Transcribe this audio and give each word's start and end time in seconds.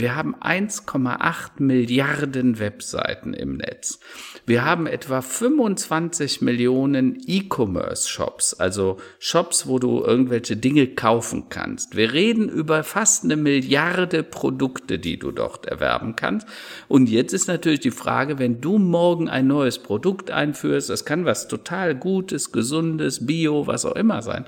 Wir 0.00 0.16
haben 0.16 0.34
1,8 0.34 1.62
Milliarden 1.62 2.58
Webseiten 2.58 3.34
im 3.34 3.58
Netz. 3.58 4.00
Wir 4.46 4.64
haben 4.64 4.86
etwa 4.86 5.20
25 5.20 6.40
Millionen 6.40 7.22
E-Commerce-Shops, 7.26 8.54
also 8.54 8.96
Shops, 9.18 9.66
wo 9.66 9.78
du 9.78 10.02
irgendwelche 10.02 10.56
Dinge 10.56 10.86
kaufen 10.86 11.50
kannst. 11.50 11.96
Wir 11.96 12.14
reden 12.14 12.48
über 12.48 12.82
fast 12.82 13.24
eine 13.24 13.36
Milliarde 13.36 14.22
Produkte, 14.22 14.98
die 14.98 15.18
du 15.18 15.32
dort 15.32 15.66
erwerben 15.66 16.16
kannst. 16.16 16.48
Und 16.88 17.10
jetzt 17.10 17.34
ist 17.34 17.48
natürlich 17.48 17.80
die 17.80 17.90
Frage, 17.90 18.38
wenn 18.38 18.62
du 18.62 18.78
morgen 18.78 19.28
ein 19.28 19.48
neues 19.48 19.78
Produkt 19.78 20.30
einführst, 20.30 20.88
das 20.88 21.04
kann 21.04 21.26
was 21.26 21.46
total 21.46 21.94
Gutes, 21.94 22.52
Gesundes, 22.52 23.26
Bio, 23.26 23.66
was 23.66 23.84
auch 23.84 23.96
immer 23.96 24.22
sein. 24.22 24.46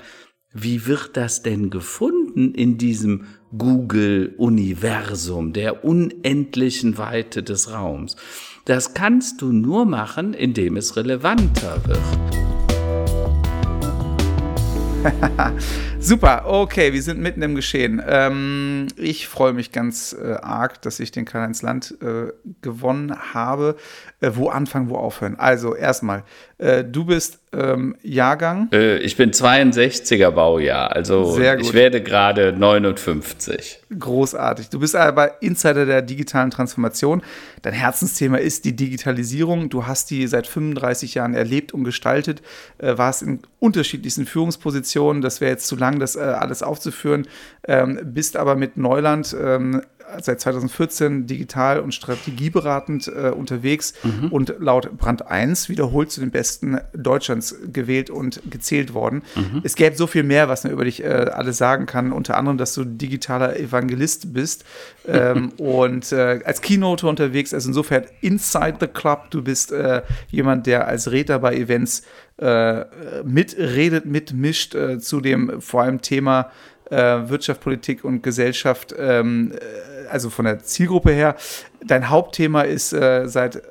Wie 0.55 0.85
wird 0.85 1.17
das 1.17 1.41
denn 1.41 1.71
gefunden 1.71 2.53
in 2.53 2.77
diesem 2.77 3.25
Google-Universum, 3.57 5.51
der 5.51 5.83
unendlichen 5.83 6.99
Weite 6.99 7.41
des 7.41 7.71
Raums? 7.71 8.15
Das 8.65 8.93
kannst 8.93 9.41
du 9.41 9.51
nur 9.51 9.85
machen, 9.85 10.35
indem 10.35 10.77
es 10.77 10.95
relevanter 10.95 11.81
wird. 11.87 11.99
Super, 16.03 16.43
okay, 16.47 16.91
wir 16.91 17.01
sind 17.01 17.21
mitten 17.21 17.41
im 17.41 17.55
Geschehen. 17.55 18.03
Ähm, 18.05 18.87
ich 18.97 19.29
freue 19.29 19.53
mich 19.53 19.71
ganz 19.71 20.13
äh, 20.13 20.33
arg, 20.33 20.81
dass 20.81 20.99
ich 20.99 21.11
den 21.11 21.23
Karl-Heinz 21.23 21.61
Land 21.61 21.95
äh, 22.01 22.33
gewonnen 22.61 23.15
habe. 23.33 23.77
Äh, 24.19 24.31
wo 24.33 24.49
anfangen, 24.49 24.89
wo 24.89 24.97
aufhören? 24.97 25.39
Also, 25.39 25.75
erstmal, 25.75 26.23
äh, 26.57 26.83
du 26.83 27.05
bist 27.05 27.39
ähm, 27.53 27.95
Jahrgang? 28.03 28.69
Äh, 28.71 28.97
ich 28.99 29.17
bin 29.17 29.31
62er 29.31 30.31
Baujahr, 30.31 30.91
also 30.91 31.37
ich 31.37 31.73
werde 31.73 32.01
gerade 32.01 32.53
59. 32.53 33.81
Großartig. 33.97 34.69
Du 34.69 34.79
bist 34.79 34.95
aber 34.95 35.41
Insider 35.41 35.85
der 35.85 36.01
digitalen 36.01 36.51
Transformation. 36.51 37.21
Dein 37.61 37.73
Herzensthema 37.73 38.37
ist 38.37 38.65
die 38.65 38.75
Digitalisierung. 38.75 39.69
Du 39.69 39.87
hast 39.87 40.09
die 40.09 40.25
seit 40.27 40.47
35 40.47 41.15
Jahren 41.15 41.33
erlebt 41.33 41.73
und 41.73 41.83
gestaltet, 41.83 42.41
äh, 42.77 42.97
warst 42.97 43.21
in 43.23 43.39
unterschiedlichsten 43.59 44.25
Führungspositionen. 44.25 45.21
Das 45.21 45.41
wäre 45.41 45.51
jetzt 45.51 45.67
zu 45.67 45.75
lang, 45.75 45.92
das 45.99 46.15
äh, 46.15 46.19
alles 46.19 46.63
aufzuführen. 46.63 47.27
Ähm, 47.67 47.99
bist 48.03 48.37
aber 48.37 48.55
mit 48.55 48.77
Neuland 48.77 49.35
ähm, 49.39 49.81
seit 50.21 50.41
2014 50.41 51.27
digital 51.27 51.79
und 51.79 51.93
strategieberatend 51.93 53.07
äh, 53.07 53.29
unterwegs 53.29 53.93
mhm. 54.03 54.29
und 54.29 54.55
laut 54.59 54.97
Brand 54.97 55.27
1 55.27 55.69
wiederholt 55.69 56.11
zu 56.11 56.19
den 56.19 56.31
besten 56.31 56.79
Deutschlands 56.93 57.55
gewählt 57.71 58.09
und 58.09 58.41
gezählt 58.49 58.93
worden. 58.93 59.23
Mhm. 59.35 59.61
Es 59.63 59.75
gäbe 59.75 59.95
so 59.95 60.07
viel 60.07 60.23
mehr, 60.23 60.49
was 60.49 60.63
man 60.63 60.73
über 60.73 60.85
dich 60.85 61.03
äh, 61.03 61.07
alles 61.07 61.57
sagen 61.57 61.85
kann, 61.85 62.11
unter 62.11 62.37
anderem, 62.37 62.57
dass 62.57 62.73
du 62.73 62.83
digitaler 62.83 63.57
Evangelist 63.57 64.33
bist 64.33 64.65
ähm, 65.07 65.51
und 65.57 66.11
äh, 66.11 66.41
als 66.45 66.61
Keynote 66.61 67.07
unterwegs, 67.07 67.53
also 67.53 67.69
insofern 67.69 68.03
inside 68.21 68.77
the 68.79 68.87
club, 68.87 69.31
du 69.31 69.43
bist 69.43 69.71
äh, 69.71 70.01
jemand, 70.29 70.67
der 70.67 70.87
als 70.87 71.11
Redner 71.11 71.39
bei 71.39 71.55
Events 71.55 72.03
äh, 72.37 72.85
mitredet, 73.23 74.05
mitmischt 74.05 74.73
äh, 74.75 74.99
zu 74.99 75.21
dem 75.21 75.61
vor 75.61 75.83
allem 75.83 76.01
Thema 76.01 76.49
Wirtschaft, 76.89 77.61
Politik 77.61 78.03
und 78.03 78.21
Gesellschaft 78.21 78.93
ähm, 78.97 79.53
also 80.09 80.29
von 80.29 80.45
der 80.45 80.59
Zielgruppe 80.59 81.11
her. 81.11 81.35
Dein 81.85 82.09
Hauptthema 82.09 82.61
ist 82.61 82.93
äh, 82.93 83.27
seit 83.27 83.61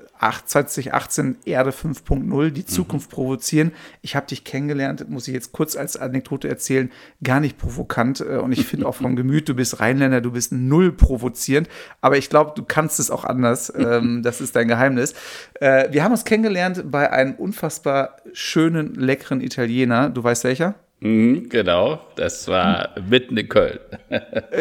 2018 0.47 1.39
Erde 1.45 1.71
5.0, 1.71 2.51
die 2.51 2.61
mhm. 2.61 2.67
Zukunft 2.67 3.11
mhm. 3.11 3.15
provozieren. 3.15 3.73
Ich 4.03 4.15
habe 4.15 4.27
dich 4.27 4.45
kennengelernt, 4.45 5.09
muss 5.09 5.27
ich 5.27 5.35
jetzt 5.35 5.51
kurz 5.51 5.77
als 5.77 5.97
Anekdote 5.97 6.49
erzählen, 6.49 6.93
gar 7.25 7.41
nicht 7.41 7.59
provokant. 7.59 8.21
Äh, 8.21 8.39
und 8.39 8.53
ich 8.53 8.67
finde 8.67 8.87
auch 8.87 8.95
vom 8.95 9.17
Gemüt, 9.23 9.49
du 9.49 9.55
bist 9.55 9.81
Rheinländer, 9.81 10.21
du 10.21 10.33
bist 10.33 10.53
null 10.53 10.93
provozierend. 10.93 11.69
Aber 12.01 12.19
ich 12.19 12.31
glaube, 12.31 12.53
du 12.55 12.63
kannst 12.63 13.01
es 13.01 13.11
auch 13.11 13.25
anders. 13.25 13.73
Ähm, 13.77 14.23
das 14.25 14.41
ist 14.41 14.55
dein 14.55 14.69
Geheimnis. 14.69 15.15
Äh, 15.55 15.93
wir 15.93 16.05
haben 16.05 16.13
uns 16.13 16.25
kennengelernt 16.25 16.85
bei 16.91 17.11
einem 17.11 17.35
unfassbar 17.35 18.19
schönen, 18.33 18.95
leckeren 18.95 19.41
Italiener. 19.41 20.09
Du 20.09 20.23
weißt 20.23 20.45
welcher? 20.45 20.77
Mhm, 21.03 21.49
genau, 21.49 21.99
das 22.15 22.47
war 22.47 22.91
mitten 23.09 23.37
in 23.37 23.49
Köln. 23.49 23.81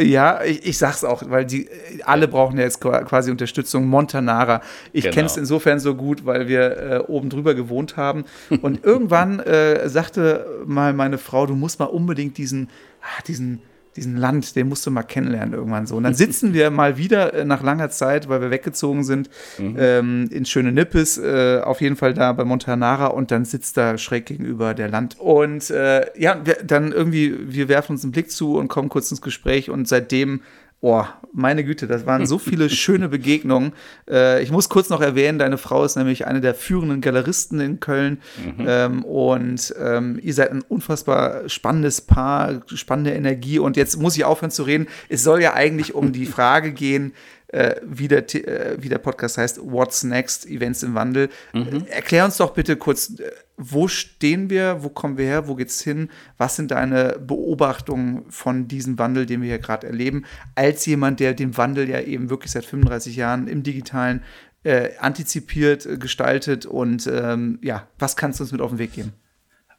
ja, 0.01 0.43
ich, 0.43 0.65
ich 0.65 0.77
sag's 0.79 1.03
auch, 1.03 1.21
weil 1.27 1.45
die 1.45 1.69
alle 2.03 2.27
brauchen 2.27 2.57
ja 2.57 2.63
jetzt 2.63 2.81
quasi 2.81 3.29
Unterstützung. 3.29 3.85
Montanara. 3.85 4.61
Ich 4.91 5.03
genau. 5.03 5.13
kenne 5.13 5.27
es 5.27 5.37
insofern 5.37 5.79
so 5.79 5.93
gut, 5.93 6.25
weil 6.25 6.47
wir 6.47 6.77
äh, 6.77 6.97
oben 7.07 7.29
drüber 7.29 7.53
gewohnt 7.53 7.95
haben. 7.95 8.25
Und 8.63 8.83
irgendwann 8.83 9.39
äh, 9.41 9.87
sagte 9.87 10.63
mal 10.65 10.93
meine 10.93 11.19
Frau, 11.19 11.45
du 11.45 11.53
musst 11.53 11.79
mal 11.79 11.85
unbedingt 11.85 12.39
diesen, 12.39 12.69
ah, 13.03 13.21
diesen 13.27 13.61
diesen 13.95 14.17
Land, 14.17 14.55
den 14.55 14.69
musst 14.69 14.85
du 14.85 14.91
mal 14.91 15.03
kennenlernen 15.03 15.53
irgendwann 15.53 15.85
so. 15.85 15.95
Und 15.95 16.03
dann 16.03 16.13
sitzen 16.21 16.53
wir 16.53 16.69
mal 16.69 16.97
wieder 16.97 17.33
äh, 17.33 17.45
nach 17.45 17.63
langer 17.63 17.89
Zeit, 17.89 18.29
weil 18.29 18.41
wir 18.41 18.51
weggezogen 18.51 19.03
sind, 19.03 19.29
mhm. 19.57 19.75
ähm, 19.77 20.29
in 20.31 20.45
schöne 20.45 20.71
Nippes, 20.71 21.17
äh, 21.17 21.61
auf 21.63 21.81
jeden 21.81 21.95
Fall 21.95 22.13
da 22.13 22.33
bei 22.33 22.43
Montanara 22.43 23.07
und 23.07 23.31
dann 23.31 23.45
sitzt 23.45 23.77
da 23.77 23.97
schräg 23.97 24.25
gegenüber 24.25 24.73
der 24.73 24.89
Land. 24.89 25.19
Und 25.19 25.69
äh, 25.69 26.05
ja, 26.19 26.41
wir, 26.43 26.57
dann 26.63 26.91
irgendwie, 26.91 27.53
wir 27.53 27.67
werfen 27.67 27.93
uns 27.93 28.03
einen 28.03 28.11
Blick 28.11 28.31
zu 28.31 28.57
und 28.57 28.67
kommen 28.67 28.89
kurz 28.89 29.11
ins 29.11 29.21
Gespräch 29.21 29.69
und 29.69 29.87
seitdem 29.87 30.41
Oh, 30.83 31.05
meine 31.31 31.63
Güte, 31.63 31.85
das 31.85 32.07
waren 32.07 32.25
so 32.25 32.39
viele 32.39 32.69
schöne 32.71 33.07
Begegnungen. 33.07 33.73
Äh, 34.09 34.41
ich 34.41 34.51
muss 34.51 34.67
kurz 34.67 34.89
noch 34.89 34.99
erwähnen, 34.99 35.37
deine 35.37 35.59
Frau 35.59 35.85
ist 35.85 35.95
nämlich 35.95 36.25
eine 36.25 36.41
der 36.41 36.55
führenden 36.55 37.01
Galeristen 37.01 37.59
in 37.59 37.79
Köln. 37.79 38.19
Mhm. 38.43 38.65
Ähm, 38.67 39.05
und 39.05 39.73
ähm, 39.79 40.19
ihr 40.21 40.33
seid 40.33 40.51
ein 40.51 40.63
unfassbar 40.67 41.47
spannendes 41.47 42.01
Paar, 42.01 42.63
spannende 42.73 43.11
Energie. 43.11 43.59
Und 43.59 43.77
jetzt 43.77 43.97
muss 43.97 44.17
ich 44.17 44.25
aufhören 44.25 44.51
zu 44.51 44.63
reden. 44.63 44.87
Es 45.07 45.23
soll 45.23 45.41
ja 45.41 45.53
eigentlich 45.53 45.93
um 45.93 46.11
die 46.11 46.25
Frage 46.31 46.71
gehen, 46.71 47.13
äh, 47.49 47.75
wie, 47.83 48.07
der, 48.07 48.33
äh, 48.33 48.77
wie 48.81 48.89
der 48.89 48.97
Podcast 48.97 49.37
heißt, 49.37 49.59
What's 49.63 50.03
Next, 50.03 50.47
Events 50.47 50.83
im 50.83 50.95
Wandel. 50.95 51.29
Mhm. 51.53 51.85
Erklär 51.89 52.25
uns 52.25 52.37
doch 52.37 52.51
bitte 52.51 52.75
kurz, 52.75 53.19
äh, 53.19 53.29
wo 53.61 53.87
stehen 53.87 54.49
wir, 54.49 54.83
wo 54.83 54.89
kommen 54.89 55.17
wir 55.17 55.25
her, 55.25 55.47
wo 55.47 55.55
geht's 55.55 55.81
hin? 55.81 56.09
Was 56.37 56.55
sind 56.55 56.71
deine 56.71 57.19
Beobachtungen 57.19 58.25
von 58.29 58.67
diesem 58.67 58.97
Wandel, 58.97 59.25
den 59.25 59.41
wir 59.41 59.49
hier 59.49 59.59
gerade 59.59 59.87
erleben, 59.87 60.25
als 60.55 60.85
jemand, 60.85 61.19
der 61.19 61.33
den 61.33 61.55
Wandel 61.57 61.87
ja 61.89 61.99
eben 61.99 62.29
wirklich 62.29 62.51
seit 62.51 62.65
35 62.65 63.15
Jahren 63.15 63.47
im 63.47 63.63
digitalen 63.63 64.23
äh, 64.63 64.89
antizipiert, 64.99 65.99
gestaltet 65.99 66.65
und 66.65 67.07
ähm, 67.07 67.59
ja, 67.61 67.87
was 67.99 68.15
kannst 68.15 68.39
du 68.39 68.43
uns 68.43 68.51
mit 68.51 68.61
auf 68.61 68.71
den 68.71 68.79
Weg 68.79 68.93
geben? 68.93 69.13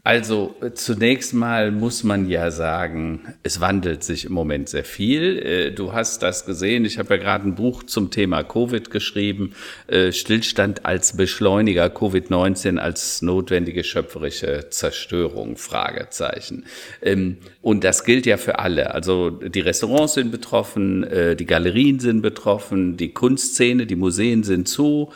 Also 0.04 0.56
äh, 0.60 0.72
zunächst 0.72 1.32
mal 1.32 1.70
muss 1.70 2.02
man 2.02 2.28
ja 2.28 2.50
sagen, 2.50 3.20
es 3.44 3.60
wandelt 3.60 4.02
sich 4.02 4.24
im 4.24 4.32
Moment 4.32 4.68
sehr 4.68 4.82
viel. 4.82 5.38
Äh, 5.38 5.70
du 5.70 5.92
hast 5.92 6.24
das 6.24 6.44
gesehen. 6.44 6.84
Ich 6.84 6.98
habe 6.98 7.14
ja 7.14 7.22
gerade 7.22 7.46
ein 7.46 7.54
Buch 7.54 7.84
zum 7.84 8.10
Thema 8.10 8.42
Covid 8.42 8.90
geschrieben. 8.90 9.54
Äh, 9.86 10.10
Stillstand 10.10 10.84
als 10.84 11.16
Beschleuniger, 11.16 11.86
Covid-19 11.86 12.78
als 12.78 13.22
notwendige 13.22 13.84
schöpferische 13.84 14.70
Zerstörung, 14.70 15.56
Fragezeichen. 15.56 16.64
Ähm, 17.00 17.36
und 17.60 17.84
das 17.84 18.02
gilt 18.02 18.26
ja 18.26 18.38
für 18.38 18.58
alle. 18.58 18.92
Also 18.92 19.30
die 19.30 19.60
Restaurants 19.60 20.14
sind 20.14 20.32
betroffen, 20.32 21.06
die 21.38 21.46
Galerien 21.46 22.00
sind 22.00 22.22
betroffen, 22.22 22.96
die 22.96 23.12
Kunstszene, 23.12 23.86
die 23.86 23.94
Museen 23.94 24.42
sind 24.42 24.66
zu, 24.66 25.12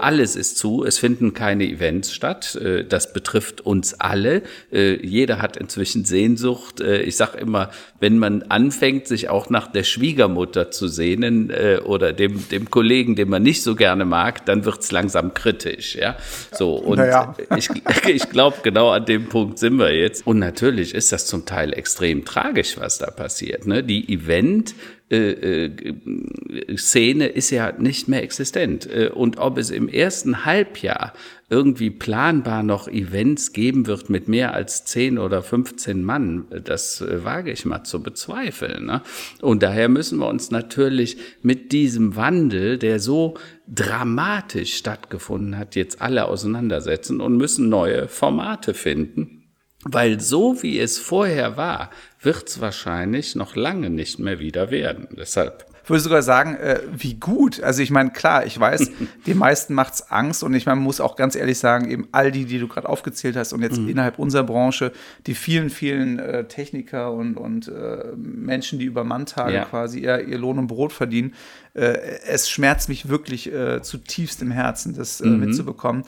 alles 0.00 0.34
ist 0.34 0.58
zu. 0.58 0.84
Es 0.84 0.98
finden 0.98 1.34
keine 1.34 1.68
Events 1.68 2.12
statt. 2.12 2.58
Das 2.88 3.12
betrifft 3.12 3.60
uns 3.60 3.94
alle 4.00 4.23
alle. 4.24 4.42
Äh, 4.72 5.04
jeder 5.06 5.40
hat 5.40 5.56
inzwischen 5.56 6.04
Sehnsucht. 6.04 6.80
Äh, 6.80 7.02
ich 7.02 7.16
sage 7.16 7.38
immer, 7.38 7.70
wenn 8.00 8.18
man 8.18 8.42
anfängt, 8.44 9.06
sich 9.06 9.28
auch 9.28 9.50
nach 9.50 9.70
der 9.70 9.84
Schwiegermutter 9.84 10.70
zu 10.70 10.88
sehnen 10.88 11.50
äh, 11.50 11.78
oder 11.84 12.12
dem, 12.12 12.48
dem 12.48 12.70
Kollegen, 12.70 13.16
den 13.16 13.28
man 13.28 13.42
nicht 13.42 13.62
so 13.62 13.74
gerne 13.74 14.04
mag, 14.04 14.46
dann 14.46 14.64
wird's 14.64 14.90
langsam 14.92 15.34
kritisch. 15.34 15.96
Ja, 15.96 16.16
so 16.52 16.74
und 16.74 16.98
naja. 16.98 17.34
ich, 17.56 17.68
ich 18.06 18.30
glaube, 18.30 18.58
genau 18.62 18.90
an 18.90 19.04
dem 19.04 19.28
Punkt 19.28 19.58
sind 19.58 19.78
wir 19.78 19.94
jetzt. 19.94 20.26
Und 20.26 20.38
natürlich 20.38 20.94
ist 20.94 21.12
das 21.12 21.26
zum 21.26 21.44
Teil 21.46 21.72
extrem 21.72 22.24
tragisch, 22.24 22.76
was 22.78 22.98
da 22.98 23.10
passiert. 23.10 23.66
Ne? 23.66 23.82
Die 23.82 24.12
Event 24.12 24.74
äh, 25.10 25.66
äh, 25.66 26.76
Szene 26.76 27.26
ist 27.26 27.50
ja 27.50 27.72
nicht 27.72 28.08
mehr 28.08 28.22
existent. 28.22 28.88
Äh, 28.90 29.10
und 29.10 29.38
ob 29.38 29.58
es 29.58 29.70
im 29.70 29.88
ersten 29.88 30.46
Halbjahr 30.46 31.12
irgendwie 31.50 31.90
planbar 31.90 32.62
noch 32.62 32.88
Events 32.88 33.52
geben 33.52 33.86
wird 33.86 34.08
mit 34.08 34.28
mehr 34.28 34.54
als 34.54 34.86
10 34.86 35.18
oder 35.18 35.42
15 35.42 36.02
Mann, 36.02 36.46
das 36.64 37.02
äh, 37.02 37.22
wage 37.22 37.52
ich 37.52 37.66
mal 37.66 37.84
zu 37.84 38.02
bezweifeln. 38.02 38.86
Ne? 38.86 39.02
Und 39.42 39.62
daher 39.62 39.90
müssen 39.90 40.18
wir 40.18 40.26
uns 40.26 40.50
natürlich 40.50 41.18
mit 41.42 41.72
diesem 41.72 42.16
Wandel, 42.16 42.78
der 42.78 42.98
so 42.98 43.34
dramatisch 43.68 44.74
stattgefunden 44.74 45.58
hat, 45.58 45.76
jetzt 45.76 46.00
alle 46.00 46.28
auseinandersetzen 46.28 47.20
und 47.20 47.36
müssen 47.36 47.68
neue 47.68 48.08
Formate 48.08 48.72
finden. 48.72 49.42
Weil 49.86 50.18
so 50.18 50.62
wie 50.62 50.78
es 50.78 50.98
vorher 50.98 51.58
war, 51.58 51.90
wird 52.24 52.48
es 52.48 52.60
wahrscheinlich 52.60 53.34
noch 53.34 53.56
lange 53.56 53.90
nicht 53.90 54.18
mehr 54.18 54.38
wieder 54.38 54.70
werden. 54.70 55.08
Deshalb 55.10 55.66
würde 55.90 56.00
sogar 56.00 56.22
sagen, 56.22 56.56
äh, 56.56 56.80
wie 56.92 57.14
gut. 57.14 57.62
Also 57.62 57.82
ich 57.82 57.90
meine, 57.90 58.10
klar, 58.10 58.46
ich 58.46 58.58
weiß, 58.58 58.90
den 59.26 59.38
meisten 59.38 59.74
macht 59.74 59.94
es 59.94 60.10
Angst 60.10 60.42
und 60.42 60.54
ich 60.54 60.66
meine, 60.66 60.76
man 60.76 60.84
muss 60.84 61.00
auch 61.00 61.16
ganz 61.16 61.36
ehrlich 61.36 61.58
sagen, 61.58 61.90
eben 61.90 62.08
all 62.12 62.32
die, 62.32 62.44
die 62.44 62.58
du 62.58 62.68
gerade 62.68 62.88
aufgezählt 62.88 63.36
hast 63.36 63.52
und 63.52 63.62
jetzt 63.62 63.78
mhm. 63.78 63.88
innerhalb 63.88 64.18
unserer 64.18 64.44
Branche, 64.44 64.92
die 65.26 65.34
vielen, 65.34 65.70
vielen 65.70 66.18
äh, 66.18 66.44
Techniker 66.44 67.12
und, 67.12 67.36
und 67.36 67.68
äh, 67.68 68.04
Menschen, 68.16 68.78
die 68.78 68.86
über 68.86 69.04
Manntage 69.04 69.54
ja. 69.54 69.64
quasi 69.64 70.00
ihr, 70.00 70.26
ihr 70.26 70.38
Lohn 70.38 70.58
und 70.58 70.66
Brot 70.68 70.92
verdienen, 70.92 71.34
äh, 71.74 71.98
es 72.26 72.48
schmerzt 72.48 72.88
mich 72.88 73.08
wirklich 73.08 73.52
äh, 73.52 73.82
zutiefst 73.82 74.40
im 74.42 74.50
Herzen, 74.50 74.94
das 74.94 75.20
äh, 75.20 75.26
mhm. 75.26 75.40
mitzubekommen. 75.40 76.04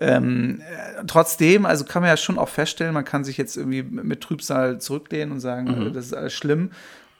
Ähm, 0.00 0.60
äh, 0.60 1.04
trotzdem, 1.06 1.66
also 1.66 1.84
kann 1.84 2.02
man 2.02 2.10
ja 2.10 2.16
schon 2.16 2.38
auch 2.38 2.48
feststellen, 2.48 2.94
man 2.94 3.04
kann 3.04 3.24
sich 3.24 3.36
jetzt 3.36 3.56
irgendwie 3.56 3.82
mit 3.82 4.20
Trübsal 4.20 4.80
zurücklehnen 4.80 5.32
und 5.32 5.40
sagen, 5.40 5.86
mhm. 5.86 5.92
das 5.92 6.06
ist 6.06 6.14
alles 6.14 6.32
schlimm. 6.32 6.70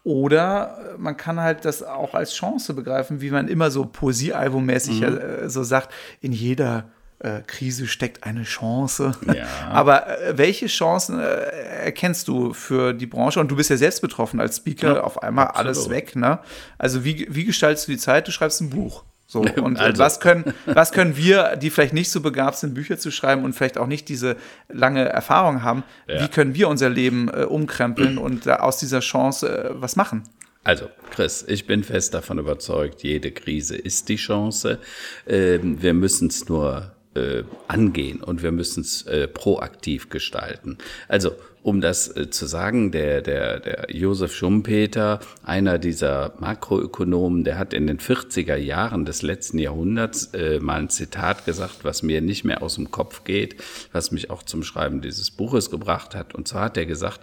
Oder 0.09 0.95
man 0.97 1.19
kann 1.19 1.39
halt 1.39 1.67
das 1.67 1.83
auch 1.83 2.15
als 2.15 2.33
Chance 2.33 2.73
begreifen, 2.73 3.21
wie 3.21 3.31
man 3.31 3.47
immer 3.47 3.71
so 3.71 3.85
Poesiealbummäßig 3.85 5.03
mhm. 5.03 5.19
äh, 5.19 5.51
so 5.51 5.63
sagt, 5.65 5.93
in 6.23 6.33
jeder 6.33 6.89
äh, 7.19 7.43
Krise 7.47 7.87
steckt 7.87 8.25
eine 8.25 8.45
Chance. 8.45 9.13
Ja. 9.27 9.47
Aber 9.71 10.09
äh, 10.09 10.39
welche 10.39 10.67
Chancen 10.67 11.21
äh, 11.21 11.25
erkennst 11.25 12.27
du 12.27 12.55
für 12.55 12.95
die 12.95 13.05
Branche? 13.05 13.39
Und 13.39 13.51
du 13.51 13.57
bist 13.57 13.69
ja 13.69 13.77
selbst 13.77 14.01
betroffen 14.01 14.41
als 14.41 14.57
Speaker, 14.57 14.95
ja, 14.95 15.03
auf 15.03 15.23
einmal 15.23 15.49
absolut. 15.49 15.67
alles 15.67 15.91
weg. 15.91 16.17
Ne? 16.17 16.39
Also 16.79 17.05
wie, 17.05 17.27
wie 17.29 17.45
gestaltest 17.45 17.87
du 17.87 17.93
die 17.93 17.99
Zeit? 17.99 18.27
Du 18.27 18.33
schreibst 18.33 18.63
ein 18.63 18.71
Buch. 18.71 19.05
So, 19.31 19.43
und 19.43 19.77
äh, 19.77 19.81
also. 19.81 20.03
was, 20.03 20.21
können, 20.21 20.55
was 20.65 20.91
können 20.91 21.17
wir, 21.17 21.57
die 21.57 21.69
vielleicht 21.69 21.93
nicht 21.93 22.11
so 22.11 22.23
begabt 22.23 22.57
sind, 22.57 22.73
Bücher 22.73 22.99
zu 22.99 23.11
schreiben 23.11 23.45
und 23.45 23.53
vielleicht 23.53 23.77
auch 23.77 23.87
nicht 23.87 24.09
diese 24.09 24.37
lange 24.71 25.07
Erfahrung 25.07 25.63
haben, 25.63 25.85
ja. 26.09 26.23
wie 26.23 26.29
können 26.29 26.55
wir 26.55 26.69
unser 26.69 26.89
Leben 26.89 27.29
äh, 27.29 27.45
umkrempeln 27.45 28.17
und 28.17 28.47
äh, 28.47 28.53
aus 28.53 28.79
dieser 28.79 29.01
Chance 29.01 29.47
äh, 29.47 29.71
was 29.75 29.97
machen? 29.97 30.23
Also, 30.65 30.89
Chris, 31.11 31.45
ich 31.47 31.67
bin 31.67 31.85
fest 31.85 32.15
davon 32.15 32.39
überzeugt, 32.39 33.03
jede 33.03 33.31
Krise 33.31 33.77
ist 33.77 34.09
die 34.09 34.17
Chance. 34.17 34.79
Ähm, 35.27 35.81
wir 35.83 35.93
müssen 35.93 36.29
es 36.29 36.49
nur 36.49 36.95
äh, 37.15 37.43
angehen 37.67 38.23
und 38.23 38.43
wir 38.43 38.53
müssen 38.53 38.81
es 38.83 39.03
äh, 39.03 39.29
proaktiv 39.29 40.09
gestalten. 40.09 40.79
Also 41.09 41.33
um 41.63 41.81
das 41.81 42.17
äh, 42.17 42.31
zu 42.31 42.47
sagen, 42.47 42.93
der, 42.93 43.21
der, 43.21 43.61
der 43.61 43.87
Josef 43.95 44.35
Schumpeter, 44.35 45.21
einer 45.43 45.79
dieser 45.79 46.33
Makroökonomen, 46.39 47.45
der 47.45 47.59
hat 47.59 47.75
in 47.75 47.87
den 47.87 47.99
40er 47.99 48.57
Jahren 48.57 49.05
des 49.05 49.23
letzten 49.23 49.59
Jahrhunderts 49.59 50.33
äh, 50.35 50.61
mal 50.61 50.81
ein 50.81 50.89
Zitat 50.89 51.45
gesagt, 51.45 51.85
was 51.85 52.03
mir 52.03 52.21
nicht 52.21 52.45
mehr 52.45 52.63
aus 52.63 52.77
dem 52.77 52.91
Kopf 52.91 53.25
geht, 53.25 53.57
was 53.93 54.13
mich 54.13 54.31
auch 54.31 54.43
zum 54.43 54.63
Schreiben 54.63 55.01
dieses 55.03 55.31
Buches 55.31 55.71
gebracht 55.71 56.15
hat. 56.15 56.35
Und 56.35 56.49
zwar 56.49 56.65
hat 56.65 56.77
er 56.77 56.87
gesagt, 56.87 57.21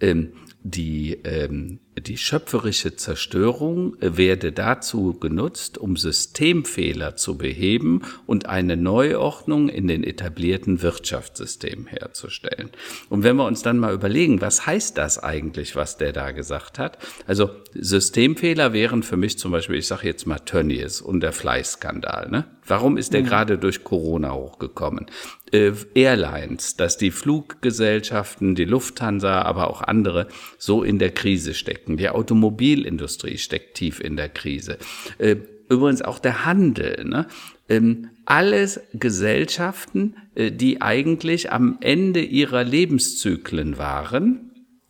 ähm, 0.00 0.32
die, 0.62 1.12
ähm, 1.24 1.78
die 1.98 2.18
schöpferische 2.18 2.96
Zerstörung 2.96 3.96
werde 4.00 4.52
dazu 4.52 5.14
genutzt, 5.18 5.78
um 5.78 5.96
Systemfehler 5.96 7.16
zu 7.16 7.38
beheben 7.38 8.02
und 8.26 8.46
eine 8.46 8.76
Neuordnung 8.76 9.68
in 9.68 9.88
den 9.88 10.04
etablierten 10.04 10.82
Wirtschaftssystemen 10.82 11.86
herzustellen. 11.86 12.70
Und 13.08 13.22
wenn 13.22 13.36
wir 13.36 13.46
uns 13.46 13.62
dann 13.62 13.78
mal 13.78 13.94
überlegen, 13.94 14.42
was 14.42 14.66
heißt 14.66 14.98
das 14.98 15.18
eigentlich, 15.18 15.74
was 15.74 15.96
der 15.96 16.12
da 16.12 16.32
gesagt 16.32 16.78
hat? 16.78 16.98
Also 17.26 17.50
Systemfehler 17.74 18.72
wären 18.74 19.02
für 19.02 19.16
mich 19.16 19.38
zum 19.38 19.52
Beispiel, 19.52 19.76
ich 19.76 19.86
sage 19.86 20.06
jetzt 20.06 20.26
mal 20.26 20.38
Tönnies 20.38 21.00
und 21.00 21.20
der 21.20 21.32
Fleißskandal. 21.32 22.28
Ne? 22.28 22.44
Warum 22.66 22.96
ist 22.96 23.12
der 23.12 23.22
mhm. 23.22 23.26
gerade 23.26 23.58
durch 23.58 23.84
Corona 23.84 24.32
hochgekommen? 24.34 25.06
Äh, 25.52 25.72
Airlines, 25.94 26.76
dass 26.76 26.98
die 26.98 27.12
Fluggesellschaften, 27.12 28.56
die 28.56 28.64
Lufthansa, 28.64 29.42
aber 29.42 29.70
auch 29.70 29.82
andere 29.82 30.26
so 30.58 30.82
in 30.82 30.98
der 30.98 31.12
Krise 31.12 31.54
stecken. 31.54 31.85
Die 31.86 32.08
Automobilindustrie 32.08 33.38
steckt 33.38 33.74
tief 33.74 34.00
in 34.00 34.16
der 34.16 34.28
Krise. 34.28 34.78
Äh, 35.18 35.36
übrigens 35.68 36.02
auch 36.02 36.18
der 36.18 36.44
Handel. 36.44 37.04
Ne? 37.04 37.26
Ähm, 37.68 38.10
alles 38.24 38.80
Gesellschaften, 38.94 40.16
äh, 40.34 40.50
die 40.50 40.82
eigentlich 40.82 41.52
am 41.52 41.78
Ende 41.80 42.20
ihrer 42.20 42.64
Lebenszyklen 42.64 43.78
waren, 43.78 44.46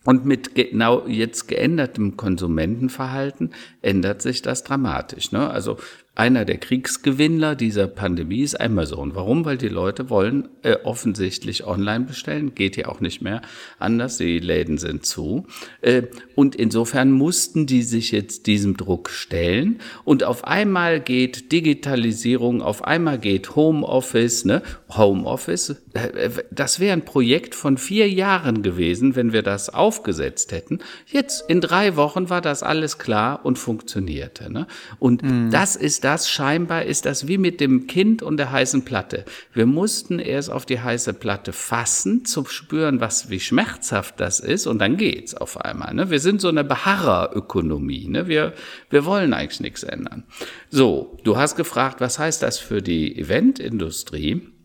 und 0.07 0.25
mit 0.25 0.55
genau 0.55 1.05
jetzt 1.05 1.49
geändertem 1.49 2.15
Konsumentenverhalten 2.15 3.51
ändert 3.87 4.21
sich 4.21 4.41
das 4.41 4.63
dramatisch. 4.63 5.31
Ne? 5.31 5.49
Also 5.49 5.77
einer 6.17 6.45
der 6.45 6.57
Kriegsgewinner 6.57 7.55
dieser 7.55 7.85
Pandemie 7.85 8.41
ist 8.41 8.59
Amazon. 8.59 9.13
Warum? 9.13 9.45
Weil 9.45 9.57
die 9.57 9.67
Leute 9.67 10.09
wollen 10.09 10.49
äh, 10.63 10.75
offensichtlich 10.83 11.67
online 11.67 12.05
bestellen. 12.05 12.55
Geht 12.55 12.75
ja 12.75 12.87
auch 12.87 13.01
nicht 13.01 13.21
mehr 13.21 13.43
anders. 13.77 14.17
Die 14.17 14.39
Läden 14.39 14.79
sind 14.79 15.05
zu. 15.05 15.45
Äh, 15.81 16.03
und 16.33 16.55
insofern 16.55 17.11
mussten 17.11 17.67
die 17.67 17.83
sich 17.83 18.11
jetzt 18.11 18.47
diesem 18.47 18.77
Druck 18.77 19.11
stellen. 19.11 19.79
Und 20.05 20.23
auf 20.23 20.43
einmal 20.43 20.99
geht 21.01 21.51
Digitalisierung, 21.51 22.63
auf 22.63 22.83
einmal 22.83 23.19
geht 23.19 23.55
Homeoffice, 23.55 24.43
ne? 24.43 24.63
Homeoffice. 24.89 25.75
Äh, 25.93 26.31
das 26.49 26.79
wäre 26.79 26.93
ein 26.93 27.05
Projekt 27.05 27.53
von 27.53 27.77
vier 27.77 28.09
Jahren 28.09 28.63
gewesen, 28.63 29.15
wenn 29.15 29.33
wir 29.33 29.43
das 29.43 29.69
aufgesetzt 29.69 30.51
hätten. 30.51 30.79
Jetzt 31.05 31.47
in 31.47 31.61
drei 31.61 31.95
Wochen 31.95 32.31
war 32.31 32.41
das 32.41 32.63
alles 32.63 32.97
klar 32.97 33.45
und 33.45 33.59
funktionierte. 33.77 34.51
Ne? 34.51 34.65
Und 34.97 35.21
mhm. 35.21 35.51
das 35.51 35.75
ist 35.75 36.03
das 36.03 36.29
scheinbar 36.29 36.83
ist 36.83 37.05
das 37.05 37.27
wie 37.27 37.37
mit 37.37 37.61
dem 37.61 37.85
Kind 37.85 38.23
und 38.23 38.37
der 38.37 38.51
heißen 38.51 38.83
Platte. 38.85 39.25
Wir 39.53 39.67
mussten 39.67 40.19
erst 40.19 40.49
auf 40.49 40.65
die 40.65 40.79
heiße 40.79 41.13
Platte 41.13 41.53
fassen, 41.53 42.25
zu 42.25 42.45
spüren, 42.45 42.99
was, 42.99 43.29
wie 43.29 43.39
schmerzhaft 43.39 44.19
das 44.19 44.39
ist, 44.39 44.65
und 44.65 44.79
dann 44.79 44.97
geht's 44.97 45.35
auf 45.35 45.61
einmal. 45.61 45.93
Ne? 45.93 46.09
Wir 46.09 46.19
sind 46.19 46.41
so 46.41 46.47
eine 46.47 46.63
Beharrerökonomie. 46.63 48.07
Ne? 48.07 48.27
Wir, 48.27 48.53
wir 48.89 49.05
wollen 49.05 49.33
eigentlich 49.33 49.59
nichts 49.59 49.83
ändern. 49.83 50.23
So, 50.69 51.17
du 51.23 51.37
hast 51.37 51.55
gefragt, 51.55 52.01
was 52.01 52.17
heißt 52.17 52.41
das 52.41 52.57
für 52.57 52.81
die 52.81 53.17
Eventindustrie? 53.17 54.56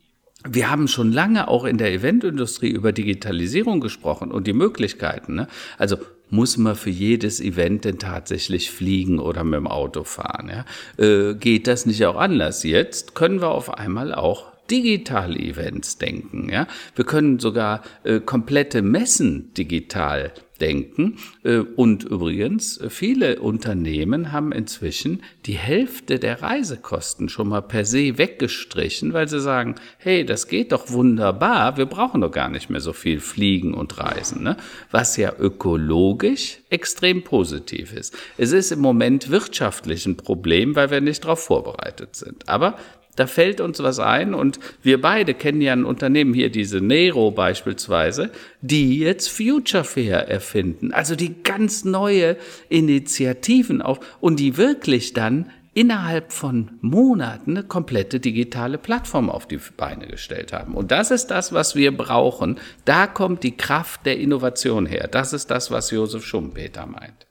Wir 0.49 0.71
haben 0.71 0.89
schon 0.89 1.13
lange 1.13 1.49
auch 1.49 1.65
in 1.65 1.79
der 1.79 1.93
Eventindustrie 1.93 2.71
über 2.71 2.93
Digitalisierung 2.93 3.81
gesprochen 3.81 4.31
und 4.31 4.47
die 4.47 4.53
Möglichkeiten. 4.53 5.35
Ne? 5.35 5.49
Also 5.79 5.99
muss 6.31 6.57
man 6.57 6.77
für 6.77 6.91
jedes 6.91 7.41
Event 7.41 7.85
denn 7.85 7.99
tatsächlich 7.99 8.71
fliegen 8.71 9.19
oder 9.19 9.45
mit 9.45 9.59
dem 9.59 9.67
Auto 9.67 10.05
fahren? 10.05 10.51
Ja? 10.51 11.05
Äh, 11.05 11.35
geht 11.35 11.67
das 11.67 11.87
nicht 11.87 12.05
auch 12.07 12.17
anders? 12.17 12.63
Jetzt 12.63 13.15
können 13.15 13.41
wir 13.41 13.51
auf 13.51 13.75
einmal 13.75 14.15
auch 14.15 14.51
digitale 14.71 15.39
Events 15.39 15.99
denken. 15.99 16.49
Ja? 16.51 16.67
Wir 16.97 17.05
können 17.05 17.39
sogar 17.39 17.83
äh, 18.05 18.21
komplette 18.21 18.83
Messen 18.83 19.53
digital 19.55 20.33
denken. 20.63 21.19
Äh, 21.43 21.59
und 21.59 22.05
übrigens, 22.05 22.81
viele 22.89 23.41
Unternehmen 23.41 24.33
haben 24.33 24.53
inzwischen 24.53 25.23
die 25.45 25.59
Hälfte 25.59 26.19
der 26.19 26.41
Reisekosten 26.41 27.29
schon 27.29 27.49
mal 27.49 27.61
per 27.61 27.85
se 27.85 28.17
weggestrichen, 28.17 29.13
weil 29.13 29.29
sie 29.29 29.41
sagen, 29.41 29.75
hey, 29.99 30.25
das 30.25 30.47
geht 30.47 30.73
doch 30.73 30.91
wunderbar, 30.91 31.77
wir 31.77 31.87
brauchen 31.87 32.21
doch 32.21 32.31
gar 32.31 32.49
nicht 32.49 32.71
mehr 32.71 32.81
so 32.81 32.93
viel 32.93 33.21
Fliegen 33.21 33.75
und 33.75 33.99
Reisen, 33.99 34.43
ne? 34.45 34.57
was 34.91 35.17
ja 35.17 35.33
ökologisch 35.39 36.59
extrem 36.71 37.23
positiv 37.23 37.93
ist. 37.93 38.17
Es 38.39 38.53
ist 38.53 38.71
im 38.73 38.81
Moment 38.81 39.31
wirtschaftlich 39.31 40.07
ein 40.07 40.17
Problem, 40.17 40.77
weil 40.77 40.91
wir 40.91 41.01
nicht 41.01 41.25
darauf 41.25 41.43
vorbereitet 41.43 42.17
sind. 42.17 42.49
Aber 42.49 42.77
da 43.17 43.27
fällt 43.27 43.61
uns 43.61 43.83
was 43.83 43.99
ein 43.99 44.33
und 44.35 44.59
wir 44.83 45.01
beide 45.01 45.35
kennen 45.35 45.61
ja 45.61 45.73
ein 45.73 45.85
Unternehmen 45.85 46.33
hier, 46.33 46.51
diese 46.51 46.81
Nero 46.81 47.31
beispielsweise, 47.31 48.31
die 48.63 48.99
jetzt 48.99 49.29
Future 49.29 49.85
Fair 49.85 50.29
erfinden. 50.29 50.93
Also 50.93 51.15
die 51.15 51.43
ganz 51.43 51.85
neue 51.85 52.37
Initiativen 52.69 53.83
auf 53.83 54.01
und 54.21 54.41
die 54.41 54.57
wirklich 54.57 55.13
dann 55.13 55.51
innerhalb 55.75 56.33
von 56.33 56.71
Monaten 56.81 57.57
eine 57.57 57.67
komplette 57.67 58.21
digitale 58.21 58.79
Plattform 58.79 59.31
auf 59.31 59.47
die 59.47 59.59
Beine 59.77 60.07
gestellt 60.07 60.53
haben. 60.53 60.75
Und 60.75 60.91
das 60.91 61.11
ist 61.11 61.29
das, 61.29 61.53
was 61.53 61.75
wir 61.75 61.97
brauchen. 61.97 62.59
Da 62.85 63.07
kommt 63.07 63.43
die 63.43 63.57
Kraft 63.57 64.05
der 64.07 64.19
Innovation 64.19 64.87
her. 64.87 65.09
Das 65.09 65.33
ist 65.33 65.51
das, 65.51 65.71
was 65.71 65.91
Josef 65.91 66.25
Schumpeter 66.25 66.87
meint. 66.87 67.27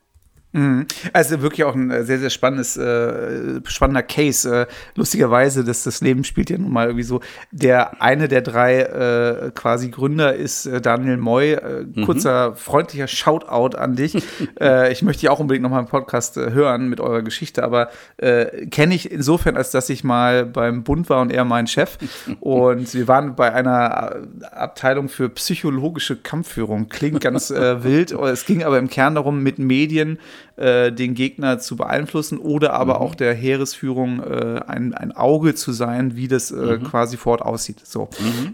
Mhm. 0.53 0.85
Also 1.13 1.41
wirklich 1.41 1.63
auch 1.63 1.75
ein 1.75 1.91
äh, 1.91 2.03
sehr, 2.03 2.19
sehr 2.19 2.29
spannendes, 2.29 2.75
äh, 2.75 3.61
spannender 3.65 4.03
Case. 4.03 4.63
Äh, 4.63 4.65
lustigerweise, 4.95 5.63
dass 5.63 5.83
das 5.83 6.01
Leben 6.01 6.23
spielt 6.23 6.49
ja 6.49 6.57
nun 6.57 6.71
mal 6.71 6.87
irgendwie 6.87 7.03
so. 7.03 7.21
Der 7.51 8.01
eine 8.01 8.27
der 8.27 8.41
drei 8.41 8.81
äh, 8.81 9.51
quasi 9.51 9.89
Gründer 9.89 10.35
ist 10.35 10.65
äh, 10.65 10.81
Daniel 10.81 11.17
Moy. 11.17 11.53
Äh, 11.53 11.85
mhm. 11.93 12.05
Kurzer 12.05 12.55
freundlicher 12.55 13.07
Shoutout 13.07 13.77
an 13.77 13.95
dich. 13.95 14.15
ich 14.91 15.01
möchte 15.01 15.25
ja 15.25 15.31
auch 15.31 15.39
unbedingt 15.39 15.63
noch 15.63 15.69
mal 15.69 15.79
einen 15.79 15.87
Podcast 15.87 16.35
hören 16.35 16.89
mit 16.89 16.99
eurer 16.99 17.21
Geschichte, 17.21 17.63
aber 17.63 17.89
kenne 18.17 18.95
ich 18.95 19.11
insofern, 19.11 19.57
als 19.57 19.71
dass 19.71 19.89
ich 19.89 20.03
mal 20.03 20.45
beim 20.45 20.83
Bund 20.83 21.09
war 21.09 21.21
und 21.21 21.31
er 21.31 21.45
mein 21.45 21.67
Chef. 21.67 21.97
Und 22.39 22.93
wir 22.93 23.07
waren 23.07 23.35
bei 23.35 23.53
einer 23.53 24.17
Abteilung 24.51 25.09
für 25.09 25.29
psychologische 25.29 26.15
Kampfführung. 26.15 26.89
Klingt 26.89 27.21
ganz 27.21 27.49
wild. 27.49 28.11
Es 28.11 28.45
ging 28.45 28.63
aber 28.63 28.77
im 28.79 28.89
Kern 28.89 29.15
darum, 29.15 29.41
mit 29.41 29.59
Medien 29.59 30.19
äh, 30.61 30.91
den 30.91 31.15
Gegner 31.15 31.59
zu 31.59 31.75
beeinflussen 31.75 32.37
oder 32.37 32.73
aber 32.73 32.95
Mhm. 32.95 32.99
auch 33.01 33.15
der 33.15 33.33
Heeresführung 33.33 34.21
äh, 34.21 34.59
ein, 34.67 34.93
ein 34.93 35.11
Auge 35.11 35.55
zu 35.55 35.71
sein, 35.71 36.15
wie 36.15 36.27
das 36.27 36.51
äh, 36.51 36.55
Mhm. 36.77 36.83
quasi 36.83 37.17
vor 37.17 37.31
Ort 37.33 37.41
aussieht. 37.41 37.81
So, 37.83 38.09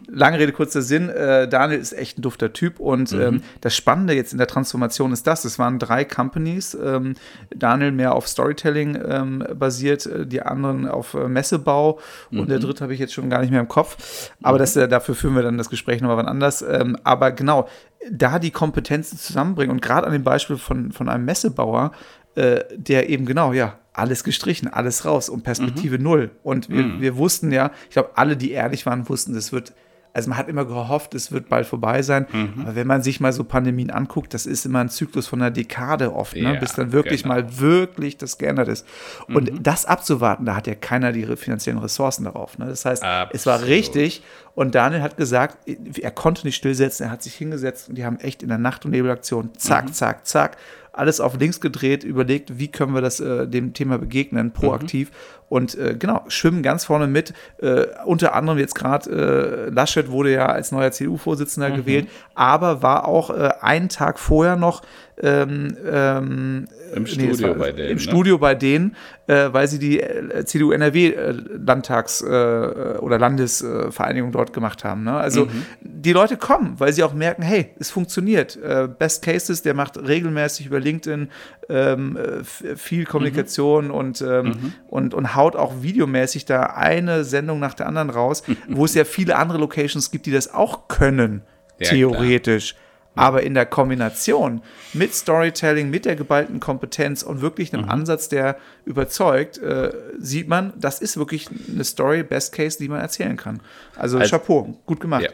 lange 0.07 0.39
Rede, 0.39 0.51
kurzer 0.53 0.81
Sinn. 0.81 1.09
Äh, 1.09 1.47
Daniel 1.47 1.79
ist 1.79 1.93
echt 1.93 2.17
ein 2.17 2.21
dufter 2.21 2.53
Typ 2.53 2.79
und 2.79 3.11
Mhm. 3.11 3.19
ähm, 3.21 3.41
das 3.61 3.75
Spannende 3.75 4.13
jetzt 4.13 4.31
in 4.31 4.37
der 4.37 4.47
Transformation 4.47 5.11
ist 5.11 5.27
das, 5.27 5.43
es 5.45 5.59
waren 5.59 5.79
drei 5.79 6.05
Companies, 6.05 6.75
ähm, 6.81 7.15
Daniel 7.55 7.91
mehr 7.91 8.15
auf 8.15 8.27
Storytelling 8.27 8.97
ähm, 9.05 9.43
basiert, 9.55 10.05
äh, 10.05 10.25
die 10.25 10.41
anderen 10.41 10.87
auf 10.87 11.13
Messebau 11.13 11.99
und 12.31 12.41
Mhm. 12.41 12.47
der 12.47 12.59
dritte 12.59 12.83
habe 12.83 12.93
ich 12.93 12.99
jetzt 12.99 13.13
schon 13.13 13.29
gar 13.29 13.41
nicht 13.41 13.51
mehr 13.51 13.59
im 13.59 13.67
Kopf, 13.67 14.31
aber 14.41 14.57
das, 14.57 14.75
äh, 14.75 14.87
dafür 14.87 15.15
führen 15.15 15.35
wir 15.35 15.43
dann 15.43 15.57
das 15.57 15.69
Gespräch 15.69 16.01
nochmal 16.01 16.17
wann 16.17 16.27
anders. 16.27 16.61
Ähm, 16.61 16.95
aber 17.03 17.31
genau, 17.31 17.67
da 18.11 18.37
die 18.39 18.51
Kompetenzen 18.51 19.17
zusammenbringen 19.17 19.71
und 19.71 19.81
gerade 19.81 20.05
an 20.05 20.13
dem 20.13 20.23
Beispiel 20.23 20.57
von, 20.57 20.91
von 20.91 21.09
einem 21.09 21.25
Messebauer, 21.25 21.91
äh, 22.37 22.63
der 22.75 23.09
eben 23.09 23.25
genau, 23.25 23.51
ja, 23.51 23.79
alles 23.93 24.23
gestrichen, 24.23 24.67
alles 24.67 25.05
raus 25.05 25.27
und 25.27 25.43
Perspektive 25.43 25.97
null. 25.97 26.29
Und 26.43 26.69
wir, 26.69 27.01
wir 27.01 27.17
wussten 27.17 27.51
ja, 27.51 27.71
ich 27.85 27.93
glaube, 27.93 28.11
alle, 28.13 28.37
die 28.37 28.51
ehrlich 28.51 28.85
waren, 28.85 29.09
wussten, 29.09 29.33
das 29.33 29.51
wird, 29.51 29.73
also 30.13 30.29
man 30.29 30.37
hat 30.37 30.47
immer 30.47 30.65
gehofft, 30.65 31.15
es 31.15 31.31
wird 31.31 31.49
bald 31.49 31.65
vorbei 31.65 32.03
sein. 32.03 32.27
Aber 32.61 32.75
wenn 32.75 32.85
man 32.85 33.01
sich 33.01 33.19
mal 33.19 33.33
so 33.33 33.43
Pandemien 33.43 33.89
anguckt, 33.89 34.35
das 34.35 34.45
ist 34.45 34.67
immer 34.67 34.81
ein 34.81 34.89
Zyklus 34.89 35.25
von 35.25 35.41
einer 35.41 35.49
Dekade 35.49 36.13
oft, 36.13 36.35
ne? 36.35 36.53
Ja, 36.53 36.59
bis 36.59 36.73
dann 36.73 36.91
wirklich 36.91 37.23
genau. 37.23 37.35
mal 37.35 37.59
wirklich 37.59 38.17
das 38.17 38.37
geändert 38.37 38.67
ist. 38.67 38.85
Und 39.27 39.51
das 39.59 39.85
abzuwarten, 39.85 40.45
da 40.45 40.55
hat 40.55 40.67
ja 40.67 40.75
keiner 40.75 41.11
die 41.11 41.35
finanziellen 41.35 41.79
Ressourcen 41.79 42.25
darauf. 42.25 42.59
Ne? 42.59 42.67
Das 42.67 42.85
heißt, 42.85 43.03
es 43.31 43.45
war 43.47 43.55
Absolut. 43.55 43.67
richtig. 43.67 44.23
Und 44.53 44.75
Daniel 44.75 45.01
hat 45.01 45.17
gesagt, 45.17 45.57
er 45.67 46.11
konnte 46.11 46.45
nicht 46.45 46.55
stillsetzen, 46.55 47.07
er 47.07 47.11
hat 47.11 47.23
sich 47.23 47.33
hingesetzt 47.33 47.89
und 47.89 47.97
die 47.97 48.05
haben 48.05 48.19
echt 48.19 48.43
in 48.43 48.49
der 48.49 48.57
Nacht- 48.59 48.85
und 48.85 48.91
Nebelaktion 48.91 49.51
zack, 49.57 49.93
zack, 49.93 50.25
zack, 50.25 50.57
alles 50.97 51.19
auf 51.19 51.37
links 51.39 51.61
gedreht, 51.61 52.03
überlegt, 52.03 52.59
wie 52.59 52.67
können 52.67 52.93
wir 52.93 53.01
das 53.01 53.19
äh, 53.19 53.47
dem 53.47 53.73
Thema 53.73 53.97
begegnen, 53.97 54.51
proaktiv. 54.51 55.11
Und 55.49 55.77
äh, 55.77 55.95
genau, 55.97 56.23
schwimmen 56.27 56.61
ganz 56.61 56.85
vorne 56.85 57.07
mit. 57.07 57.33
Äh, 57.61 57.85
unter 58.05 58.35
anderem 58.35 58.57
jetzt 58.59 58.75
gerade, 58.75 59.67
äh, 59.69 59.73
Laschet 59.73 60.11
wurde 60.11 60.31
ja 60.33 60.47
als 60.47 60.71
neuer 60.73 60.91
CDU-Vorsitzender 60.91 61.71
gewählt, 61.71 62.07
aber 62.35 62.81
war 62.81 63.07
auch 63.07 63.29
äh, 63.29 63.51
einen 63.61 63.87
Tag 63.89 64.19
vorher 64.19 64.55
noch 64.57 64.81
ähm, 65.19 65.75
ähm, 65.91 66.67
Im 66.93 67.03
es 67.05 67.13
Studio 67.13 67.47
war- 67.49 67.55
bei 67.55 67.71
denen, 67.71 67.89
Im 67.89 67.95
ne? 67.95 67.99
Studio 68.01 68.37
bei 68.37 68.53
denen, 68.53 68.95
äh, 69.25 69.47
weil 69.51 69.67
sie 69.67 69.79
die 69.79 69.99
äh, 69.99 70.45
CDU-NRW-Landtags- 70.45 72.21
äh, 72.23 72.97
oder 72.99 73.17
Landesvereinigung 73.17 74.31
dort 74.31 74.53
gemacht 74.53 74.83
haben. 74.83 75.03
Ne? 75.03 75.13
Also 75.13 75.45
Mhm. 75.45 75.65
die 75.81 76.13
Leute 76.13 76.37
kommen, 76.37 76.75
weil 76.77 76.93
sie 76.93 77.03
auch 77.03 77.13
merken, 77.13 77.41
hey, 77.41 77.71
es 77.79 77.89
funktioniert. 77.89 78.59
Best 78.99 79.23
Cases, 79.23 79.61
der 79.61 79.73
macht 79.73 79.97
regelmäßig 79.97 80.67
über 80.67 80.79
LinkedIn 80.79 81.29
ähm, 81.69 82.17
äh, 82.17 82.75
viel 82.75 83.05
Kommunikation 83.05 83.91
und, 83.91 84.21
ähm, 84.21 84.73
und, 84.87 85.13
und 85.13 85.35
haut 85.37 85.55
auch 85.55 85.81
videomäßig 85.81 86.43
da 86.43 86.63
eine 86.63 87.23
Sendung 87.23 87.59
nach 87.61 87.73
der 87.75 87.87
anderen 87.87 88.09
raus, 88.09 88.43
wo 88.67 88.83
es 88.83 88.93
ja 88.93 89.05
viele 89.05 89.37
andere 89.37 89.57
Locations 89.59 90.11
gibt, 90.11 90.25
die 90.25 90.31
das 90.31 90.53
auch 90.53 90.89
können, 90.89 91.43
Ja, 91.79 91.87
theoretisch. 91.89 92.75
Aber 93.15 93.41
in 93.41 93.55
der 93.55 93.65
Kombination 93.65 94.61
mit 94.93 95.11
Storytelling, 95.15 95.89
mit 95.89 96.05
der 96.05 96.15
geballten 96.15 96.59
Kompetenz 96.59 97.23
und 97.23 97.41
wirklich 97.41 97.71
Mhm. 97.71 97.79
einem 97.79 97.89
Ansatz, 97.89 98.29
der 98.29 98.57
überzeugt, 98.85 99.57
äh, 99.57 99.91
sieht 100.19 100.47
man, 100.47 100.73
das 100.77 100.99
ist 101.01 101.17
wirklich 101.17 101.47
eine 101.71 101.83
Story, 101.83 102.21
Best 102.23 102.53
Case, 102.53 102.77
die 102.77 102.87
man 102.87 102.99
erzählen 103.01 103.35
kann. 103.37 103.59
Also, 103.95 104.19
Also- 104.19 104.29
Chapeau, 104.37 104.79
gut 104.85 104.99
gemacht. 104.99 105.23
Ja. 105.23 105.29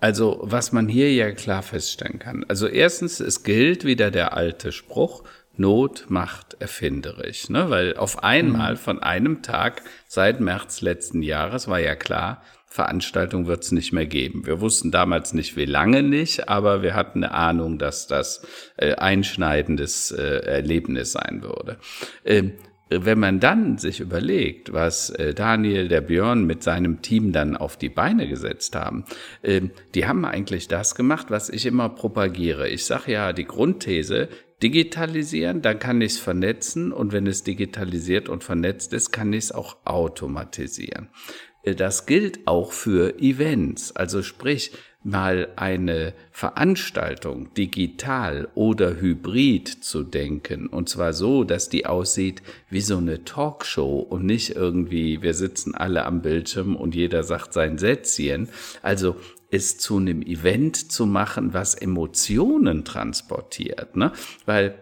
Also, 0.00 0.38
was 0.42 0.70
man 0.72 0.88
hier 0.88 1.12
ja 1.12 1.30
klar 1.32 1.62
feststellen 1.62 2.18
kann. 2.20 2.44
Also, 2.48 2.66
erstens, 2.68 3.18
es 3.20 3.42
gilt 3.42 3.84
wieder 3.84 4.10
der 4.12 4.36
alte 4.36 4.70
Spruch, 4.70 5.24
Not 5.58 6.06
macht 6.08 6.56
erfinderisch, 6.60 7.50
ne? 7.50 7.68
Weil 7.68 7.96
auf 7.96 8.22
einmal 8.22 8.76
von 8.76 9.02
einem 9.02 9.42
Tag 9.42 9.82
seit 10.06 10.40
März 10.40 10.80
letzten 10.80 11.22
Jahres 11.22 11.68
war 11.68 11.80
ja 11.80 11.94
klar, 11.96 12.42
Veranstaltung 12.66 13.46
wird 13.46 13.64
es 13.64 13.72
nicht 13.72 13.92
mehr 13.92 14.06
geben. 14.06 14.46
Wir 14.46 14.60
wussten 14.60 14.90
damals 14.90 15.32
nicht, 15.32 15.56
wie 15.56 15.64
lange 15.64 16.02
nicht, 16.02 16.48
aber 16.48 16.82
wir 16.82 16.94
hatten 16.94 17.24
eine 17.24 17.34
Ahnung, 17.34 17.78
dass 17.78 18.06
das 18.06 18.46
äh, 18.76 18.94
einschneidendes 18.94 20.12
äh, 20.12 20.40
Erlebnis 20.44 21.12
sein 21.12 21.42
würde. 21.42 21.78
Ähm, 22.24 22.52
wenn 22.90 23.18
man 23.18 23.40
dann 23.40 23.78
sich 23.78 24.00
überlegt, 24.00 24.72
was 24.72 25.10
äh, 25.10 25.34
Daniel, 25.34 25.88
der 25.88 26.00
Björn 26.00 26.44
mit 26.44 26.62
seinem 26.62 27.02
Team 27.02 27.32
dann 27.32 27.56
auf 27.56 27.76
die 27.76 27.88
Beine 27.90 28.28
gesetzt 28.28 28.74
haben, 28.74 29.04
ähm, 29.42 29.70
die 29.94 30.06
haben 30.06 30.24
eigentlich 30.24 30.68
das 30.68 30.94
gemacht, 30.94 31.26
was 31.30 31.50
ich 31.50 31.66
immer 31.66 31.88
propagiere. 31.88 32.68
Ich 32.68 32.84
sage 32.84 33.12
ja, 33.12 33.32
die 33.32 33.44
Grundthese, 33.44 34.28
digitalisieren, 34.62 35.62
dann 35.62 35.78
kann 35.78 36.00
ich 36.00 36.12
es 36.12 36.18
vernetzen 36.18 36.92
und 36.92 37.12
wenn 37.12 37.26
es 37.26 37.44
digitalisiert 37.44 38.28
und 38.28 38.44
vernetzt 38.44 38.92
ist, 38.92 39.12
kann 39.12 39.32
ich 39.32 39.44
es 39.44 39.52
auch 39.52 39.76
automatisieren. 39.84 41.08
Äh, 41.62 41.74
Das 41.74 42.06
gilt 42.06 42.46
auch 42.46 42.72
für 42.72 43.18
Events, 43.20 43.94
also 43.94 44.22
sprich 44.22 44.72
mal 45.04 45.48
eine 45.54 46.12
Veranstaltung 46.32 47.54
digital 47.54 48.48
oder 48.54 49.00
hybrid 49.00 49.68
zu 49.68 50.02
denken 50.02 50.66
und 50.66 50.88
zwar 50.88 51.12
so, 51.12 51.44
dass 51.44 51.68
die 51.68 51.86
aussieht 51.86 52.42
wie 52.68 52.80
so 52.80 52.98
eine 52.98 53.24
Talkshow 53.24 54.00
und 54.00 54.26
nicht 54.26 54.56
irgendwie 54.56 55.22
wir 55.22 55.34
sitzen 55.34 55.74
alle 55.76 56.04
am 56.04 56.20
Bildschirm 56.20 56.74
und 56.74 56.96
jeder 56.96 57.22
sagt 57.22 57.52
sein 57.52 57.78
Sätzchen. 57.78 58.48
Also 58.82 59.16
es 59.50 59.78
zu 59.78 59.96
einem 59.96 60.22
Event 60.22 60.92
zu 60.92 61.06
machen, 61.06 61.54
was 61.54 61.74
Emotionen 61.74 62.84
transportiert, 62.84 63.96
ne? 63.96 64.12
Weil 64.46 64.74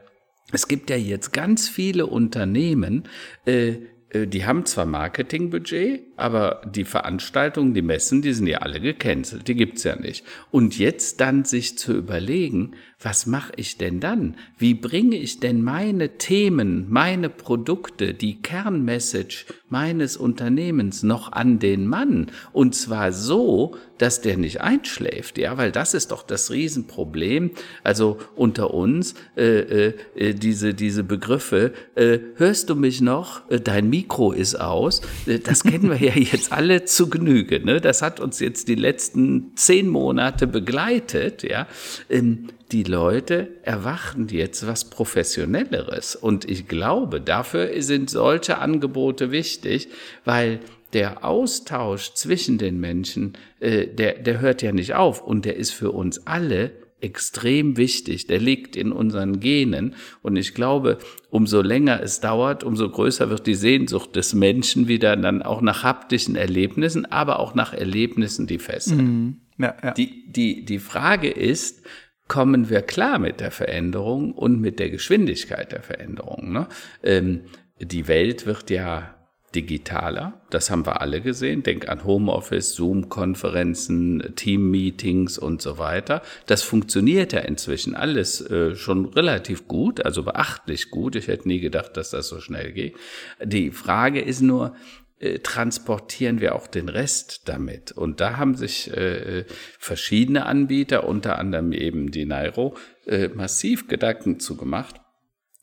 es 0.53 0.69
gibt 0.69 0.91
ja 0.91 0.97
jetzt 0.97 1.33
ganz 1.33 1.69
viele 1.69 2.07
Unternehmen, 2.07 3.05
äh, 3.47 3.79
äh, 4.11 4.27
die 4.27 4.45
haben 4.45 4.65
zwar 4.65 4.87
Marketingbudget, 4.87 6.03
aber 6.17 6.63
die 6.67 6.85
Veranstaltungen, 6.85 7.75
die 7.75 7.83
Messen, 7.83 8.23
die 8.23 8.33
sind 8.33 8.47
ja 8.47 8.59
alle 8.59 8.81
gecancelt, 8.81 9.49
die 9.49 9.55
gibt's 9.55 9.85
ja 9.85 9.97
nicht. 9.97 10.25
Und 10.51 10.79
jetzt 10.79 11.21
dann 11.21 11.45
sich 11.45 11.79
zu 11.79 11.97
überlegen, 11.97 12.75
was 13.07 13.25
mache 13.25 13.53
ich 13.55 13.79
denn 13.79 14.01
dann? 14.01 14.35
Wie 14.59 14.75
bringe 14.75 15.15
ich 15.15 15.39
denn 15.39 15.63
meine 15.63 16.19
Themen, 16.19 16.87
meine 16.91 17.31
Produkte, 17.31 18.15
die 18.15 18.43
Kernmessage 18.43 19.47
meines 19.69 20.17
Unternehmens 20.17 21.05
noch 21.05 21.31
an 21.31 21.61
den 21.61 21.87
Mann? 21.87 22.33
Und 22.53 22.75
zwar 22.75 23.13
so, 23.13 23.77
dass 23.99 24.23
der 24.23 24.37
nicht 24.37 24.61
einschläft, 24.61 25.39
ja, 25.39 25.57
weil 25.57 25.71
das 25.71 25.95
ist 25.95 26.11
doch 26.11 26.25
das 26.25 26.51
Riesenproblem. 26.51 27.53
Also 27.85 28.19
unter 28.35 28.75
uns 28.75 29.15
äh, 29.37 29.93
äh, 30.17 30.35
diese 30.35 30.75
diese 30.75 31.05
Begriffe. 31.05 31.75
Äh, 31.95 32.19
hörst 32.35 32.71
du 32.71 32.75
mich 32.75 33.01
noch? 33.01 33.49
Äh, 33.49 33.61
dein 33.61 33.89
Mikro 33.89 34.33
ist 34.33 34.57
aus. 34.57 35.01
Äh, 35.27 35.39
das 35.39 35.63
kennen 35.63 35.91
wir 35.91 36.03
ja 36.03 36.13
jetzt 36.17 36.53
alle 36.53 36.85
zu 36.87 37.09
Genüge. 37.09 37.65
Ne? 37.65 37.81
Das 37.81 38.03
hat 38.03 38.19
uns 38.19 38.41
jetzt 38.41 38.67
die 38.67 38.75
letzten 38.75 39.53
zehn 39.55 39.87
Monate 39.87 40.49
begleitet. 40.49 41.45
Ja, 41.45 41.69
ähm, 42.11 42.49
die 42.73 42.83
Leute 42.83 43.49
erwarten 43.63 44.29
jetzt 44.29 44.67
was 44.67 44.91
Professionelleres. 44.91 46.17
Und 46.17 46.49
ich 46.51 46.67
glaube, 46.67 47.21
dafür 47.21 47.71
sind 47.83 48.11
solche 48.11 48.59
Angebote 48.59 49.31
wichtig, 49.31 49.89
weil 50.25 50.61
der 50.93 51.25
Austausch 51.25 52.15
zwischen 52.15 52.59
den 52.59 52.81
Menschen, 52.81 53.35
äh, 53.61 53.87
der, 53.87 54.15
der 54.15 54.41
hört 54.41 54.63
ja 54.63 54.73
nicht 54.73 54.95
auf 54.95 55.23
und 55.23 55.45
der 55.45 55.57
ist 55.57 55.73
für 55.73 55.91
uns 55.93 56.27
alle 56.27 56.73
extrem 57.01 57.77
wichtig. 57.77 58.27
Der 58.27 58.41
liegt 58.41 58.75
in 58.75 58.91
unseren 58.91 59.39
Genen. 59.39 59.95
Und 60.23 60.37
ich 60.37 60.55
glaube, 60.55 60.99
umso 61.31 61.61
länger 61.61 62.03
es 62.03 62.21
dauert, 62.21 62.65
umso 62.65 62.89
größer 62.89 63.29
wird 63.31 63.47
die 63.47 63.55
Sehnsucht 63.55 64.17
des 64.17 64.35
Menschen 64.35 64.89
wieder 64.89 65.17
dann 65.17 65.43
auch 65.43 65.61
nach 65.61 65.83
haptischen 65.83 66.37
Erlebnissen, 66.37 67.05
aber 67.05 67.39
auch 67.39 67.55
nach 67.55 67.73
Erlebnissen, 67.73 68.47
die 68.47 68.59
fesseln. 68.59 69.43
Ja, 69.59 69.75
ja. 69.83 69.91
Die, 69.93 70.25
die, 70.33 70.65
die 70.65 70.79
Frage 70.79 71.31
ist, 71.31 71.83
kommen 72.29 72.69
wir 72.71 72.83
klar 72.83 73.19
mit 73.19 73.41
der 73.41 73.51
Veränderung 73.51 74.33
und 74.33 74.61
mit 74.61 74.79
der 74.79 74.91
Geschwindigkeit 74.91 75.73
der 75.73 75.83
Veränderung? 75.83 76.53
Ne? 76.53 76.69
Ähm, 77.03 77.43
die 77.81 78.09
Welt 78.09 78.47
wird 78.47 78.71
ja 78.71 79.17
digitaler, 79.55 80.43
das 80.51 80.71
haben 80.71 80.85
wir 80.85 81.01
alle 81.01 81.21
gesehen. 81.23 81.63
Denk 81.63 81.89
an 81.89 82.05
Homeoffice, 82.05 82.75
Zoom-Konferenzen, 82.75 84.35
Team-Meetings 84.37 85.39
und 85.39 85.63
so 85.63 85.79
weiter. 85.79 86.23
Das 86.47 86.63
funktioniert 86.63 87.33
ja 87.33 87.41
inzwischen 87.41 87.95
alles 87.95 88.41
äh, 88.43 88.77
schon 88.77 89.07
relativ 89.07 89.67
gut, 89.67 90.05
also 90.05 90.23
beachtlich 90.23 90.91
gut. 90.91 91.17
Ich 91.17 91.29
hätte 91.29 91.49
nie 91.49 91.61
gedacht, 91.61 91.97
dass 91.97 92.11
das 92.11 92.29
so 92.29 92.41
schnell 92.41 92.73
geht. 92.73 92.97
Die 93.43 93.71
Frage 93.71 94.21
ist 94.21 94.43
nur, 94.43 94.75
äh, 95.19 95.39
transportieren 95.39 96.41
wir 96.41 96.55
auch 96.55 96.67
den 96.67 96.89
Rest 96.89 97.49
damit. 97.49 97.93
Und 97.93 98.21
da 98.21 98.37
haben 98.37 98.55
sich 98.55 98.95
äh, 98.95 99.45
verschiedene 99.79 100.47
Anbieter, 100.47 101.09
unter 101.09 101.39
anderem 101.39 101.73
eben 101.73 102.11
die 102.11 102.27
Nairo, 102.27 102.77
äh, 103.07 103.29
massiv 103.29 103.89
Gedanken 103.89 104.41
zu 104.41 104.57
gemacht. 104.57 105.01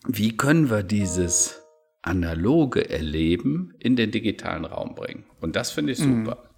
Wie 0.07 0.35
können 0.35 0.69
wir 0.69 0.83
dieses 0.83 1.61
analoge 2.01 2.89
Erleben 2.89 3.73
in 3.79 3.95
den 3.95 4.11
digitalen 4.11 4.65
Raum 4.65 4.95
bringen? 4.95 5.25
Und 5.39 5.55
das 5.55 5.71
finde 5.71 5.93
ich 5.93 5.99
super. 5.99 6.49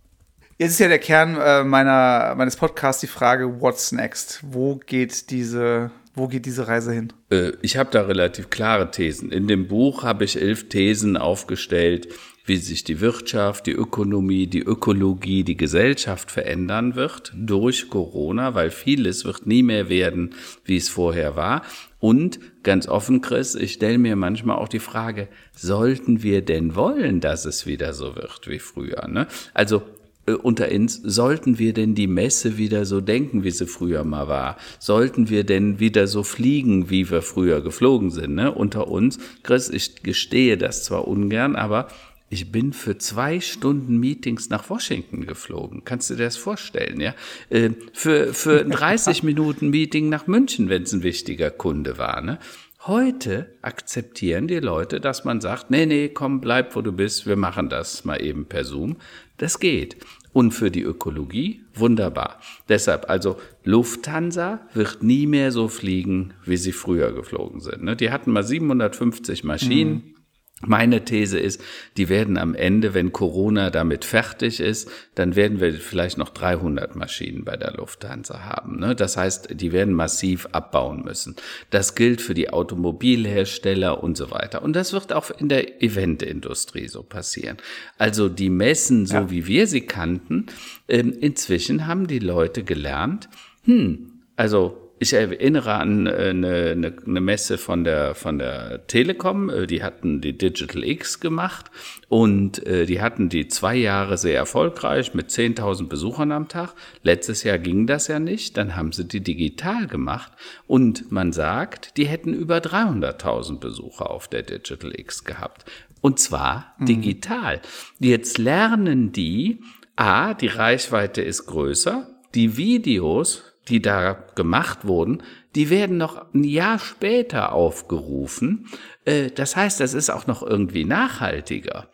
Jetzt 0.57 0.71
ist 0.71 0.79
ja 0.79 0.87
der 0.87 0.99
Kern 0.99 1.35
äh, 1.35 1.63
meiner, 1.65 2.33
meines 2.35 2.55
Podcasts 2.55 3.01
die 3.01 3.07
Frage, 3.07 3.59
what's 3.59 3.91
next? 3.91 4.39
Wo 4.41 4.77
geht 4.77 5.29
diese 5.29 5.91
Wo 6.13 6.29
geht 6.29 6.45
diese 6.45 6.67
Reise 6.67 6.93
hin? 6.93 7.11
Äh, 7.29 7.51
ich 7.61 7.75
habe 7.75 7.91
da 7.91 8.03
relativ 8.03 8.49
klare 8.49 8.89
Thesen. 8.89 9.31
In 9.31 9.47
dem 9.47 9.67
Buch 9.67 10.03
habe 10.03 10.23
ich 10.23 10.41
elf 10.41 10.69
Thesen 10.69 11.17
aufgestellt, 11.17 12.07
wie 12.45 12.57
sich 12.57 12.83
die 12.83 13.01
Wirtschaft, 13.01 13.65
die 13.65 13.71
Ökonomie, 13.71 14.47
die 14.47 14.61
Ökologie, 14.61 15.43
die 15.43 15.57
Gesellschaft 15.57 16.31
verändern 16.31 16.95
wird 16.95 17.33
durch 17.35 17.89
Corona, 17.89 18.53
weil 18.53 18.71
vieles 18.71 19.25
wird 19.25 19.47
nie 19.47 19.63
mehr 19.63 19.89
werden, 19.89 20.35
wie 20.63 20.77
es 20.77 20.89
vorher 20.89 21.35
war. 21.35 21.63
Und 21.99 22.39
ganz 22.63 22.87
offen, 22.87 23.21
Chris, 23.21 23.55
ich 23.55 23.73
stelle 23.73 23.97
mir 23.97 24.15
manchmal 24.15 24.57
auch 24.57 24.67
die 24.67 24.79
Frage, 24.79 25.27
sollten 25.55 26.21
wir 26.21 26.43
denn 26.43 26.75
wollen, 26.75 27.19
dass 27.19 27.45
es 27.45 27.65
wieder 27.65 27.93
so 27.93 28.15
wird 28.15 28.47
wie 28.47 28.59
früher? 28.59 29.07
Ne? 29.07 29.25
Also 29.55 29.81
äh, 30.27 30.33
unter 30.33 30.71
uns, 30.71 31.01
sollten 31.03 31.57
wir 31.57 31.73
denn 31.73 31.95
die 31.95 32.05
Messe 32.05 32.57
wieder 32.57 32.85
so 32.85 33.01
denken, 33.01 33.43
wie 33.43 33.49
sie 33.49 33.65
früher 33.65 34.03
mal 34.03 34.27
war? 34.27 34.57
Sollten 34.77 35.29
wir 35.29 35.45
denn 35.45 35.79
wieder 35.79 36.05
so 36.07 36.21
fliegen, 36.21 36.91
wie 36.91 37.09
wir 37.09 37.23
früher 37.23 37.61
geflogen 37.61 38.11
sind? 38.11 38.35
Ne? 38.35 38.51
Unter 38.51 38.87
uns, 38.87 39.17
Chris, 39.41 39.69
ich 39.69 40.03
gestehe 40.03 40.57
das 40.57 40.83
zwar 40.83 41.07
ungern, 41.07 41.55
aber 41.55 41.87
ich 42.35 42.51
bin 42.51 42.73
für 42.73 42.97
zwei 42.97 43.39
Stunden 43.39 43.97
Meetings 43.97 44.49
nach 44.49 44.69
Washington 44.69 45.25
geflogen. 45.25 45.83
Kannst 45.85 46.09
du 46.09 46.15
dir 46.15 46.25
das 46.25 46.35
vorstellen, 46.35 46.99
ja? 46.99 47.15
Äh, 47.49 47.69
für, 47.93 48.33
für 48.33 48.59
ein 48.65 48.71
30 48.71 49.23
Minuten 49.23 49.69
Meeting 49.69 50.09
nach 50.09 50.27
München, 50.27 50.67
wenn 50.67 50.83
es 50.83 50.91
ein 50.91 51.01
wichtiger 51.01 51.49
Kunde 51.49 51.97
war, 51.97 52.21
ne? 52.21 52.39
Heute 52.87 53.55
akzeptieren 53.61 54.47
die 54.47 54.59
Leute, 54.59 54.99
dass 54.99 55.23
man 55.23 55.39
sagt, 55.41 55.71
nee, 55.71 55.85
nee, 55.85 56.09
komm, 56.09 56.41
bleib, 56.41 56.75
wo 56.75 56.81
du 56.81 56.91
bist, 56.91 57.25
wir 57.25 57.37
machen 57.37 57.69
das 57.69 58.03
mal 58.03 58.21
eben 58.21 58.45
per 58.45 58.65
Zoom. 58.65 58.97
Das 59.37 59.59
geht. 59.59 59.95
Und 60.33 60.51
für 60.51 60.69
die 60.69 60.83
Ökologie 60.83 61.61
wunderbar. 61.73 62.41
Deshalb, 62.67 63.09
also 63.09 63.37
Lufthansa 63.63 64.59
wird 64.73 65.01
nie 65.01 65.25
mehr 65.25 65.51
so 65.51 65.69
fliegen, 65.69 66.33
wie 66.43 66.57
sie 66.57 66.73
früher 66.73 67.13
geflogen 67.13 67.61
sind. 67.61 67.83
Ne? 67.83 67.95
Die 67.95 68.11
hatten 68.11 68.31
mal 68.31 68.43
750 68.43 69.45
Maschinen. 69.45 69.93
Mhm. 69.93 70.14
Meine 70.61 71.03
These 71.03 71.37
ist, 71.37 71.61
die 71.97 72.07
werden 72.07 72.37
am 72.37 72.55
Ende, 72.55 72.93
wenn 72.93 73.11
Corona 73.11 73.69
damit 73.71 74.05
fertig 74.05 74.61
ist, 74.61 74.89
dann 75.13 75.35
werden 75.35 75.59
wir 75.59 75.73
vielleicht 75.73 76.17
noch 76.17 76.29
300 76.29 76.95
Maschinen 76.95 77.43
bei 77.43 77.57
der 77.57 77.73
Lufthansa 77.73 78.39
haben. 78.45 78.79
Ne? 78.79 78.95
Das 78.95 79.17
heißt, 79.17 79.49
die 79.51 79.73
werden 79.73 79.93
massiv 79.93 80.47
abbauen 80.53 81.03
müssen. 81.03 81.35
Das 81.71 81.93
gilt 81.93 82.21
für 82.21 82.33
die 82.33 82.51
Automobilhersteller 82.51 84.01
und 84.01 84.15
so 84.15 84.31
weiter. 84.31 84.61
Und 84.61 84.77
das 84.77 84.93
wird 84.93 85.11
auch 85.11 85.29
in 85.29 85.49
der 85.49 85.83
Eventindustrie 85.83 86.87
so 86.87 87.03
passieren. 87.03 87.57
Also 87.97 88.29
die 88.29 88.49
Messen, 88.49 89.05
so 89.05 89.15
ja. 89.15 89.29
wie 89.29 89.47
wir 89.47 89.67
sie 89.67 89.81
kannten, 89.81 90.45
ähm, 90.87 91.13
inzwischen 91.19 91.85
haben 91.85 92.07
die 92.07 92.19
Leute 92.19 92.63
gelernt, 92.63 93.27
hm, 93.65 94.21
also 94.37 94.84
ich 94.97 95.13
erinnere 95.13 95.73
an 95.73 96.07
eine, 96.07 96.47
äh, 96.47 96.71
eine, 96.71 96.95
eine 97.05 97.21
Messe 97.21 97.57
von 97.57 97.83
der, 97.83 98.15
von 98.15 98.39
der 98.39 98.87
Telekom, 98.87 99.49
äh, 99.49 99.67
die 99.67 99.83
hatten 99.83 100.21
die 100.21 100.37
Digital 100.37 100.83
X 100.83 101.19
gemacht 101.19 101.65
und 102.07 102.65
äh, 102.65 102.85
die 102.85 103.01
hatten 103.01 103.27
die 103.29 103.47
zwei 103.47 103.75
Jahre 103.75 104.17
sehr 104.17 104.37
erfolgreich 104.37 105.13
mit 105.13 105.29
10.000 105.29 105.87
Besuchern 105.87 106.31
am 106.31 106.47
Tag. 106.47 106.73
Letztes 107.03 107.43
Jahr 107.43 107.57
ging 107.57 107.87
das 107.87 108.07
ja 108.07 108.19
nicht, 108.19 108.57
dann 108.57 108.75
haben 108.75 108.93
sie 108.93 109.05
die 109.05 109.21
digital 109.21 109.87
gemacht 109.87 110.31
und 110.65 111.11
man 111.11 111.33
sagt, 111.33 111.97
die 111.97 112.05
hätten 112.05 112.33
über 112.33 112.57
300.000 112.57 113.59
Besucher 113.59 114.09
auf 114.09 114.27
der 114.27 114.43
Digital 114.43 114.97
X 114.97 115.25
gehabt. 115.25 115.65
Und 115.99 116.19
zwar 116.19 116.75
mhm. 116.77 116.85
digital. 116.85 117.61
Jetzt 117.99 118.37
lernen 118.37 119.11
die, 119.11 119.61
a, 119.95 120.33
die 120.33 120.47
Reichweite 120.47 121.21
ist 121.21 121.47
größer, 121.47 122.07
die 122.33 122.57
Videos 122.57 123.54
die 123.67 123.81
da 123.81 124.13
gemacht 124.35 124.85
wurden, 124.85 125.23
die 125.55 125.69
werden 125.69 125.97
noch 125.97 126.33
ein 126.33 126.43
Jahr 126.43 126.79
später 126.79 127.53
aufgerufen. 127.53 128.67
Äh, 129.05 129.31
das 129.31 129.55
heißt, 129.55 129.79
das 129.79 129.93
ist 129.93 130.09
auch 130.09 130.27
noch 130.27 130.43
irgendwie 130.43 130.85
nachhaltiger. 130.85 131.89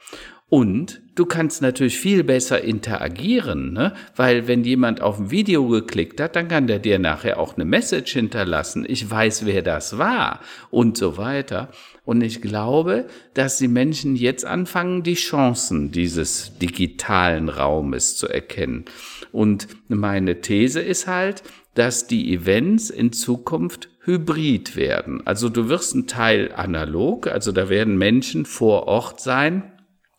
Und 0.52 1.02
du 1.16 1.26
kannst 1.26 1.62
natürlich 1.62 1.98
viel 1.98 2.26
besser 2.26 2.62
interagieren, 2.62 3.72
ne? 3.72 3.94
weil 4.18 4.50
wenn 4.50 4.66
jemand 4.66 5.02
auf 5.02 5.18
ein 5.18 5.32
Video 5.32 5.66
geklickt 5.70 6.20
hat, 6.20 6.36
dann 6.36 6.50
kann 6.50 6.68
der 6.68 6.80
dir 6.80 7.00
nachher 7.00 7.40
auch 7.40 7.56
eine 7.56 7.64
Message 7.64 8.12
hinterlassen. 8.12 8.86
Ich 8.86 9.10
weiß, 9.10 9.46
wer 9.46 9.62
das 9.62 9.98
war 9.98 10.42
und 10.70 10.98
so 10.98 11.16
weiter. 11.16 11.70
Und 12.04 12.22
ich 12.22 12.42
glaube, 12.42 13.06
dass 13.34 13.60
die 13.60 13.70
Menschen 13.70 14.18
jetzt 14.18 14.44
anfangen, 14.44 15.04
die 15.04 15.14
Chancen 15.14 15.94
dieses 15.94 16.58
digitalen 16.58 17.48
Raumes 17.48 18.18
zu 18.18 18.28
erkennen. 18.28 18.84
Und 19.32 19.70
meine 19.88 20.42
These 20.42 20.82
ist 20.82 21.08
halt, 21.08 21.44
dass 21.74 22.08
die 22.08 22.34
Events 22.34 22.90
in 22.90 23.14
Zukunft 23.14 23.90
hybrid 24.04 24.76
werden. 24.76 25.26
Also 25.26 25.50
du 25.50 25.70
wirst 25.70 25.96
ein 25.96 26.08
Teil 26.08 26.52
analog, 26.54 27.28
also 27.28 27.52
da 27.52 27.70
werden 27.70 27.98
Menschen 27.98 28.46
vor 28.46 28.88
Ort 28.88 29.22
sein, 29.22 29.71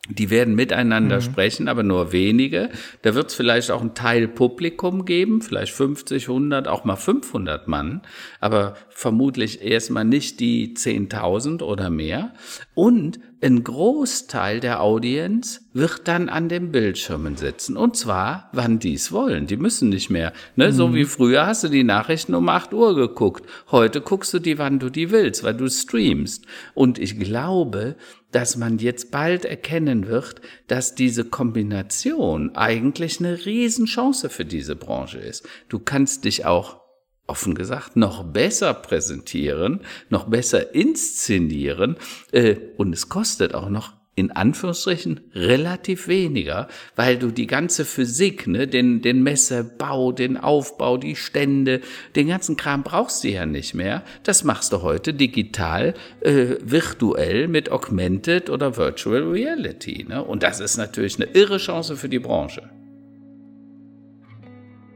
die 0.09 0.29
werden 0.29 0.53
miteinander 0.53 1.17
mhm. 1.17 1.21
sprechen, 1.21 1.67
aber 1.69 1.81
nur 1.81 2.11
wenige. 2.11 2.69
Da 3.03 3.15
wird 3.15 3.29
es 3.29 3.35
vielleicht 3.35 3.71
auch 3.71 3.81
ein 3.81 3.93
Teil 3.93 4.27
Publikum 4.27 5.05
geben, 5.05 5.41
vielleicht 5.41 5.71
50, 5.71 6.27
100, 6.27 6.67
auch 6.67 6.83
mal 6.83 6.97
500 6.97 7.69
Mann, 7.69 8.01
aber 8.41 8.75
vermutlich 8.89 9.61
erstmal 9.61 10.03
nicht 10.03 10.41
die 10.41 10.73
10.000 10.75 11.63
oder 11.63 11.89
mehr. 11.89 12.33
Und 12.75 13.19
ein 13.41 13.63
Großteil 13.63 14.61
der 14.61 14.81
Audience 14.81 15.61
wird 15.73 16.07
dann 16.07 16.29
an 16.29 16.47
den 16.47 16.71
Bildschirmen 16.71 17.35
sitzen. 17.35 17.75
Und 17.75 17.97
zwar, 17.97 18.49
wann 18.53 18.79
die 18.79 18.93
es 18.93 19.11
wollen. 19.11 19.47
Die 19.47 19.57
müssen 19.57 19.89
nicht 19.89 20.09
mehr. 20.09 20.31
Ne? 20.55 20.67
Mhm. 20.67 20.71
So 20.71 20.93
wie 20.93 21.03
früher 21.03 21.45
hast 21.45 21.63
du 21.63 21.67
die 21.67 21.83
Nachrichten 21.83 22.35
um 22.35 22.47
8 22.47 22.73
Uhr 22.73 22.95
geguckt. 22.95 23.45
Heute 23.69 23.99
guckst 23.99 24.33
du 24.33 24.39
die, 24.39 24.57
wann 24.57 24.79
du 24.79 24.89
die 24.89 25.11
willst, 25.11 25.43
weil 25.43 25.55
du 25.55 25.69
streamst. 25.69 26.45
Und 26.73 26.99
ich 26.99 27.19
glaube, 27.19 27.95
dass 28.33 28.57
man 28.57 28.79
jetzt 28.79 29.11
bald 29.11 29.45
erkennen 29.45 30.07
wird, 30.07 30.41
dass 30.67 30.95
diese 30.95 31.23
Kombination 31.25 32.55
eigentlich 32.55 33.19
eine 33.19 33.45
Riesenchance 33.45 34.29
für 34.29 34.45
diese 34.45 34.75
Branche 34.75 35.19
ist. 35.19 35.47
Du 35.69 35.79
kannst 35.79 36.25
dich 36.25 36.45
auch 36.45 36.81
offen 37.27 37.55
gesagt, 37.55 37.95
noch 37.95 38.23
besser 38.23 38.73
präsentieren, 38.73 39.81
noch 40.09 40.25
besser 40.25 40.75
inszenieren 40.75 41.95
äh, 42.31 42.57
und 42.75 42.93
es 42.93 43.07
kostet 43.07 43.53
auch 43.53 43.69
noch 43.69 43.93
in 44.15 44.31
Anführungsstrichen 44.31 45.21
relativ 45.33 46.07
weniger, 46.07 46.67
weil 46.95 47.17
du 47.17 47.31
die 47.31 47.47
ganze 47.47 47.83
Physik, 47.83 48.45
ne, 48.45 48.67
den, 48.67 49.01
den 49.01 49.23
Messebau, 49.23 50.11
den 50.11 50.37
Aufbau, 50.37 50.97
die 50.97 51.15
Stände, 51.15 51.81
den 52.15 52.27
ganzen 52.27 52.55
Kram 52.55 52.83
brauchst 52.83 53.23
du 53.23 53.29
ja 53.29 53.47
nicht 53.47 53.73
mehr. 53.73 54.03
Das 54.23 54.43
machst 54.43 54.71
du 54.71 54.83
heute 54.83 55.15
digital, 55.15 55.95
äh, 56.21 56.57
virtuell 56.61 57.47
mit 57.47 57.71
Augmented 57.71 58.51
oder 58.51 58.77
Virtual 58.77 59.23
Reality. 59.23 60.05
Ne? 60.07 60.23
Und 60.23 60.43
das 60.43 60.59
ist 60.59 60.77
natürlich 60.77 61.15
eine 61.15 61.31
irre 61.33 61.57
Chance 61.57 61.97
für 61.97 62.09
die 62.09 62.19
Branche. 62.19 62.69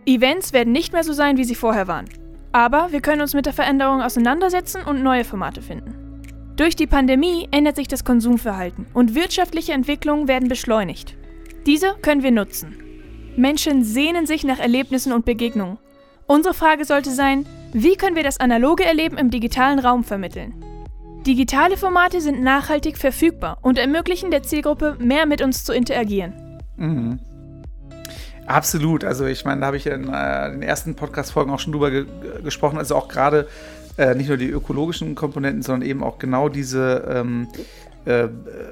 Events 0.05 0.53
werden 0.53 0.71
nicht 0.71 0.93
mehr 0.93 1.03
so 1.03 1.11
sein, 1.11 1.37
wie 1.37 1.43
sie 1.43 1.55
vorher 1.55 1.87
waren. 1.87 2.05
Aber 2.51 2.91
wir 2.91 3.01
können 3.01 3.21
uns 3.21 3.33
mit 3.33 3.45
der 3.45 3.53
Veränderung 3.53 4.01
auseinandersetzen 4.01 4.83
und 4.83 5.03
neue 5.03 5.25
Formate 5.25 5.61
finden. 5.61 6.06
Durch 6.57 6.75
die 6.75 6.87
Pandemie 6.87 7.47
ändert 7.51 7.75
sich 7.75 7.87
das 7.87 8.03
Konsumverhalten 8.03 8.87
und 8.95 9.13
wirtschaftliche 9.13 9.73
Entwicklungen 9.73 10.27
werden 10.27 10.49
beschleunigt. 10.49 11.15
Diese 11.67 11.93
können 12.01 12.23
wir 12.23 12.31
nutzen. 12.31 12.75
Menschen 13.35 13.83
sehnen 13.83 14.25
sich 14.25 14.43
nach 14.43 14.57
Erlebnissen 14.57 15.13
und 15.13 15.23
Begegnungen. 15.23 15.77
Unsere 16.25 16.55
Frage 16.55 16.83
sollte 16.83 17.11
sein, 17.11 17.45
wie 17.73 17.95
können 17.95 18.15
wir 18.15 18.23
das 18.23 18.39
analoge 18.39 18.83
Erleben 18.83 19.19
im 19.19 19.29
digitalen 19.29 19.77
Raum 19.77 20.03
vermitteln? 20.03 20.55
Digitale 21.27 21.77
Formate 21.77 22.21
sind 22.21 22.41
nachhaltig 22.41 22.97
verfügbar 22.97 23.59
und 23.61 23.77
ermöglichen 23.77 24.31
der 24.31 24.41
Zielgruppe, 24.41 24.95
mehr 24.97 25.27
mit 25.27 25.43
uns 25.43 25.63
zu 25.63 25.73
interagieren. 25.73 26.33
Mhm. 26.77 27.19
Absolut. 28.47 29.03
Also 29.03 29.25
ich 29.25 29.45
meine, 29.45 29.61
da 29.61 29.67
habe 29.67 29.77
ich 29.77 29.85
in 29.85 30.11
äh, 30.11 30.51
den 30.51 30.63
ersten 30.63 30.95
Podcast-Folgen 30.95 31.51
auch 31.51 31.59
schon 31.59 31.73
drüber 31.73 31.91
ge 31.91 32.05
gesprochen. 32.43 32.77
Also 32.77 32.95
auch 32.95 33.09
gerade 33.09 33.47
äh, 33.97 34.15
nicht 34.15 34.27
nur 34.27 34.37
die 34.37 34.49
ökologischen 34.49 35.15
Komponenten, 35.15 35.61
sondern 35.61 35.87
eben 35.87 36.03
auch 36.03 36.19
genau 36.19 36.49
diese 36.49 37.05
ähm, 37.09 37.47
äh, 38.05 38.27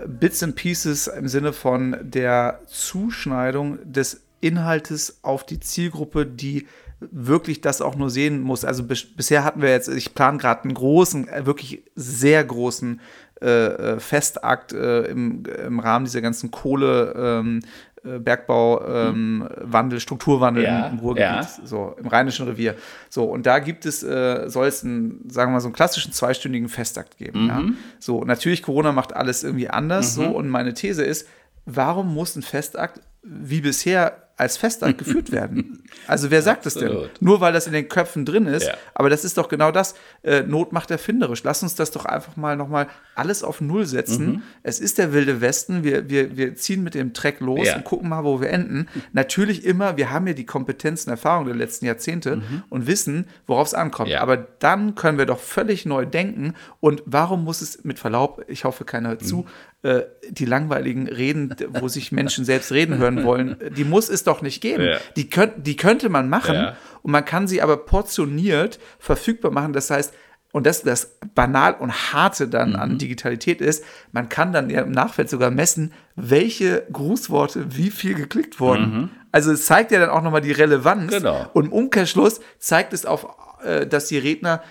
Bits 0.07 0.43
and 0.43 0.55
Pieces 0.55 1.07
im 1.07 1.27
Sinne 1.27 1.51
von 1.53 1.97
der 2.01 2.61
Zuschneidung 2.67 3.79
des 3.83 4.21
Inhaltes 4.39 5.19
auf 5.23 5.45
die 5.45 5.59
Zielgruppe, 5.59 6.25
die 6.25 6.67
wirklich 6.99 7.61
das 7.61 7.81
auch 7.81 7.95
nur 7.95 8.09
sehen 8.09 8.41
muss. 8.41 8.65
Also 8.65 8.83
bis, 8.83 9.05
bisher 9.05 9.43
hatten 9.43 9.61
wir 9.61 9.69
jetzt, 9.69 9.87
ich 9.89 10.15
plane 10.15 10.37
gerade 10.37 10.63
einen 10.63 10.73
großen, 10.73 11.27
äh, 11.27 11.45
wirklich 11.45 11.83
sehr 11.95 12.43
großen 12.43 13.01
äh, 13.41 13.47
äh, 13.47 13.99
Festakt 13.99 14.73
äh, 14.73 15.03
im, 15.03 15.43
im 15.45 15.79
Rahmen 15.79 16.05
dieser 16.05 16.21
ganzen 16.21 16.51
Kohle, 16.51 17.13
ähm, 17.17 17.59
äh, 18.05 18.19
Bergbauwandel, 18.19 19.97
ähm, 19.97 19.99
Strukturwandel 19.99 20.63
ja, 20.63 20.87
im 20.87 20.99
Ruhrgebiet, 20.99 21.25
ja. 21.25 21.47
so 21.65 21.95
im 21.99 22.07
Rheinischen 22.07 22.47
Revier. 22.47 22.75
So, 23.09 23.25
und 23.25 23.45
da 23.45 23.59
gibt 23.59 23.85
es, 23.85 24.03
äh, 24.03 24.47
soll 24.47 24.67
es 24.67 24.83
einen, 24.83 25.29
sagen 25.29 25.51
wir 25.51 25.55
mal, 25.55 25.59
so 25.59 25.67
einen 25.67 25.75
klassischen 25.75 26.13
zweistündigen 26.13 26.69
Festakt 26.69 27.17
geben. 27.17 27.43
Mhm. 27.43 27.49
Ja? 27.49 27.63
So, 27.99 28.23
natürlich, 28.23 28.63
Corona 28.63 28.91
macht 28.91 29.15
alles 29.15 29.43
irgendwie 29.43 29.69
anders, 29.69 30.17
mhm. 30.17 30.23
so, 30.23 30.29
und 30.29 30.49
meine 30.49 30.73
These 30.73 31.03
ist, 31.03 31.27
warum 31.65 32.13
muss 32.13 32.35
ein 32.35 32.41
Festakt 32.41 33.01
wie 33.25 33.61
bisher 33.61 34.21
als 34.37 34.57
Festakt 34.57 34.97
geführt 35.05 35.31
werden. 35.31 35.81
Also 36.07 36.29
wer 36.29 36.41
sagt 36.41 36.65
es 36.65 36.73
denn? 36.73 36.89
Absolut. 36.89 37.21
Nur 37.21 37.39
weil 37.39 37.53
das 37.53 37.67
in 37.67 37.73
den 37.73 37.87
Köpfen 37.87 38.25
drin 38.25 38.47
ist. 38.47 38.67
Ja. 38.67 38.73
Aber 38.93 39.09
das 39.09 39.23
ist 39.23 39.37
doch 39.37 39.47
genau 39.47 39.71
das. 39.71 39.95
Äh, 40.23 40.41
Not 40.41 40.73
macht 40.73 40.91
erfinderisch. 40.91 41.41
Lass 41.45 41.63
uns 41.63 41.75
das 41.75 41.91
doch 41.91 42.03
einfach 42.03 42.35
mal 42.35 42.57
nochmal 42.57 42.87
alles 43.15 43.45
auf 43.45 43.61
Null 43.61 43.85
setzen. 43.85 44.25
Mhm. 44.27 44.41
Es 44.61 44.81
ist 44.81 44.97
der 44.97 45.13
wilde 45.13 45.39
Westen. 45.39 45.85
Wir, 45.85 46.09
wir, 46.09 46.35
wir 46.35 46.53
ziehen 46.55 46.83
mit 46.83 46.95
dem 46.95 47.13
Treck 47.13 47.39
los 47.39 47.65
Ja. 47.65 47.77
und 47.77 47.85
gucken 47.85 48.09
mal, 48.09 48.25
wo 48.25 48.41
wir 48.41 48.49
enden. 48.49 48.89
Natürlich 49.13 49.63
immer, 49.63 49.95
wir 49.95 50.11
haben 50.11 50.27
ja 50.27 50.33
die 50.33 50.45
Kompetenzen, 50.45 51.09
Erfahrung 51.11 51.45
der 51.45 51.55
letzten 51.55 51.85
Jahrzehnte 51.85 52.41
und 52.69 52.87
wissen, 52.87 53.27
worauf 53.47 53.67
es 53.67 53.73
ankommt. 53.73 54.09
Mhm. 54.09 54.13
Ja. 54.15 54.21
Aber 54.21 54.35
dann 54.35 54.95
können 54.95 55.17
wir 55.17 55.25
doch 55.27 55.39
völlig 55.39 55.85
neu 55.85 56.05
denken. 56.05 56.55
Und 56.81 57.03
warum 57.05 57.45
muss 57.45 57.61
es, 57.61 57.85
mit 57.85 57.99
Verlaub, 57.99 58.43
ich 58.49 58.65
hoffe, 58.65 58.83
keiner 58.83 59.09
hört 59.09 59.25
zu, 59.25 59.45
Mhm. 59.83 59.89
äh, 59.89 60.01
die 60.29 60.45
langweiligen 60.45 61.07
Reden, 61.07 61.55
wo 61.79 61.87
sich 61.87 62.11
Menschen 62.11 62.43
selbst 62.43 62.73
reden 62.73 62.97
hören 62.97 63.14
wollen, 63.23 63.57
die 63.75 63.83
muss 63.85 64.09
es 64.09 64.23
doch 64.23 64.41
nicht 64.41 64.61
geben. 64.61 64.83
Ja. 64.83 64.97
Die, 65.15 65.29
könnt, 65.29 65.65
die 65.65 65.75
könnte 65.77 66.09
man 66.09 66.27
machen 66.29 66.55
Ja. 66.55 66.75
und 67.03 67.11
man 67.11 67.23
kann 67.23 67.47
sie 67.47 67.61
aber 67.61 67.77
portioniert 67.77 68.79
verfügbar 68.99 69.51
machen. 69.51 69.73
Das 69.73 69.89
heißt, 69.89 70.13
und 70.51 70.65
das 70.65 70.83
das 70.83 71.17
banal 71.35 71.73
und 71.75 72.13
harte 72.13 72.47
dann 72.47 72.69
Mhm. 72.71 72.75
an 72.77 72.97
Digitalität 72.97 73.59
ist, 73.61 73.83
man 74.13 74.29
kann 74.29 74.53
dann 74.53 74.69
ja 74.69 74.81
im 74.83 74.91
Nachfeld 74.91 75.29
sogar 75.29 75.51
messen, 75.51 75.91
welche 76.15 76.85
Grußworte 76.93 77.75
wie 77.75 77.89
viel 77.91 78.13
geklickt 78.15 78.59
wurden. 78.59 79.11
Also 79.33 79.51
es 79.51 79.65
zeigt 79.65 79.91
ja 79.91 79.99
dann 79.99 80.09
auch 80.09 80.21
nochmal 80.21 80.39
die 80.41 80.53
Relevanz. 80.53 81.11
Mhm. 81.11 81.17
Genau. 81.17 81.45
Und 81.53 81.65
im 81.65 81.73
Umkehrschluss 81.73 82.39
zeigt 82.57 82.93
es 82.93 83.05
auf, 83.05 83.27
äh, 83.65 83.85
dass 83.85 84.07
die 84.07 84.17
Redner 84.17 84.61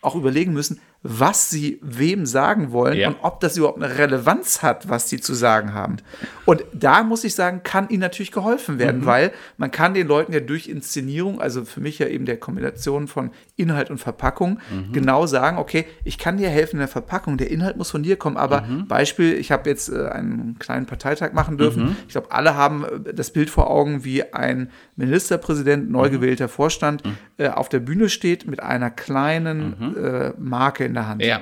auch 0.00 0.16
überlegen 0.16 0.52
müssen, 0.52 0.80
was 1.02 1.48
sie 1.48 1.78
wem 1.80 2.26
sagen 2.26 2.72
wollen 2.72 2.98
Ja. 2.98 3.08
und 3.08 3.16
ob 3.22 3.38
das 3.40 3.56
überhaupt 3.56 3.80
eine 3.82 3.98
Relevanz 3.98 4.62
hat, 4.62 4.88
was 4.88 5.08
sie 5.08 5.20
zu 5.20 5.32
sagen 5.32 5.72
haben. 5.72 5.98
Und 6.44 6.64
da 6.74 7.04
muss 7.04 7.22
ich 7.22 7.36
sagen, 7.36 7.60
kann 7.62 7.88
ihnen 7.88 8.00
natürlich 8.00 8.32
geholfen 8.32 8.74
Mhm. 8.74 8.78
werden, 8.80 9.06
weil 9.06 9.32
man 9.58 9.70
kann 9.70 9.94
den 9.94 10.08
Leuten 10.08 10.32
ja 10.32 10.40
durch 10.40 10.66
Inszenierung, 10.68 11.40
also 11.40 11.64
für 11.64 11.80
mich 11.80 12.00
ja 12.00 12.08
eben 12.08 12.24
der 12.26 12.36
Kombination 12.38 13.06
von 13.06 13.30
Inhalt 13.54 13.90
und 13.90 13.98
Verpackung, 13.98 14.58
Mhm. 14.72 14.92
genau 14.92 15.26
sagen, 15.26 15.58
okay, 15.58 15.86
ich 16.02 16.18
kann 16.18 16.36
dir 16.36 16.48
helfen 16.48 16.76
in 16.76 16.80
der 16.80 16.88
Verpackung, 16.88 17.36
der 17.38 17.50
Inhalt 17.52 17.76
muss 17.76 17.90
von 17.92 18.02
dir 18.02 18.16
kommen, 18.16 18.36
aber 18.36 18.62
Mhm. 18.62 18.88
Beispiel, 18.88 19.34
ich 19.34 19.52
habe 19.52 19.70
jetzt 19.70 19.88
äh, 19.90 20.08
einen 20.08 20.56
kleinen 20.58 20.86
Parteitag 20.86 21.32
machen 21.32 21.58
dürfen. 21.58 21.96
Ich 22.08 22.12
glaube, 22.12 22.32
alle 22.32 22.56
haben 22.56 22.84
äh, 23.06 23.14
das 23.14 23.30
Bild 23.32 23.50
vor 23.50 23.70
Augen, 23.70 24.04
wie 24.04 24.32
ein 24.34 24.70
Ministerpräsident, 24.96 25.90
neu 25.90 26.10
gewählter 26.10 26.48
Vorstand 26.48 27.02
äh, 27.36 27.48
auf 27.50 27.68
der 27.68 27.78
Bühne 27.80 28.08
steht 28.08 28.46
mit 28.48 28.60
einer 28.60 28.90
kleinen 28.90 30.34
Marke 30.38 30.84
in 30.84 30.94
der 30.98 31.08
Hand. 31.08 31.22
Ja. 31.22 31.40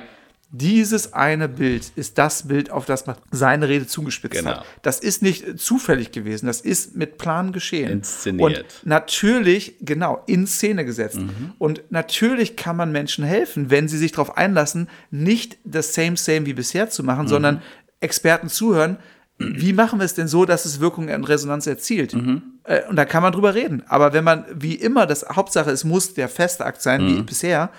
Dieses 0.49 1.11
eine 1.11 1.49
Bild 1.49 1.91
ist 1.97 2.17
das 2.17 2.47
Bild, 2.47 2.71
auf 2.71 2.85
das 2.85 3.05
man 3.05 3.17
seine 3.31 3.67
Rede 3.67 3.85
zugespitzt 3.85 4.39
Genau. 4.39 4.51
hat. 4.51 4.65
Das 4.81 4.99
ist 5.01 5.21
nicht 5.21 5.45
äh, 5.45 5.55
zufällig 5.57 6.13
gewesen, 6.13 6.45
das 6.45 6.61
ist 6.61 6.95
mit 6.95 7.17
Plan 7.17 7.51
geschehen. 7.51 7.91
Inszeniert. 7.91 8.41
Und 8.59 8.65
natürlich, 8.85 9.75
genau, 9.81 10.23
in 10.25 10.47
Szene 10.47 10.85
gesetzt. 10.85 11.19
Und 11.57 11.81
natürlich 11.89 12.55
kann 12.55 12.77
man 12.77 12.93
Menschen 12.93 13.25
helfen, 13.25 13.69
wenn 13.71 13.89
sie 13.89 13.97
sich 13.97 14.13
darauf 14.13 14.37
einlassen, 14.37 14.87
nicht 15.11 15.57
das 15.65 15.93
Same 15.93 16.15
Same 16.15 16.45
wie 16.45 16.53
bisher 16.53 16.89
zu 16.89 17.03
machen, 17.03 17.27
sondern 17.27 17.61
Experten 17.99 18.47
zuhören. 18.47 18.97
Wie 19.39 19.73
machen 19.73 19.99
wir 19.99 20.05
es 20.05 20.13
denn 20.13 20.29
so, 20.29 20.45
dass 20.45 20.63
es 20.65 20.79
Wirkung 20.79 21.09
und 21.09 21.23
Resonanz 21.25 21.67
erzielt? 21.67 22.15
Äh, 22.63 22.83
Und 22.89 22.95
da 22.95 23.03
kann 23.03 23.21
man 23.21 23.33
drüber 23.33 23.53
reden. 23.53 23.83
Aber 23.89 24.13
wenn 24.13 24.23
man, 24.23 24.45
wie 24.55 24.75
immer, 24.75 25.05
das 25.05 25.25
Hauptsache, 25.29 25.71
es 25.71 25.83
muss 25.83 26.13
der 26.13 26.29
feste 26.29 26.65
Akt 26.65 26.81
sein, 26.81 27.05
wie 27.05 27.21
bisher, 27.21 27.69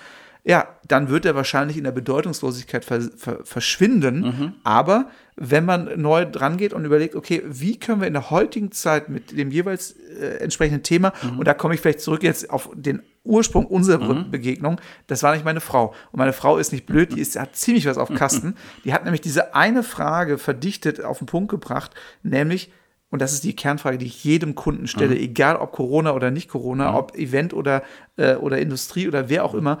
ja, 0.45 0.67
dann 0.87 1.09
wird 1.09 1.25
er 1.25 1.35
wahrscheinlich 1.35 1.77
in 1.77 1.83
der 1.83 1.91
Bedeutungslosigkeit 1.91 2.85
ver 2.85 3.01
ver 3.01 3.39
verschwinden. 3.43 4.23
Aber 4.63 5.09
wenn 5.35 5.65
man 5.65 6.01
neu 6.01 6.25
dran 6.25 6.57
geht 6.57 6.73
und 6.73 6.85
überlegt, 6.85 7.15
okay, 7.15 7.43
wie 7.45 7.77
können 7.77 8.01
wir 8.01 8.07
in 8.07 8.13
der 8.13 8.29
heutigen 8.29 8.71
Zeit 8.71 9.09
mit 9.09 9.37
dem 9.37 9.51
jeweils 9.51 9.91
äh, 9.91 10.37
entsprechenden 10.39 10.83
Thema, 10.83 11.13
und 11.37 11.47
da 11.47 11.53
komme 11.53 11.75
ich 11.75 11.81
vielleicht 11.81 12.01
zurück 12.01 12.23
jetzt 12.23 12.49
auf 12.49 12.69
den 12.73 13.01
Ursprung 13.23 13.65
unserer 13.65 14.23
Begegnung, 14.23 14.81
das 15.07 15.23
war 15.23 15.33
nicht 15.33 15.45
meine 15.45 15.61
Frau. 15.61 15.93
Und 16.11 16.17
meine 16.17 16.33
Frau 16.33 16.57
ist 16.57 16.71
nicht 16.71 16.85
blöd, 16.85 17.15
die 17.15 17.21
ist, 17.21 17.39
hat 17.39 17.55
ziemlich 17.55 17.85
was 17.85 17.97
auf 17.97 18.09
Kasten. 18.13 18.55
Die 18.83 18.93
hat 18.93 19.03
nämlich 19.03 19.21
diese 19.21 19.55
eine 19.55 19.83
Frage 19.83 20.37
verdichtet 20.37 21.03
auf 21.03 21.19
den 21.19 21.27
Punkt 21.27 21.51
gebracht, 21.51 21.91
nämlich, 22.23 22.71
und 23.09 23.21
das 23.21 23.33
ist 23.33 23.43
die 23.43 23.55
Kernfrage, 23.55 23.97
die 23.97 24.05
ich 24.05 24.23
jedem 24.23 24.55
Kunden 24.55 24.87
stelle, 24.87 25.17
egal 25.17 25.57
ob 25.57 25.71
Corona 25.71 26.13
oder 26.13 26.31
nicht 26.31 26.49
Corona, 26.49 26.95
ob 26.97 27.15
Event 27.15 27.53
oder, 27.53 27.83
äh, 28.17 28.35
oder 28.35 28.59
Industrie 28.59 29.07
oder 29.07 29.29
wer 29.29 29.45
auch 29.45 29.53
immer, 29.53 29.79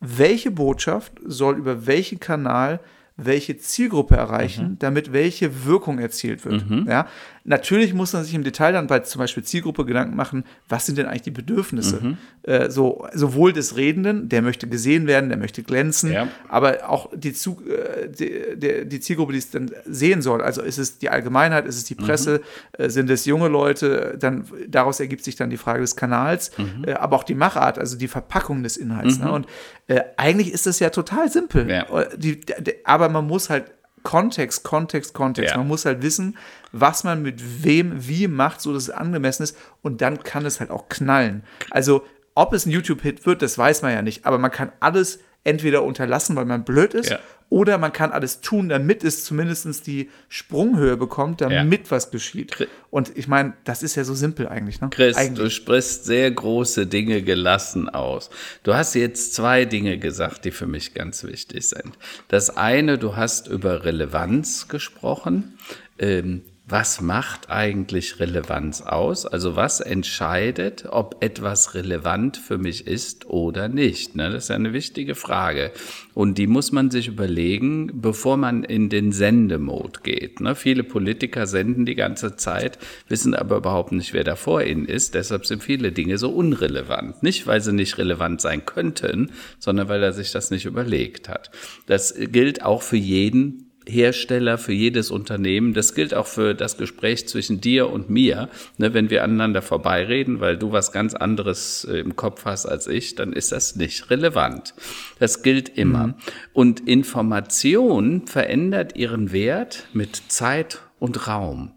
welche 0.00 0.50
Botschaft 0.50 1.12
soll 1.24 1.56
über 1.56 1.86
welchen 1.86 2.20
Kanal 2.20 2.80
welche 3.20 3.56
Zielgruppe 3.58 4.14
erreichen, 4.16 4.76
damit 4.78 5.12
welche 5.12 5.64
Wirkung 5.66 5.98
erzielt 5.98 6.44
wird. 6.44 6.64
Ja, 6.86 7.08
natürlich 7.44 7.92
muss 7.92 8.12
man 8.12 8.22
sich 8.22 8.32
im 8.32 8.44
Detail 8.44 8.72
dann 8.72 8.86
bei 8.86 9.00
zum 9.00 9.18
Beispiel 9.18 9.42
Zielgruppe 9.42 9.84
Gedanken 9.84 10.14
machen, 10.14 10.44
was 10.68 10.86
sind 10.86 10.98
denn 10.98 11.06
eigentlich 11.06 11.22
die 11.22 11.32
Bedürfnisse? 11.32 12.16
Äh, 12.44 12.70
so, 12.70 13.08
sowohl 13.12 13.52
des 13.52 13.76
Redenden, 13.76 14.28
der 14.28 14.40
möchte 14.42 14.68
gesehen 14.68 15.08
werden, 15.08 15.30
der 15.30 15.38
möchte 15.38 15.64
glänzen, 15.64 16.12
Ja. 16.12 16.28
aber 16.48 16.88
auch 16.88 17.10
die, 17.12 17.32
Zu 17.32 17.60
äh, 17.66 18.08
die, 18.08 18.56
die, 18.56 18.88
die 18.88 19.00
Zielgruppe, 19.00 19.32
die 19.32 19.38
es 19.38 19.50
dann 19.50 19.68
sehen 19.84 20.22
soll. 20.22 20.40
Also 20.40 20.62
ist 20.62 20.78
es 20.78 20.98
die 20.98 21.10
Allgemeinheit, 21.10 21.66
ist 21.66 21.76
es 21.76 21.84
die 21.84 21.96
Presse, 21.96 22.40
äh, 22.78 22.88
sind 22.88 23.10
es 23.10 23.24
junge 23.24 23.48
Leute, 23.48 24.16
dann 24.20 24.44
daraus 24.68 25.00
ergibt 25.00 25.24
sich 25.24 25.34
dann 25.34 25.50
die 25.50 25.56
Frage 25.56 25.80
des 25.80 25.96
Kanals, 25.96 26.52
äh, 26.86 26.92
aber 26.92 27.16
auch 27.16 27.24
die 27.24 27.34
Machart, 27.34 27.80
also 27.80 27.98
die 27.98 28.06
Verpackung 28.08 28.62
des 28.62 28.76
Inhalts. 28.76 29.18
Ne? 29.18 29.32
Und 29.32 29.46
äh, 29.88 30.02
eigentlich 30.16 30.52
ist 30.52 30.66
das 30.66 30.78
ja 30.78 30.90
total 30.90 31.28
simpel. 31.32 31.68
Ja. 31.68 31.82
Äh, 32.00 32.16
Die, 32.16 32.38
die, 32.40 32.74
aber 33.08 33.22
man 33.22 33.26
muss 33.26 33.48
halt 33.48 33.72
Kontext, 34.02 34.64
Kontext, 34.64 35.14
Kontext. 35.14 35.52
Ja. 35.52 35.58
Man 35.58 35.66
muss 35.66 35.84
halt 35.84 36.02
wissen, 36.02 36.36
was 36.72 37.04
man 37.04 37.22
mit 37.22 37.64
wem 37.64 38.06
wie 38.06 38.28
macht, 38.28 38.60
so 38.60 38.72
dass 38.72 38.84
es 38.84 38.90
angemessen 38.90 39.42
ist. 39.42 39.56
Und 39.82 40.00
dann 40.00 40.22
kann 40.22 40.46
es 40.46 40.60
halt 40.60 40.70
auch 40.70 40.88
knallen. 40.88 41.42
Also, 41.70 42.04
ob 42.34 42.52
es 42.52 42.66
ein 42.66 42.70
YouTube-Hit 42.70 43.26
wird, 43.26 43.42
das 43.42 43.58
weiß 43.58 43.82
man 43.82 43.92
ja 43.92 44.02
nicht. 44.02 44.24
Aber 44.24 44.38
man 44.38 44.50
kann 44.50 44.72
alles 44.80 45.20
entweder 45.44 45.82
unterlassen, 45.82 46.36
weil 46.36 46.44
man 46.44 46.64
blöd 46.64 46.94
ist, 46.94 47.10
Ja. 47.10 47.18
Oder 47.50 47.78
man 47.78 47.92
kann 47.92 48.12
alles 48.12 48.40
tun, 48.40 48.68
damit 48.68 49.04
es 49.04 49.24
zumindest 49.24 49.86
die 49.86 50.10
Sprunghöhe 50.28 50.96
bekommt, 50.96 51.40
damit 51.40 51.90
was 51.90 52.10
geschieht. 52.10 52.68
Und 52.90 53.16
ich 53.16 53.26
meine, 53.26 53.54
das 53.64 53.82
ist 53.82 53.94
ja 53.94 54.04
so 54.04 54.14
simpel 54.14 54.48
eigentlich. 54.48 54.80
Ne? 54.80 54.88
Chris, 54.90 55.16
eigentlich. 55.16 55.38
du 55.38 55.50
sprichst 55.50 56.04
sehr 56.04 56.30
große 56.30 56.86
Dinge 56.86 57.22
gelassen 57.22 57.88
aus. 57.88 58.28
Du 58.64 58.74
hast 58.74 58.94
jetzt 58.94 59.34
zwei 59.34 59.64
Dinge 59.64 59.98
gesagt, 59.98 60.44
die 60.44 60.50
für 60.50 60.66
mich 60.66 60.92
ganz 60.92 61.24
wichtig 61.24 61.68
sind. 61.68 61.98
Das 62.28 62.56
eine, 62.56 62.98
du 62.98 63.16
hast 63.16 63.48
über 63.48 63.84
Relevanz 63.84 64.68
gesprochen. 64.68 65.58
Ähm, 65.98 66.42
was 66.70 67.00
macht 67.00 67.48
eigentlich 67.48 68.20
Relevanz 68.20 68.82
aus? 68.82 69.24
Also 69.24 69.56
was 69.56 69.80
entscheidet, 69.80 70.84
ob 70.90 71.24
etwas 71.24 71.74
relevant 71.74 72.36
für 72.36 72.58
mich 72.58 72.86
ist 72.86 73.24
oder 73.24 73.68
nicht? 73.68 74.16
Ne? 74.16 74.30
Das 74.30 74.44
ist 74.44 74.48
ja 74.50 74.56
eine 74.56 74.74
wichtige 74.74 75.14
Frage. 75.14 75.72
Und 76.12 76.36
die 76.36 76.46
muss 76.46 76.70
man 76.70 76.90
sich 76.90 77.08
überlegen, 77.08 77.90
bevor 77.94 78.36
man 78.36 78.64
in 78.64 78.90
den 78.90 79.12
Sendemode 79.12 80.00
geht. 80.02 80.40
Ne? 80.40 80.54
Viele 80.54 80.84
Politiker 80.84 81.46
senden 81.46 81.86
die 81.86 81.94
ganze 81.94 82.36
Zeit, 82.36 82.78
wissen 83.08 83.34
aber 83.34 83.56
überhaupt 83.56 83.92
nicht, 83.92 84.12
wer 84.12 84.24
da 84.24 84.36
vor 84.36 84.62
ihnen 84.62 84.84
ist. 84.84 85.14
Deshalb 85.14 85.46
sind 85.46 85.62
viele 85.62 85.90
Dinge 85.90 86.18
so 86.18 86.28
unrelevant. 86.28 87.22
Nicht, 87.22 87.46
weil 87.46 87.62
sie 87.62 87.72
nicht 87.72 87.96
relevant 87.96 88.42
sein 88.42 88.66
könnten, 88.66 89.30
sondern 89.58 89.88
weil 89.88 90.02
er 90.02 90.12
sich 90.12 90.32
das 90.32 90.50
nicht 90.50 90.66
überlegt 90.66 91.30
hat. 91.30 91.50
Das 91.86 92.14
gilt 92.14 92.62
auch 92.62 92.82
für 92.82 92.96
jeden 92.98 93.67
Hersteller, 93.88 94.58
für 94.58 94.72
jedes 94.72 95.10
Unternehmen. 95.10 95.74
Das 95.74 95.94
gilt 95.94 96.14
auch 96.14 96.26
für 96.26 96.54
das 96.54 96.76
Gespräch 96.76 97.26
zwischen 97.26 97.60
dir 97.60 97.90
und 97.90 98.10
mir. 98.10 98.48
Ne, 98.76 98.94
wenn 98.94 99.10
wir 99.10 99.24
aneinander 99.24 99.62
vorbeireden, 99.62 100.40
weil 100.40 100.56
du 100.56 100.72
was 100.72 100.92
ganz 100.92 101.14
anderes 101.14 101.84
äh, 101.84 101.98
im 101.98 102.16
Kopf 102.16 102.44
hast 102.44 102.66
als 102.66 102.86
ich, 102.86 103.14
dann 103.14 103.32
ist 103.32 103.52
das 103.52 103.76
nicht 103.76 104.10
relevant. 104.10 104.74
Das 105.18 105.42
gilt 105.42 105.68
immer. 105.68 106.14
Und 106.52 106.86
Information 106.86 108.26
verändert 108.26 108.96
ihren 108.96 109.32
Wert 109.32 109.88
mit 109.92 110.22
Zeit 110.28 110.80
und 110.98 111.26
Raum. 111.26 111.72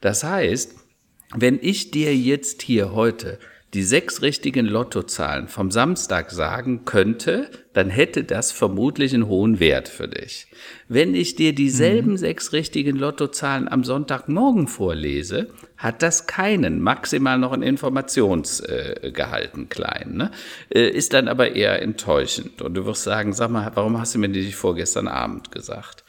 Das 0.00 0.24
heißt, 0.24 0.74
wenn 1.34 1.58
ich 1.60 1.90
dir 1.90 2.14
jetzt 2.14 2.62
hier 2.62 2.92
heute 2.92 3.38
die 3.74 3.82
sechs 3.82 4.22
richtigen 4.22 4.66
Lottozahlen 4.66 5.48
vom 5.48 5.70
Samstag 5.70 6.30
sagen 6.30 6.84
könnte, 6.84 7.50
dann 7.72 7.90
hätte 7.90 8.22
das 8.22 8.52
vermutlich 8.52 9.12
einen 9.12 9.26
hohen 9.26 9.58
Wert 9.58 9.88
für 9.88 10.06
dich. 10.06 10.46
Wenn 10.88 11.14
ich 11.14 11.34
dir 11.34 11.52
dieselben 11.52 12.16
sechs 12.16 12.52
richtigen 12.52 12.96
Lottozahlen 12.96 13.68
am 13.68 13.82
Sonntagmorgen 13.82 14.68
vorlese, 14.68 15.48
hat 15.76 16.02
das 16.02 16.26
keinen, 16.26 16.80
maximal 16.80 17.36
noch 17.36 17.52
einen 17.52 17.64
Informationsgehalt, 17.64 19.54
äh, 19.54 19.64
klein, 19.68 20.12
ne? 20.14 20.30
äh, 20.70 20.88
ist 20.88 21.12
dann 21.12 21.26
aber 21.26 21.56
eher 21.56 21.82
enttäuschend. 21.82 22.62
Und 22.62 22.74
du 22.74 22.86
wirst 22.86 23.02
sagen, 23.02 23.32
sag 23.32 23.50
mal, 23.50 23.70
warum 23.74 23.98
hast 23.98 24.14
du 24.14 24.20
mir 24.20 24.28
nicht 24.28 24.54
vorgestern 24.54 25.08
Abend 25.08 25.50
gesagt? 25.50 26.04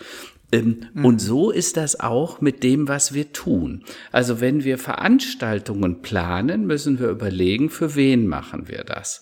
Ähm, 0.51 0.87
Und 1.03 1.19
so 1.19 1.51
ist 1.51 1.77
das 1.77 1.99
auch 1.99 2.41
mit 2.41 2.63
dem, 2.63 2.87
was 2.87 3.13
wir 3.13 3.33
tun. 3.33 3.83
Also 4.11 4.41
wenn 4.41 4.63
wir 4.63 4.77
Veranstaltungen 4.77 6.01
planen, 6.01 6.65
müssen 6.65 6.99
wir 6.99 7.09
überlegen, 7.09 7.69
für 7.69 7.95
wen 7.95 8.27
machen 8.27 8.67
wir 8.67 8.83
das. 8.83 9.21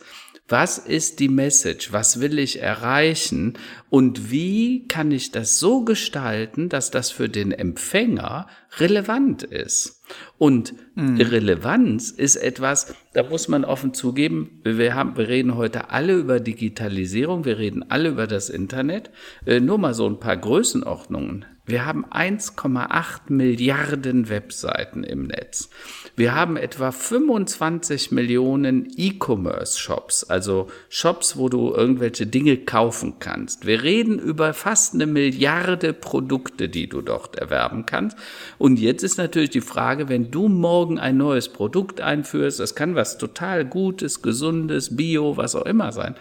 Was 0.50 0.78
ist 0.78 1.20
die 1.20 1.30
Message? 1.30 1.94
Was 1.94 2.20
will 2.20 2.38
ich 2.38 2.62
erreichen? 2.62 3.58
Und 3.90 4.30
wie 4.30 4.88
kann 4.88 5.12
ich 5.12 5.32
das 5.32 5.58
so 5.58 5.84
gestalten, 5.84 6.68
dass 6.68 6.92
das 6.92 7.12
für 7.12 7.30
den 7.30 7.52
Empfänger 7.52 8.48
relevant 8.78 9.44
ist? 9.44 10.03
Und 10.38 10.74
mhm. 10.96 11.22
Relevanz 11.22 12.12
ist 12.12 12.36
etwas, 12.36 12.96
da 13.14 13.24
muss 13.24 13.48
man 13.48 13.66
offen 13.66 13.94
zugeben, 13.94 14.62
wir, 14.64 14.96
haben, 14.96 15.18
wir 15.18 15.28
reden 15.28 15.56
heute 15.56 15.90
alle 15.90 16.14
über 16.14 16.40
Digitalisierung, 16.40 17.46
wir 17.46 17.58
reden 17.58 17.86
alle 17.90 18.10
über 18.10 18.28
das 18.28 18.50
Internet. 18.50 19.12
Äh, 19.46 19.60
nur 19.60 19.78
mal 19.78 19.94
so 19.94 20.08
ein 20.08 20.20
paar 20.20 20.38
Größenordnungen. 20.38 21.46
Wir 21.66 21.86
haben 21.86 22.06
1,8 22.06 23.32
Milliarden 23.32 24.28
Webseiten 24.28 25.04
im 25.06 25.28
Netz. 25.28 25.70
Wir 26.16 26.36
haben 26.36 26.58
etwa 26.58 26.92
25 26.92 28.12
Millionen 28.12 28.88
E-Commerce-Shops, 28.96 30.26
also 30.26 30.68
Shops, 30.88 31.38
wo 31.38 31.50
du 31.50 31.74
irgendwelche 31.74 32.28
Dinge 32.28 32.58
kaufen 32.58 33.16
kannst. 33.18 33.66
Wir 33.66 33.82
reden 33.82 34.20
über 34.20 34.54
fast 34.54 34.94
eine 34.94 35.08
Milliarde 35.08 35.92
Produkte, 35.92 36.70
die 36.70 36.88
du 36.88 37.02
dort 37.02 37.38
erwerben 37.38 37.88
kannst. 37.88 38.16
Und 38.60 38.80
jetzt 38.80 39.02
ist 39.02 39.18
natürlich 39.18 39.50
die 39.50 39.62
Frage, 39.62 40.08
wenn 40.08 40.30
du 40.30 40.50
morgen 40.50 41.00
ein 41.00 41.18
neues 41.18 41.50
Produkt 41.50 42.00
einführst, 42.00 42.60
das 42.60 42.76
kann 42.76 42.94
was 42.94 43.18
total 43.18 43.66
Gutes, 43.66 44.22
Gesundes, 44.22 44.96
Bio, 44.96 45.36
was 45.36 45.56
auch 45.56 45.66
immer 45.66 45.92
sein. 45.92 46.14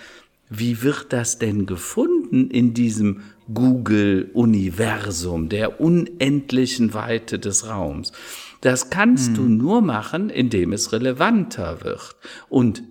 Wie 0.48 0.83
wird 0.83 1.12
das 1.12 1.38
denn 1.38 1.66
gefunden 1.66 2.48
in 2.50 2.72
diesem 2.72 3.24
Google-Universum, 3.52 5.50
der 5.50 5.83
unendlichen 5.83 6.94
Weite 6.94 7.38
des 7.38 7.68
Raums? 7.68 8.12
Das 8.62 8.90
kannst 8.90 9.29
hm. 9.29 9.35
du 9.35 9.42
nur 9.42 9.83
machen, 9.83 10.31
indem 10.31 10.72
es 10.72 10.92
relevanter 10.92 11.85
wird. 11.85 12.16
Und 12.48 12.83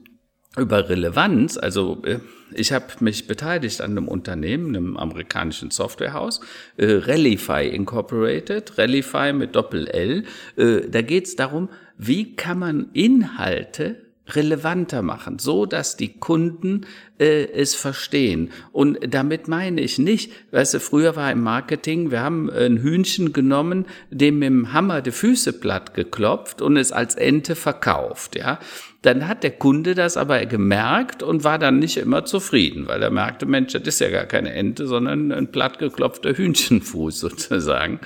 über 0.57 0.89
Relevanz, 0.89 1.57
also 1.57 2.01
äh, 2.05 2.19
ich 2.53 2.73
habe 2.73 2.85
mich 2.99 3.27
beteiligt 3.27 3.81
an 3.81 3.91
einem 3.91 4.07
Unternehmen, 4.09 4.75
einem 4.75 4.97
amerikanischen 4.97 5.71
Softwarehaus, 5.71 6.41
äh, 6.75 6.85
Relify 6.85 7.67
Incorporated, 7.67 8.77
Relify 8.77 9.31
mit 9.33 9.55
Doppel-L. 9.55 10.25
Äh, 10.57 10.89
da 10.89 11.01
geht 11.01 11.27
es 11.27 11.35
darum, 11.37 11.69
wie 11.97 12.35
kann 12.35 12.59
man 12.59 12.89
Inhalte 12.91 14.10
relevanter 14.35 15.01
machen, 15.01 15.39
so 15.39 15.65
dass 15.65 15.97
die 15.97 16.17
Kunden 16.19 16.85
äh, 17.19 17.45
es 17.51 17.75
verstehen. 17.75 18.51
Und 18.71 18.99
damit 19.07 19.47
meine 19.47 19.81
ich 19.81 19.99
nicht, 19.99 20.31
weißt 20.51 20.75
du, 20.75 20.79
früher 20.79 21.15
war 21.15 21.31
im 21.31 21.41
Marketing, 21.43 22.11
wir 22.11 22.21
haben 22.21 22.49
ein 22.49 22.77
Hühnchen 22.77 23.33
genommen, 23.33 23.85
dem 24.09 24.39
mit 24.39 24.49
dem 24.49 24.73
Hammer 24.73 25.01
die 25.01 25.11
Füße 25.11 25.53
platt 25.53 25.93
geklopft 25.93 26.61
und 26.61 26.77
es 26.77 26.91
als 26.91 27.15
Ente 27.15 27.55
verkauft, 27.55 28.35
ja. 28.35 28.59
Dann 29.03 29.27
hat 29.27 29.41
der 29.41 29.51
Kunde 29.51 29.95
das 29.95 30.15
aber 30.15 30.45
gemerkt 30.45 31.23
und 31.23 31.43
war 31.43 31.57
dann 31.57 31.79
nicht 31.79 31.97
immer 31.97 32.23
zufrieden, 32.25 32.87
weil 32.87 33.01
er 33.01 33.09
merkte, 33.09 33.47
Mensch, 33.47 33.73
das 33.73 33.81
ist 33.81 33.99
ja 33.99 34.11
gar 34.11 34.25
keine 34.25 34.53
Ente, 34.53 34.85
sondern 34.85 35.31
ein 35.31 35.51
plattgeklopfter 35.51 36.37
Hühnchenfuß 36.37 37.19
sozusagen. 37.19 37.99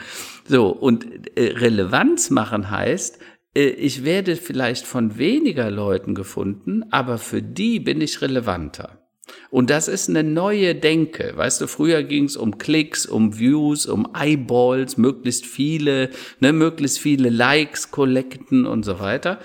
So, 0.48 0.70
und 0.70 1.06
äh, 1.38 1.54
Relevanz 1.58 2.30
machen 2.30 2.70
heißt, 2.70 3.20
ich 3.56 4.04
werde 4.04 4.36
vielleicht 4.36 4.86
von 4.86 5.18
weniger 5.18 5.72
Leuten 5.72 6.14
gefunden, 6.14 6.84
aber 6.92 7.18
für 7.18 7.42
die 7.42 7.80
bin 7.80 8.02
ich 8.02 8.22
relevanter. 8.22 9.02
Und 9.50 9.70
das 9.70 9.88
ist 9.88 10.10
eine 10.10 10.24
neue 10.24 10.76
Denke. 10.76 11.34
Weißt 11.36 11.62
du, 11.62 11.68
früher 11.68 12.04
ging 12.04 12.26
es 12.26 12.36
um 12.36 12.58
Klicks, 12.58 13.06
um 13.06 13.40
Views, 13.40 13.86
um 13.86 14.10
Eyeballs, 14.14 14.98
möglichst 14.98 15.46
viele, 15.46 16.10
ne, 16.40 16.54
möglichst 16.54 17.00
viele 17.00 17.30
Likes 17.30 17.92
collecten 17.92 18.66
und 18.66 18.84
so 18.84 19.00
weiter. 19.00 19.40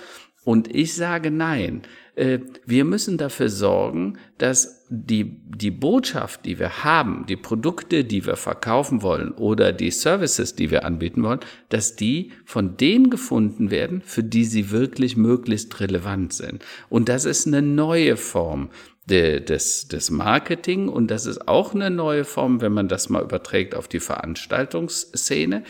Und 0.45 0.75
ich 0.75 0.95
sage 0.95 1.31
nein. 1.31 1.83
Äh, 2.21 2.41
wir 2.67 2.85
müssen 2.85 3.17
dafür 3.17 3.49
sorgen, 3.49 4.19
dass 4.37 4.85
die, 4.91 5.41
die 5.57 5.71
Botschaft, 5.71 6.45
die 6.45 6.59
wir 6.59 6.85
haben, 6.85 7.25
die 7.27 7.37
Produkte, 7.37 8.05
die 8.05 8.27
wir 8.27 8.37
verkaufen 8.37 9.01
wollen 9.01 9.33
oder 9.33 9.73
die 9.73 9.91
Services, 9.91 10.55
die 10.55 10.71
wir 10.71 10.85
anbieten 10.85 11.23
wollen, 11.23 11.41
dass 11.71 11.97
die 11.97 12.33
von 12.45 12.77
denen 12.77 13.09
gefunden 13.09 13.71
werden, 13.71 14.03
für 14.05 14.23
die 14.23 14.45
sie 14.45 14.71
wirklich 14.71 15.17
möglichst 15.17 15.81
relevant 15.81 16.35
sind. 16.35 16.63
Und 16.91 17.09
das 17.09 17.25
ist 17.25 17.47
eine 17.47 17.63
neue 17.63 18.19
Form 18.19 18.69
des, 19.09 19.89
des 19.89 20.11
Marketing 20.11 20.89
und 20.89 21.11
das 21.11 21.25
ist 21.25 21.49
auch 21.49 21.75
eine 21.75 21.91
neue 21.91 22.25
Form, 22.25 22.61
wenn 22.61 22.73
man 22.73 22.87
das 22.87 23.09
mal 23.09 23.23
überträgt 23.23 23.75
auf 23.75 23.89
die 23.89 23.99
Veranstaltungsszene 23.99 25.65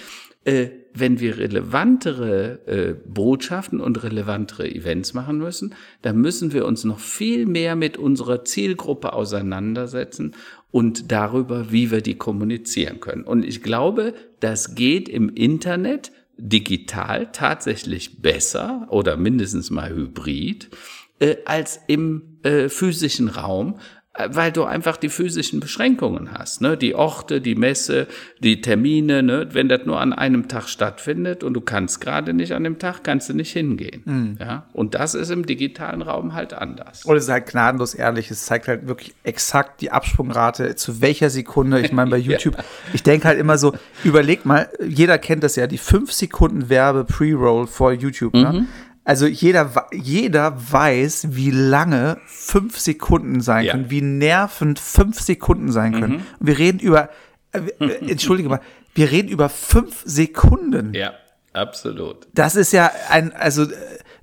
äh, 0.44 0.70
wenn 0.92 1.20
wir 1.20 1.38
relevantere 1.38 2.66
äh, 2.66 2.94
Botschaften 3.06 3.80
und 3.80 4.02
relevantere 4.02 4.68
Events 4.68 5.14
machen 5.14 5.38
müssen, 5.38 5.74
dann 6.02 6.20
müssen 6.20 6.52
wir 6.52 6.66
uns 6.66 6.84
noch 6.84 6.98
viel 6.98 7.46
mehr 7.46 7.76
mit 7.76 7.96
unserer 7.96 8.44
Zielgruppe 8.44 9.12
auseinandersetzen 9.12 10.34
und 10.70 11.10
darüber, 11.12 11.70
wie 11.72 11.90
wir 11.90 12.00
die 12.00 12.16
kommunizieren 12.16 13.00
können. 13.00 13.24
Und 13.24 13.44
ich 13.44 13.62
glaube, 13.62 14.14
das 14.40 14.74
geht 14.74 15.08
im 15.08 15.28
Internet 15.28 16.12
digital 16.36 17.30
tatsächlich 17.32 18.22
besser 18.22 18.86
oder 18.90 19.16
mindestens 19.16 19.70
mal 19.70 19.90
hybrid 19.90 20.70
äh, 21.18 21.36
als 21.44 21.80
im 21.86 22.38
äh, 22.42 22.68
physischen 22.68 23.28
Raum, 23.28 23.78
weil 24.16 24.50
du 24.50 24.64
einfach 24.64 24.96
die 24.96 25.08
physischen 25.08 25.60
Beschränkungen 25.60 26.32
hast, 26.32 26.60
ne? 26.60 26.76
Die 26.76 26.96
Orte, 26.96 27.40
die 27.40 27.54
Messe, 27.54 28.08
die 28.40 28.60
Termine, 28.60 29.22
ne? 29.22 29.48
Wenn 29.52 29.68
das 29.68 29.86
nur 29.86 30.00
an 30.00 30.12
einem 30.12 30.48
Tag 30.48 30.68
stattfindet 30.68 31.44
und 31.44 31.54
du 31.54 31.60
kannst 31.60 32.00
gerade 32.00 32.34
nicht 32.34 32.52
an 32.52 32.64
dem 32.64 32.80
Tag, 32.80 33.04
kannst 33.04 33.28
du 33.28 33.34
nicht 33.34 33.52
hingehen. 33.52 34.02
Mhm. 34.04 34.36
Ja? 34.40 34.66
Und 34.72 34.94
das 34.94 35.14
ist 35.14 35.30
im 35.30 35.46
digitalen 35.46 36.02
Raum 36.02 36.34
halt 36.34 36.54
anders. 36.54 37.04
Und 37.04 37.16
es 37.16 37.24
ist 37.24 37.30
halt 37.30 37.46
gnadenlos 37.46 37.94
ehrlich. 37.94 38.30
Es 38.32 38.46
zeigt 38.46 38.66
halt 38.66 38.88
wirklich 38.88 39.14
exakt 39.22 39.80
die 39.80 39.92
Absprungrate, 39.92 40.74
zu 40.74 41.00
welcher 41.00 41.30
Sekunde. 41.30 41.80
Ich 41.80 41.92
meine, 41.92 42.10
bei 42.10 42.18
YouTube, 42.18 42.56
ja. 42.58 42.64
ich 42.92 43.04
denke 43.04 43.28
halt 43.28 43.38
immer 43.38 43.58
so, 43.58 43.74
überleg 44.02 44.44
mal, 44.44 44.68
jeder 44.84 45.18
kennt 45.18 45.44
das 45.44 45.54
ja, 45.54 45.68
die 45.68 45.78
fünf 45.78 46.12
Sekunden 46.12 46.68
Werbe 46.68 47.04
Pre-Roll 47.04 47.68
vor 47.68 47.92
YouTube, 47.92 48.34
ne? 48.34 48.48
mhm. 48.48 48.58
ne? 48.58 48.66
Also 49.04 49.26
jeder, 49.26 49.86
jeder 49.92 50.54
weiß, 50.72 51.28
wie 51.30 51.50
lange 51.50 52.18
fünf 52.26 52.78
Sekunden 52.78 53.40
sein 53.40 53.64
ja. 53.64 53.72
können, 53.72 53.90
wie 53.90 54.02
nervend 54.02 54.78
fünf 54.78 55.20
Sekunden 55.20 55.72
sein 55.72 55.92
können. 55.92 56.12
Mhm. 56.12 56.22
wir 56.38 56.58
reden 56.58 56.78
über, 56.78 57.08
äh, 57.52 57.60
äh, 57.80 58.10
entschuldige 58.10 58.48
mal, 58.48 58.60
wir 58.94 59.10
reden 59.10 59.28
über 59.28 59.48
fünf 59.48 60.02
Sekunden. 60.04 60.92
Ja, 60.94 61.14
absolut. 61.52 62.28
Das 62.34 62.56
ist 62.56 62.72
ja 62.72 62.90
ein, 63.08 63.32
also 63.32 63.64
äh, 63.64 63.68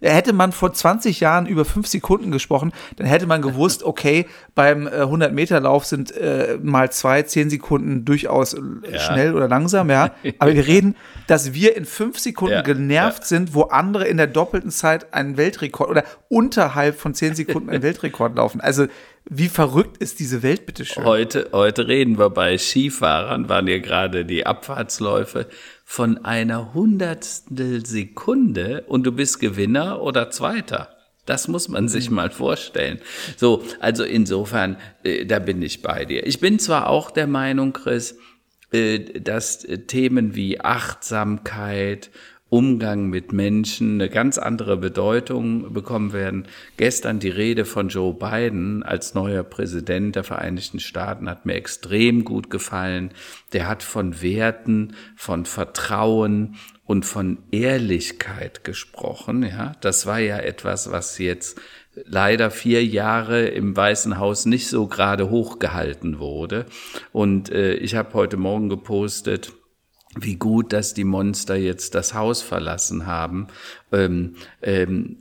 Hätte 0.02 0.34
man 0.34 0.52
vor 0.52 0.74
20 0.74 1.20
Jahren 1.20 1.46
über 1.46 1.66
fünf 1.66 1.88
Sekunden 1.88 2.32
gesprochen, 2.32 2.72
dann 2.98 3.08
hätte 3.08 3.28
man 3.28 3.42
gewusst, 3.42 3.84
okay, 3.86 4.26
beim 4.56 4.88
100-Meter-Lauf 4.88 5.84
äh, 5.84 5.88
sind 5.88 6.12
äh, 6.12 6.58
mal 6.62 6.92
zwei, 6.92 7.24
zehn 7.24 7.50
Sekunden 7.50 8.06
durchaus 8.06 8.54
äh, 8.54 8.62
ja. 8.92 9.00
schnell 9.00 9.36
oder 9.36 9.48
langsam, 9.48 9.90
ja. 9.90 10.12
Aber 10.40 10.54
wir 10.54 10.68
reden, 10.68 10.96
dass 11.28 11.54
wir 11.54 11.76
in 11.76 11.86
fünf 11.86 12.20
Sekunden 12.20 12.54
ja, 12.54 12.62
genervt 12.62 13.26
sind, 13.26 13.54
wo 13.54 13.64
andere 13.64 14.08
in 14.08 14.18
der 14.18 14.28
doppelten 14.28 14.72
Zeit 14.72 15.14
einen 15.14 15.38
Weltrekord 15.38 15.90
oder 15.90 16.04
unterhalb 16.30 17.00
von 17.00 17.14
zehn 17.14 17.36
Sekunden 17.36 17.70
einen 17.70 17.84
Weltrekord 17.84 18.36
laufen. 18.36 18.62
Also 18.62 18.88
wie 19.30 19.50
verrückt 19.50 19.98
ist 19.98 20.20
diese 20.20 20.42
Welt, 20.44 20.66
bitteschön? 20.66 21.04
Heute, 21.04 21.50
heute 21.52 21.88
reden 21.88 22.18
wir 22.18 22.30
bei 22.30 22.58
Skifahrern, 22.58 23.50
waren 23.50 23.68
ja 23.68 23.80
gerade 23.80 24.26
die 24.26 24.46
Abfahrtsläufe 24.46 25.48
von 25.84 26.24
einer 26.24 26.74
Hundertstel 26.74 27.86
Sekunde 27.86 28.84
und 28.88 29.04
du 29.04 29.12
bist 29.12 29.40
Gewinner 29.40 30.02
oder 30.02 30.32
Zweiter. 30.32 30.96
Das 31.26 31.50
muss 31.50 31.68
man 31.68 31.90
sich 31.90 32.10
mal 32.10 32.30
vorstellen. 32.30 33.00
So, 33.36 33.63
also 33.82 34.06
insofern, 34.06 34.78
äh, 35.04 35.26
da 35.26 35.40
bin 35.40 35.62
ich 35.62 35.82
bei 35.82 36.06
dir. 36.06 36.26
Ich 36.26 36.40
bin 36.40 36.58
zwar 36.58 36.90
auch 36.90 37.12
der 37.12 37.28
Meinung, 37.28 37.74
Chris, 37.74 38.18
äh, 38.72 39.00
dass 39.00 39.66
äh, 39.66 39.80
Themen 39.80 40.36
wie 40.36 40.62
Achtsamkeit 40.62 42.12
Umgang 42.50 43.10
mit 43.10 43.34
Menschen 43.34 43.96
eine 43.96 44.10
ganz 44.10 44.38
andere 44.38 44.78
Bedeutung 44.78 45.74
bekommen 45.74 46.14
werden. 46.14 46.48
Gestern 46.78 47.20
die 47.20 47.30
Rede 47.30 47.66
von 47.66 47.90
Joe 47.90 48.14
Biden 48.14 48.84
als 48.84 49.14
neuer 49.14 49.44
Präsident 49.44 50.16
der 50.16 50.24
Vereinigten 50.24 50.80
Staaten 50.80 51.30
hat 51.30 51.46
mir 51.46 51.56
extrem 51.56 52.24
gut 52.24 52.50
gefallen. 52.50 53.12
Der 53.52 53.68
hat 53.68 53.84
von 53.84 54.22
Werten, 54.22 54.96
von 55.18 55.46
Vertrauen 55.46 56.56
und 56.86 57.06
von 57.06 57.40
Ehrlichkeit 57.52 58.64
gesprochen. 58.64 59.44
Ja, 59.44 59.74
das 59.82 60.06
war 60.06 60.20
ja 60.20 60.38
etwas, 60.38 60.90
was 60.90 61.18
jetzt 61.18 61.60
leider 62.06 62.50
vier 62.50 62.86
Jahre 62.86 63.48
im 63.48 63.76
Weißen 63.76 64.18
Haus 64.20 64.46
nicht 64.46 64.68
so 64.68 64.88
gerade 64.88 65.30
hochgehalten 65.30 66.20
wurde. 66.20 66.66
Und 67.12 67.50
äh, 67.50 67.74
ich 67.74 67.96
habe 67.96 68.14
heute 68.14 68.38
Morgen 68.38 68.70
gepostet, 68.70 69.52
wie 70.15 70.36
gut, 70.36 70.74
dass 70.74 70.93
die 70.93 71.04
Monster 71.04 71.56
jetzt 71.56 71.96
das 71.96 72.13
Haus 72.13 72.41
verlassen 72.41 73.06
haben. 73.06 73.48
Ähm, 73.91 74.36
ähm, 74.62 75.17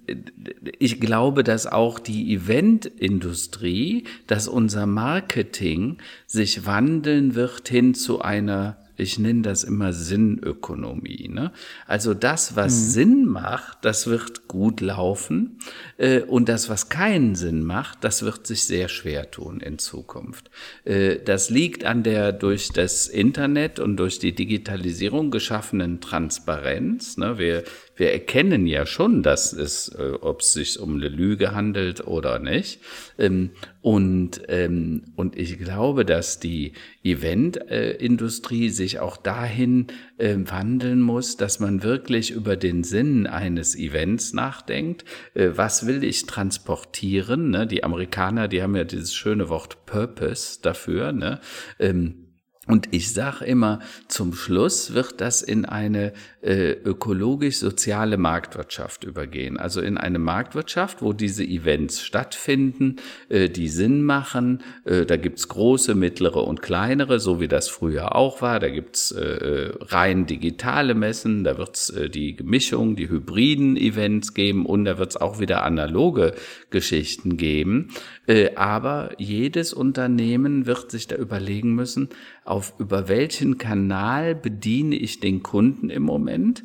ich 0.78 1.00
glaube, 1.00 1.44
dass 1.44 1.66
auch 1.66 1.98
die 1.98 2.32
Eventindustrie, 2.34 4.04
dass 4.26 4.48
unser 4.48 4.86
Marketing 4.86 5.98
sich 6.26 6.66
wandeln 6.66 7.34
wird 7.34 7.68
hin 7.68 7.94
zu 7.94 8.22
einer 8.22 8.78
ich 8.96 9.18
nenne 9.18 9.42
das 9.42 9.64
immer 9.64 9.92
Sinnökonomie. 9.92 11.28
Ne? 11.28 11.52
Also 11.86 12.14
das, 12.14 12.56
was 12.56 12.72
mhm. 12.72 12.90
Sinn 12.90 13.24
macht, 13.26 13.78
das 13.84 14.06
wird 14.06 14.48
gut 14.48 14.80
laufen 14.80 15.58
äh, 15.98 16.20
und 16.20 16.48
das, 16.48 16.68
was 16.68 16.88
keinen 16.88 17.34
Sinn 17.34 17.62
macht, 17.62 18.04
das 18.04 18.22
wird 18.22 18.46
sich 18.46 18.64
sehr 18.64 18.88
schwer 18.88 19.30
tun 19.30 19.60
in 19.60 19.78
Zukunft. 19.78 20.50
Äh, 20.84 21.18
das 21.24 21.50
liegt 21.50 21.84
an 21.84 22.02
der 22.02 22.32
durch 22.32 22.70
das 22.70 23.06
Internet 23.06 23.78
und 23.78 23.96
durch 23.96 24.18
die 24.18 24.34
Digitalisierung 24.34 25.30
geschaffenen 25.30 26.00
Transparenz. 26.00 27.16
Ne? 27.16 27.38
Wir 27.38 27.64
wir 27.96 28.12
erkennen 28.12 28.66
ja 28.66 28.86
schon, 28.86 29.22
dass 29.22 29.52
es, 29.52 29.88
äh, 29.88 30.12
ob 30.20 30.40
es 30.40 30.52
sich 30.52 30.78
um 30.78 30.96
eine 30.96 31.08
Lüge 31.08 31.54
handelt 31.54 32.06
oder 32.06 32.38
nicht. 32.38 32.80
Ähm, 33.18 33.50
und, 33.80 34.42
ähm, 34.48 35.04
und 35.16 35.36
ich 35.36 35.58
glaube, 35.58 36.04
dass 36.04 36.38
die 36.38 36.72
Eventindustrie 37.02 38.68
sich 38.68 38.98
auch 39.00 39.16
dahin 39.16 39.86
äh, 40.18 40.36
wandeln 40.36 41.00
muss, 41.00 41.36
dass 41.36 41.58
man 41.58 41.82
wirklich 41.82 42.30
über 42.30 42.56
den 42.56 42.84
Sinn 42.84 43.26
eines 43.26 43.76
Events 43.76 44.32
nachdenkt. 44.34 45.04
Äh, 45.34 45.50
was 45.54 45.86
will 45.86 46.04
ich 46.04 46.26
transportieren? 46.26 47.50
Ne? 47.50 47.66
Die 47.66 47.82
Amerikaner, 47.82 48.48
die 48.48 48.62
haben 48.62 48.76
ja 48.76 48.84
dieses 48.84 49.14
schöne 49.14 49.48
Wort 49.48 49.86
Purpose 49.86 50.58
dafür. 50.60 51.12
Ne? 51.12 51.40
Ähm, 51.78 52.25
und 52.66 52.88
ich 52.90 53.12
sage 53.12 53.44
immer, 53.44 53.78
zum 54.08 54.34
Schluss 54.34 54.92
wird 54.92 55.20
das 55.20 55.40
in 55.40 55.64
eine 55.64 56.12
äh, 56.42 56.72
ökologisch-soziale 56.72 58.16
Marktwirtschaft 58.16 59.04
übergehen. 59.04 59.56
Also 59.56 59.80
in 59.80 59.96
eine 59.96 60.18
Marktwirtschaft, 60.18 61.00
wo 61.00 61.12
diese 61.12 61.44
Events 61.44 62.02
stattfinden, 62.02 62.96
äh, 63.28 63.48
die 63.48 63.68
Sinn 63.68 64.02
machen. 64.02 64.64
Äh, 64.84 65.06
da 65.06 65.16
gibt's 65.16 65.46
große, 65.46 65.94
mittlere 65.94 66.42
und 66.42 66.60
kleinere, 66.60 67.20
so 67.20 67.40
wie 67.40 67.46
das 67.46 67.68
früher 67.68 68.16
auch 68.16 68.42
war. 68.42 68.58
Da 68.58 68.68
gibt's 68.68 69.12
äh, 69.12 69.20
äh 69.20 69.72
rein 69.80 70.26
digitale 70.26 70.94
Messen, 70.94 71.44
da 71.44 71.58
wird's 71.58 71.90
äh, 71.90 72.10
die 72.10 72.36
Mischung, 72.42 72.96
die 72.96 73.08
hybriden 73.08 73.76
Events 73.76 74.34
geben 74.34 74.66
und 74.66 74.86
da 74.86 74.98
wird's 74.98 75.16
auch 75.16 75.38
wieder 75.38 75.62
analoge 75.62 76.34
Geschichten 76.70 77.36
geben. 77.36 77.90
Äh, 78.26 78.54
aber 78.54 79.10
jedes 79.18 79.72
Unternehmen 79.72 80.66
wird 80.66 80.90
sich 80.90 81.06
da 81.06 81.16
überlegen 81.16 81.74
müssen, 81.74 82.08
auf 82.44 82.74
über 82.78 83.08
welchen 83.08 83.58
Kanal 83.58 84.34
bediene 84.34 84.96
ich 84.96 85.20
den 85.20 85.42
Kunden 85.42 85.90
im 85.90 86.02
Moment 86.02 86.64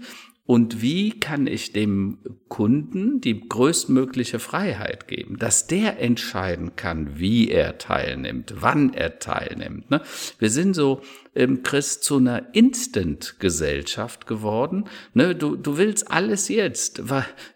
und 0.52 0.82
wie 0.82 1.12
kann 1.12 1.48
ich 1.48 1.72
dem 1.72 2.18
Kunden 2.50 3.22
die 3.22 3.48
größtmögliche 3.48 4.40
Freiheit 4.40 5.08
geben, 5.08 5.38
dass 5.38 5.68
der 5.68 6.02
entscheiden 6.02 6.76
kann, 6.76 7.20
wie 7.20 7.50
er 7.50 7.78
teilnimmt, 7.78 8.56
wann 8.58 8.94
er 8.94 9.20
teilnimmt. 9.20 9.90
Ne? 9.92 10.02
Wir 10.40 10.50
sind 10.50 10.76
so 10.76 11.02
ähm, 11.34 11.64
Chris, 11.64 12.02
zu 12.02 12.18
einer 12.18 12.54
Instant-Gesellschaft 12.54 14.28
geworden. 14.28 14.86
Ne, 15.14 15.36
du, 15.36 15.56
du 15.56 15.78
willst 15.78 16.12
alles 16.12 16.50
jetzt. 16.50 17.02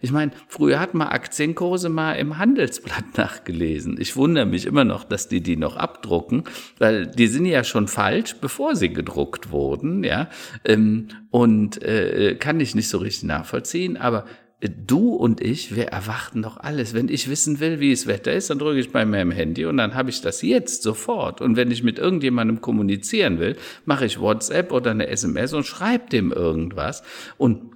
Ich 0.02 0.12
meine, 0.12 0.32
früher 0.48 0.80
hat 0.80 0.94
man 0.94 1.08
Aktienkurse 1.08 1.90
mal 1.90 2.14
im 2.14 2.38
Handelsblatt 2.38 3.06
nachgelesen. 3.18 4.00
Ich 4.00 4.16
wundere 4.16 4.46
mich 4.46 4.66
immer 4.66 4.84
noch, 4.84 5.04
dass 5.04 5.28
die 5.28 5.42
die 5.42 5.58
noch 5.58 5.76
abdrucken, 5.76 6.44
weil 6.78 7.08
die 7.08 7.28
sind 7.28 7.46
ja 7.46 7.64
schon 7.64 7.88
falsch, 7.88 8.36
bevor 8.40 8.76
sie 8.76 8.90
gedruckt 8.90 9.52
wurden. 9.52 10.04
Ja, 10.04 10.30
ähm, 10.64 11.10
und 11.32 11.82
äh, 11.84 12.36
kann 12.36 12.60
ich 12.60 12.76
nicht 12.76 12.88
so 12.88 13.00
richtig 13.00 13.24
nachvollziehen. 13.26 13.98
Aber 13.98 14.26
du 14.70 15.14
und 15.14 15.42
ich, 15.42 15.76
wir 15.76 15.88
erwarten 15.88 16.42
doch 16.42 16.58
alles. 16.58 16.94
Wenn 16.94 17.10
ich 17.10 17.30
wissen 17.30 17.60
will, 17.60 17.80
wie 17.80 17.92
das 17.92 18.08
Wetter 18.08 18.34
ist, 18.34 18.50
dann 18.50 18.60
drücke 18.60 18.80
ich 18.80 18.92
bei 18.92 19.06
meinem 19.06 19.32
Handy 19.32 19.66
und 19.66 19.78
dann 19.78 19.94
habe 19.94 20.10
ich 20.10 20.22
das 20.22 20.42
jetzt 20.42 20.84
sofort. 20.84 21.42
Und 21.42 21.56
wenn 21.56 21.72
ich 21.72 21.84
mit 21.84 22.00
irgendjemandem 22.00 22.62
kommunizieren 22.62 23.40
will, 23.40 23.56
mache 23.86 24.06
ich 24.06 24.20
WhatsApp 24.20 24.72
oder 24.72 24.92
eine 24.92 25.08
SMS 25.08 25.54
und 25.54 25.66
schreibe 25.66 26.10
dem 26.10 26.32
irgendwas. 26.32 27.04
Und 27.38 27.75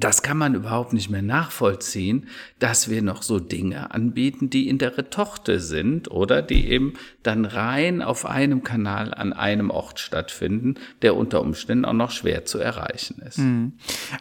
das 0.00 0.22
kann 0.22 0.36
man 0.36 0.54
überhaupt 0.54 0.92
nicht 0.92 1.10
mehr 1.10 1.22
nachvollziehen, 1.22 2.26
dass 2.58 2.90
wir 2.90 3.02
noch 3.02 3.22
so 3.22 3.38
Dinge 3.38 3.94
anbieten, 3.94 4.50
die 4.50 4.68
in 4.68 4.78
der 4.78 4.98
Retochte 4.98 5.60
sind 5.60 6.10
oder 6.10 6.42
die 6.42 6.68
eben 6.68 6.94
dann 7.22 7.44
rein 7.44 8.02
auf 8.02 8.26
einem 8.26 8.62
Kanal 8.62 9.14
an 9.14 9.32
einem 9.32 9.70
Ort 9.70 9.98
stattfinden, 9.98 10.74
der 11.02 11.16
unter 11.16 11.40
Umständen 11.40 11.84
auch 11.84 11.92
noch 11.92 12.10
schwer 12.10 12.44
zu 12.44 12.58
erreichen 12.58 13.22
ist. 13.26 13.38
Hm. 13.38 13.72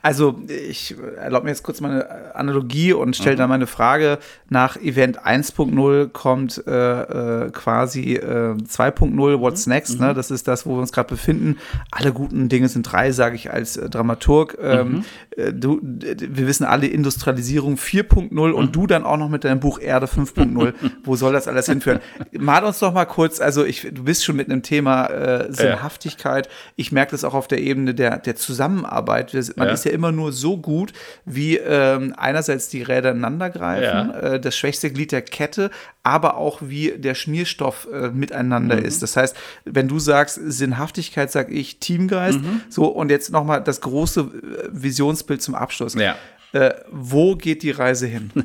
Also 0.02 0.42
ich 0.48 0.96
erlaube 1.18 1.46
mir 1.46 1.52
jetzt 1.52 1.64
kurz 1.64 1.82
meine 1.82 2.36
Analogie 2.36 2.94
und 2.94 3.16
stelle 3.16 3.36
mhm. 3.36 3.40
dann 3.40 3.50
meine 3.50 3.68
Frage. 3.68 4.20
Nach 4.50 4.78
Event 4.78 5.26
1.0 5.26 6.10
kommt 6.10 6.64
äh, 6.66 7.46
äh, 7.46 7.52
quasi 7.52 8.14
äh, 8.14 8.56
2.0, 8.56 9.40
What's 9.40 9.66
mhm. 9.66 9.74
Next? 9.74 10.00
Ne? 10.00 10.10
Mhm. 10.10 10.16
Das 10.16 10.32
ist 10.32 10.48
das, 10.48 10.66
wo 10.66 10.76
wir 10.76 10.80
uns 10.80 10.92
gerade 10.92 11.10
befinden. 11.10 11.58
Alle 11.92 12.14
guten 12.14 12.50
Dinge 12.50 12.70
sind 12.70 12.84
drei, 12.84 13.12
sage 13.12 13.36
ich 13.36 13.52
als 13.52 13.78
äh, 13.78 13.90
Dramaturg. 13.90 14.58
Ähm, 14.62 15.04
mhm. 15.38 15.62
Du, 15.66 15.80
wir 15.82 16.48
wissen 16.48 16.64
alle 16.64 16.88
Industrialisierung 16.88 17.76
4.0 17.76 18.30
mhm. 18.32 18.54
und 18.54 18.76
du 18.76 18.88
dann 18.88 19.04
auch 19.04 19.18
noch 19.18 19.30
mit 19.30 19.44
deinem 19.44 19.60
Buch 19.60 19.80
Erde 19.80 20.06
5.0. 20.06 20.74
Wo 21.04 21.16
soll 21.16 21.34
das 21.34 21.48
alles 21.48 21.66
hinführen? 21.66 22.00
Mal 22.32 22.64
uns 22.64 22.80
doch 22.80 22.94
mal 22.94 23.06
kurz, 23.06 23.42
also 23.42 23.66
ich, 23.66 23.88
du 23.92 24.04
bist 24.04 24.24
schon 24.24 24.36
mit 24.36 24.50
einem 24.50 24.64
Thema 24.64 25.08
äh, 25.08 25.52
Sinnhaftigkeit. 25.52 26.46
Ja. 26.46 26.52
Ich 26.76 26.92
merke 26.92 27.12
das 27.12 27.24
auch 27.24 27.34
auf 27.34 27.48
der 27.48 27.60
Ebene 27.60 27.94
der, 27.94 28.18
der 28.18 28.36
Zusammenarbeit. 28.36 29.34
Man 29.56 29.68
ja. 29.68 29.74
ist 29.74 29.86
ja 29.86 29.92
immer 29.92 30.12
nur 30.12 30.32
so 30.32 30.58
gut, 30.58 30.94
wie 31.26 31.58
ähm, 31.58 32.14
einerseits 32.18 32.70
die 32.70 32.82
Räder 32.82 33.12
ineinandergreifen, 33.12 34.10
ja. 34.10 34.20
äh, 34.20 34.40
das 34.40 34.56
schwächste 34.56 34.92
Glied 34.92 35.12
der 35.12 35.22
Kette, 35.22 35.72
aber 36.04 36.38
auch 36.38 36.60
wie 36.62 36.92
der 36.92 37.16
Schmierstoff 37.16 37.88
äh, 37.92 38.10
miteinander 38.10 38.78
mhm. 38.78 38.86
ist. 38.86 39.02
Das 39.02 39.18
heißt, 39.18 39.36
wenn 39.66 39.88
du 39.88 40.00
sagst 40.00 40.40
Sinnhaftigkeit, 40.44 41.32
sag 41.32 41.52
ich 41.52 41.80
Teamgeist. 41.80 42.40
Mhm. 42.40 42.62
So, 42.70 42.86
und 42.86 43.10
jetzt 43.10 43.32
nochmal 43.32 43.64
das 43.64 43.82
große 43.82 44.20
äh, 44.22 44.70
Visionsbild 44.72 45.42
zum 45.46 45.56
Abschluss. 45.56 45.94
Ja. 45.94 46.16
Äh, 46.56 46.74
wo 46.90 47.36
geht 47.36 47.64
die 47.64 47.72
Reise 47.72 48.08
hin? 48.08 48.32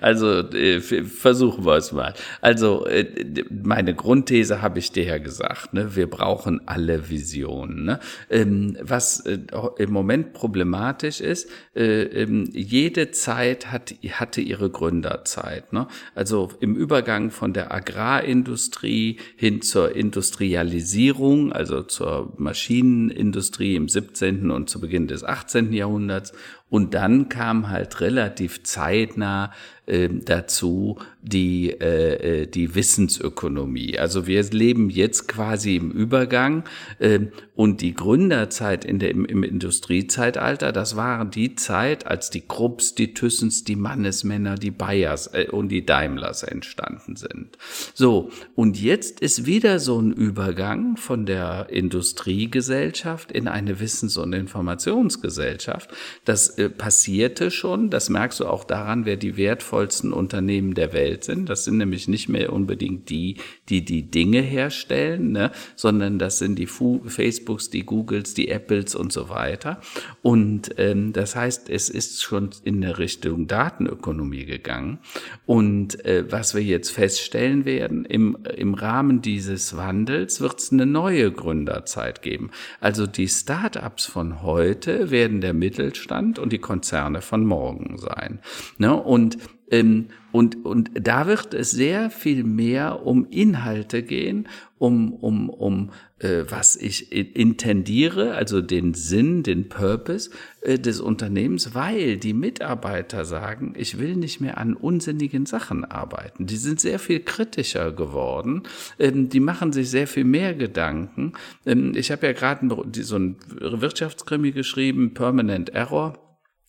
Also 0.00 0.50
äh, 0.50 0.80
versuchen 0.80 1.64
wir 1.64 1.76
es 1.76 1.92
mal. 1.92 2.14
Also 2.40 2.86
äh, 2.86 3.06
meine 3.50 3.94
Grundthese 3.94 4.60
habe 4.62 4.78
ich 4.78 4.92
dir 4.92 5.04
ja 5.04 5.18
gesagt. 5.18 5.72
Ne? 5.72 5.96
Wir 5.96 6.08
brauchen 6.08 6.60
alle 6.66 7.08
Visionen. 7.08 7.84
Ne? 7.84 8.00
Ähm, 8.30 8.76
was 8.80 9.20
äh, 9.20 9.38
im 9.78 9.92
Moment 9.92 10.32
problematisch 10.32 11.20
ist, 11.20 11.48
äh, 11.74 12.02
ähm, 12.02 12.48
jede 12.52 13.10
Zeit 13.10 13.72
hat, 13.72 13.94
hatte 14.10 14.40
ihre 14.40 14.70
Gründerzeit. 14.70 15.72
Ne? 15.72 15.86
Also 16.14 16.50
im 16.60 16.76
Übergang 16.76 17.30
von 17.30 17.52
der 17.52 17.72
Agrarindustrie 17.72 19.18
hin 19.36 19.62
zur 19.62 19.94
Industrialisierung, 19.94 21.52
also 21.52 21.82
zur 21.82 22.32
Maschinenindustrie 22.36 23.74
im 23.74 23.88
17. 23.88 24.50
und 24.50 24.70
zu 24.70 24.80
Beginn 24.80 25.08
des 25.08 25.24
18. 25.24 25.72
Jahrhunderts 25.72 26.32
und 26.70 26.94
dann 26.94 27.28
kam 27.28 27.70
halt 27.70 28.00
relativ 28.00 28.62
zeitnah 28.62 29.52
äh, 29.88 30.08
dazu 30.08 30.98
die, 31.22 31.70
äh, 31.70 32.42
äh, 32.42 32.46
die 32.46 32.74
Wissensökonomie. 32.74 33.98
Also 33.98 34.26
wir 34.26 34.42
leben 34.44 34.88
jetzt 34.88 35.28
quasi 35.28 35.76
im 35.76 35.90
Übergang 35.90 36.64
äh, 36.98 37.20
und 37.54 37.80
die 37.80 37.94
Gründerzeit 37.94 38.84
in 38.84 38.98
der, 38.98 39.10
im, 39.10 39.24
im 39.24 39.42
Industriezeitalter, 39.42 40.72
das 40.72 40.96
waren 40.96 41.30
die 41.30 41.56
Zeit, 41.56 42.06
als 42.06 42.30
die 42.30 42.42
Krupps, 42.42 42.94
die 42.94 43.14
Thyssens, 43.14 43.64
die 43.64 43.76
Mannesmänner, 43.76 44.54
die 44.54 44.70
Bayers 44.70 45.26
äh, 45.34 45.48
und 45.50 45.70
die 45.70 45.84
Daimlers 45.84 46.44
entstanden 46.44 47.16
sind. 47.16 47.58
So, 47.94 48.30
und 48.54 48.80
jetzt 48.80 49.20
ist 49.20 49.44
wieder 49.44 49.80
so 49.80 50.00
ein 50.00 50.12
Übergang 50.12 50.96
von 50.96 51.26
der 51.26 51.66
Industriegesellschaft 51.70 53.32
in 53.32 53.48
eine 53.48 53.80
Wissens- 53.80 54.16
und 54.16 54.32
Informationsgesellschaft. 54.32 55.90
Das 56.24 56.50
äh, 56.58 56.70
passierte 56.70 57.50
schon, 57.50 57.90
das 57.90 58.08
merkst 58.08 58.40
du 58.40 58.46
auch 58.46 58.64
daran, 58.64 59.04
wer 59.04 59.16
die 59.16 59.36
wertvollsten 59.78 60.12
Unternehmen 60.12 60.74
der 60.74 60.92
Welt 60.92 61.24
sind. 61.24 61.48
Das 61.48 61.64
sind 61.64 61.76
nämlich 61.76 62.08
nicht 62.08 62.28
mehr 62.28 62.52
unbedingt 62.52 63.08
die, 63.10 63.36
die 63.68 63.84
die 63.84 64.10
Dinge 64.10 64.40
herstellen, 64.40 65.32
ne, 65.32 65.50
sondern 65.76 66.18
das 66.18 66.38
sind 66.38 66.58
die 66.58 66.66
Fu 66.66 67.00
Facebooks, 67.04 67.70
die 67.70 67.84
Googles, 67.84 68.34
die 68.34 68.48
Apples 68.48 68.94
und 68.94 69.12
so 69.12 69.28
weiter. 69.28 69.80
Und 70.22 70.74
ähm, 70.78 71.12
das 71.12 71.36
heißt, 71.36 71.68
es 71.70 71.88
ist 71.90 72.22
schon 72.22 72.50
in 72.64 72.80
der 72.80 72.98
Richtung 72.98 73.46
Datenökonomie 73.46 74.44
gegangen. 74.44 74.98
Und 75.46 76.04
äh, 76.04 76.24
was 76.30 76.54
wir 76.54 76.62
jetzt 76.62 76.90
feststellen 76.90 77.64
werden, 77.64 78.04
im, 78.04 78.38
im 78.56 78.74
Rahmen 78.74 79.22
dieses 79.22 79.76
Wandels 79.76 80.40
wird 80.40 80.58
es 80.58 80.72
eine 80.72 80.86
neue 80.86 81.30
Gründerzeit 81.30 82.22
geben. 82.22 82.50
Also 82.80 83.06
die 83.06 83.28
Start-ups 83.28 84.06
von 84.06 84.42
heute 84.42 85.10
werden 85.10 85.40
der 85.40 85.54
Mittelstand 85.54 86.38
und 86.38 86.52
die 86.52 86.58
Konzerne 86.58 87.20
von 87.20 87.44
morgen 87.44 87.98
sein. 87.98 88.40
Ne? 88.78 88.94
Und 88.94 89.38
Ähm, 89.70 90.06
und, 90.30 90.64
und 90.66 90.90
da 90.94 91.26
wird 91.26 91.54
es 91.54 91.70
sehr 91.70 92.10
viel 92.10 92.44
mehr 92.44 93.06
um 93.06 93.26
Inhalte 93.30 94.02
gehen, 94.02 94.48
um, 94.76 95.12
um, 95.14 95.48
um 95.48 95.90
äh, 96.18 96.44
was 96.48 96.76
ich 96.76 97.12
intendiere, 97.12 98.34
also 98.34 98.60
den 98.60 98.92
Sinn, 98.92 99.42
den 99.42 99.68
Purpose 99.68 100.30
äh, 100.60 100.78
des 100.78 101.00
Unternehmens, 101.00 101.74
weil 101.74 102.18
die 102.18 102.34
Mitarbeiter 102.34 103.24
sagen, 103.24 103.74
ich 103.76 103.98
will 103.98 104.16
nicht 104.16 104.40
mehr 104.40 104.58
an 104.58 104.74
unsinnigen 104.74 105.46
Sachen 105.46 105.84
arbeiten. 105.84 106.46
Die 106.46 106.56
sind 106.56 106.78
sehr 106.78 106.98
viel 106.98 107.20
kritischer 107.20 107.92
geworden, 107.92 108.64
ähm, 108.98 109.30
die 109.30 109.40
machen 109.40 109.72
sich 109.72 109.88
sehr 109.88 110.06
viel 110.06 110.24
mehr 110.24 110.54
Gedanken. 110.54 111.32
Ähm, 111.64 111.92
ich 111.96 112.10
habe 112.10 112.26
ja 112.26 112.32
gerade 112.32 112.68
so 113.02 113.16
ein 113.16 113.36
Wirtschaftskrimi 113.60 114.52
geschrieben, 114.52 115.14
Permanent 115.14 115.70
Error 115.70 116.27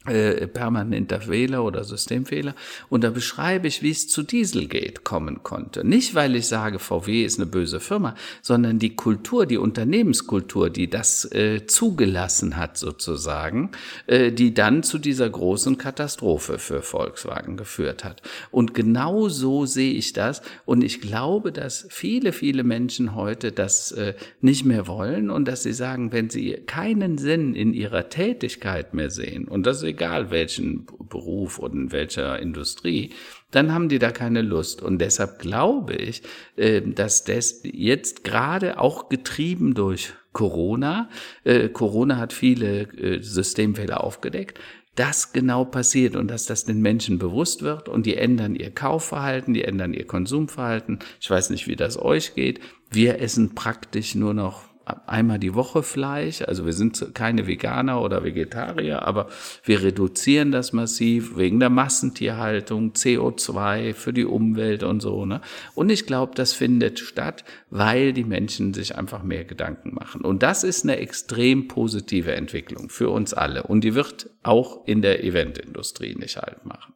äh, 0.09 0.47
permanenter 0.47 1.21
Fehler 1.21 1.63
oder 1.63 1.83
Systemfehler. 1.83 2.55
Und 2.89 3.03
da 3.03 3.09
beschreibe 3.09 3.67
ich, 3.67 3.81
wie 3.81 3.91
es 3.91 4.07
zu 4.07 4.23
Dieselgate 4.23 5.01
kommen 5.03 5.43
konnte. 5.43 5.85
Nicht, 5.85 6.15
weil 6.15 6.35
ich 6.35 6.47
sage, 6.47 6.79
VW 6.79 7.23
ist 7.23 7.39
eine 7.39 7.45
böse 7.45 7.79
Firma, 7.79 8.15
sondern 8.41 8.79
die 8.79 8.95
Kultur, 8.95 9.45
die 9.45 9.57
Unternehmenskultur, 9.57 10.69
die 10.69 10.89
das 10.89 11.25
äh, 11.31 11.65
zugelassen 11.65 12.57
hat 12.57 12.77
sozusagen, 12.77 13.71
äh, 14.07 14.31
die 14.31 14.53
dann 14.53 14.83
zu 14.83 14.97
dieser 14.97 15.29
großen 15.29 15.77
Katastrophe 15.77 16.59
für 16.59 16.81
Volkswagen 16.81 17.57
geführt 17.57 18.03
hat. 18.03 18.21
Und 18.51 18.73
genau 18.73 19.29
so 19.29 19.65
sehe 19.65 19.93
ich 19.93 20.13
das. 20.13 20.41
Und 20.65 20.83
ich 20.83 21.01
glaube, 21.01 21.51
dass 21.51 21.87
viele, 21.89 22.33
viele 22.33 22.63
Menschen 22.63 23.15
heute 23.15 23.51
das 23.51 23.91
äh, 23.91 24.13
nicht 24.41 24.65
mehr 24.65 24.87
wollen 24.87 25.29
und 25.29 25.47
dass 25.47 25.63
sie 25.63 25.73
sagen, 25.73 26.11
wenn 26.11 26.29
sie 26.29 26.53
keinen 26.65 27.17
Sinn 27.17 27.55
in 27.55 27.73
ihrer 27.73 28.09
Tätigkeit 28.09 28.93
mehr 28.93 29.09
sehen, 29.09 29.47
und 29.47 29.65
das 29.65 29.79
egal 29.99 30.31
welchen 30.31 30.87
Beruf 31.09 31.59
oder 31.59 31.73
in 31.73 31.91
welcher 31.91 32.39
Industrie, 32.39 33.11
dann 33.51 33.73
haben 33.73 33.89
die 33.89 33.99
da 33.99 34.11
keine 34.11 34.41
Lust. 34.41 34.81
Und 34.81 34.99
deshalb 34.99 35.39
glaube 35.39 35.93
ich, 35.95 36.23
äh, 36.55 36.81
dass 36.81 37.25
das 37.25 37.61
jetzt 37.63 38.23
gerade 38.23 38.79
auch 38.79 39.09
getrieben 39.09 39.73
durch 39.73 40.13
Corona, 40.31 41.09
äh, 41.43 41.67
Corona 41.67 42.17
hat 42.17 42.31
viele 42.31 42.83
äh, 42.83 43.21
Systemfehler 43.21 44.03
aufgedeckt, 44.03 44.59
das 44.95 45.33
genau 45.33 45.65
passiert 45.65 46.15
und 46.15 46.29
dass 46.29 46.45
das 46.45 46.65
den 46.65 46.81
Menschen 46.81 47.19
bewusst 47.19 47.61
wird 47.61 47.89
und 47.89 48.05
die 48.05 48.15
ändern 48.15 48.55
ihr 48.55 48.71
Kaufverhalten, 48.71 49.53
die 49.53 49.63
ändern 49.63 49.93
ihr 49.93 50.05
Konsumverhalten. 50.05 50.99
Ich 51.19 51.29
weiß 51.29 51.49
nicht, 51.49 51.67
wie 51.67 51.75
das 51.75 51.97
euch 51.97 52.35
geht. 52.35 52.59
Wir 52.89 53.19
essen 53.19 53.55
praktisch 53.55 54.15
nur 54.15 54.33
noch 54.33 54.68
einmal 55.07 55.39
die 55.39 55.55
Woche 55.55 55.83
Fleisch. 55.83 56.41
Also 56.41 56.65
wir 56.65 56.73
sind 56.73 57.13
keine 57.13 57.47
Veganer 57.47 58.01
oder 58.01 58.23
Vegetarier, 58.23 59.03
aber 59.03 59.27
wir 59.63 59.81
reduzieren 59.81 60.51
das 60.51 60.73
massiv 60.73 61.37
wegen 61.37 61.59
der 61.59 61.69
Massentierhaltung, 61.69 62.93
CO2 62.93 63.93
für 63.93 64.13
die 64.13 64.25
Umwelt 64.25 64.83
und 64.83 65.01
so. 65.01 65.25
Ne? 65.25 65.41
Und 65.75 65.89
ich 65.89 66.05
glaube, 66.05 66.33
das 66.35 66.53
findet 66.53 66.99
statt, 66.99 67.43
weil 67.69 68.13
die 68.13 68.23
Menschen 68.23 68.73
sich 68.73 68.97
einfach 68.97 69.23
mehr 69.23 69.45
Gedanken 69.45 69.93
machen. 69.93 70.21
Und 70.21 70.43
das 70.43 70.63
ist 70.63 70.83
eine 70.83 70.97
extrem 70.97 71.67
positive 71.67 72.33
Entwicklung 72.33 72.89
für 72.89 73.09
uns 73.09 73.33
alle. 73.33 73.63
Und 73.63 73.83
die 73.83 73.95
wird 73.95 74.29
auch 74.43 74.85
in 74.87 75.01
der 75.01 75.23
Eventindustrie 75.23 76.15
nicht 76.15 76.37
halt 76.37 76.65
machen. 76.65 76.93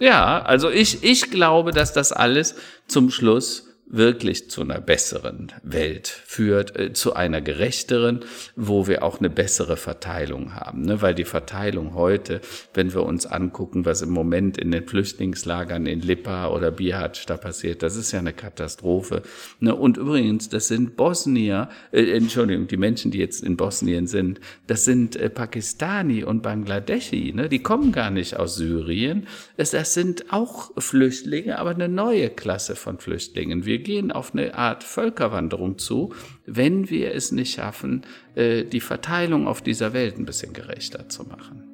Ja, 0.00 0.40
also 0.40 0.70
ich, 0.70 1.04
ich 1.04 1.30
glaube, 1.30 1.72
dass 1.72 1.92
das 1.92 2.10
alles 2.10 2.54
zum 2.86 3.10
Schluss 3.10 3.69
wirklich 3.90 4.48
zu 4.50 4.62
einer 4.62 4.80
besseren 4.80 5.52
Welt 5.62 6.06
führt, 6.08 6.78
äh, 6.78 6.92
zu 6.92 7.14
einer 7.14 7.40
gerechteren, 7.40 8.20
wo 8.54 8.86
wir 8.86 9.02
auch 9.02 9.18
eine 9.18 9.30
bessere 9.30 9.76
Verteilung 9.76 10.54
haben. 10.54 10.82
Ne? 10.82 11.02
Weil 11.02 11.14
die 11.14 11.24
Verteilung 11.24 11.94
heute, 11.94 12.40
wenn 12.72 12.94
wir 12.94 13.02
uns 13.02 13.26
angucken, 13.26 13.84
was 13.84 14.02
im 14.02 14.10
Moment 14.10 14.58
in 14.58 14.70
den 14.70 14.86
Flüchtlingslagern 14.86 15.86
in 15.86 16.00
Lipa 16.00 16.48
oder 16.48 16.70
Bihac 16.70 17.26
da 17.26 17.36
passiert, 17.36 17.82
das 17.82 17.96
ist 17.96 18.12
ja 18.12 18.20
eine 18.20 18.32
Katastrophe. 18.32 19.22
Ne? 19.58 19.74
Und 19.74 19.96
übrigens, 19.96 20.48
das 20.48 20.68
sind 20.68 20.96
Bosnier, 20.96 21.68
äh, 21.90 22.12
Entschuldigung, 22.12 22.68
die 22.68 22.76
Menschen, 22.76 23.10
die 23.10 23.18
jetzt 23.18 23.42
in 23.42 23.56
Bosnien 23.56 24.06
sind, 24.06 24.40
das 24.68 24.84
sind 24.84 25.16
äh, 25.16 25.28
Pakistani 25.28 26.22
und 26.22 26.42
Bangladeschi, 26.42 27.32
ne? 27.32 27.48
die 27.48 27.62
kommen 27.62 27.90
gar 27.90 28.10
nicht 28.10 28.36
aus 28.36 28.54
Syrien. 28.54 29.26
Es, 29.56 29.72
das 29.72 29.94
sind 29.94 30.32
auch 30.32 30.70
Flüchtlinge, 30.78 31.58
aber 31.58 31.70
eine 31.70 31.88
neue 31.88 32.30
Klasse 32.30 32.76
von 32.76 32.98
Flüchtlingen. 32.98 33.64
Wir 33.64 33.79
gehen 33.80 34.12
auf 34.12 34.32
eine 34.32 34.54
Art 34.54 34.84
Völkerwanderung 34.84 35.78
zu, 35.78 36.12
wenn 36.46 36.90
wir 36.90 37.14
es 37.14 37.32
nicht 37.32 37.54
schaffen, 37.54 38.02
äh, 38.34 38.64
die 38.64 38.80
Verteilung 38.80 39.46
auf 39.46 39.62
dieser 39.62 39.92
Welt 39.92 40.18
ein 40.18 40.24
bisschen 40.24 40.52
gerechter 40.52 41.08
zu 41.08 41.24
machen. 41.24 41.64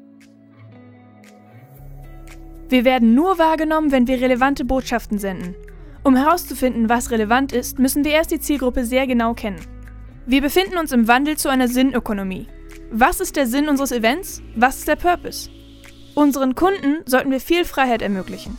Wir 2.69 2.85
werden 2.85 3.15
nur 3.15 3.39
wahrgenommen, 3.39 3.93
wenn 3.93 4.09
wir 4.09 4.21
relevante 4.21 4.65
Botschaften 4.65 5.19
senden. 5.19 5.55
Um 6.03 6.17
herauszufinden, 6.17 6.89
was 6.89 7.11
relevant 7.11 7.53
ist, 7.53 7.79
müssen 7.79 8.05
wir 8.05 8.13
erst 8.13 8.31
die 8.31 8.41
Zielgruppe 8.41 8.85
sehr 8.85 9.07
genau 9.07 9.35
kennen. 9.35 9.61
Wir 10.27 10.41
befinden 10.41 10.77
uns 10.79 10.91
im 10.91 11.07
Wandel 11.07 11.37
zu 11.37 11.49
einer 11.49 11.69
Sinnökonomie. 11.69 12.49
Was 12.91 13.21
ist 13.21 13.37
der 13.37 13.47
Sinn 13.47 13.69
unseres 13.69 13.93
Events? 13.93 14.43
Was 14.57 14.79
ist 14.79 14.89
der 14.89 14.97
Purpose? 14.97 15.51
Unseren 16.15 16.55
Kunden 16.55 17.03
sollten 17.07 17.31
wir 17.31 17.41
viel 17.41 17.65
Freiheit 17.65 18.03
ermöglichen. 18.03 18.57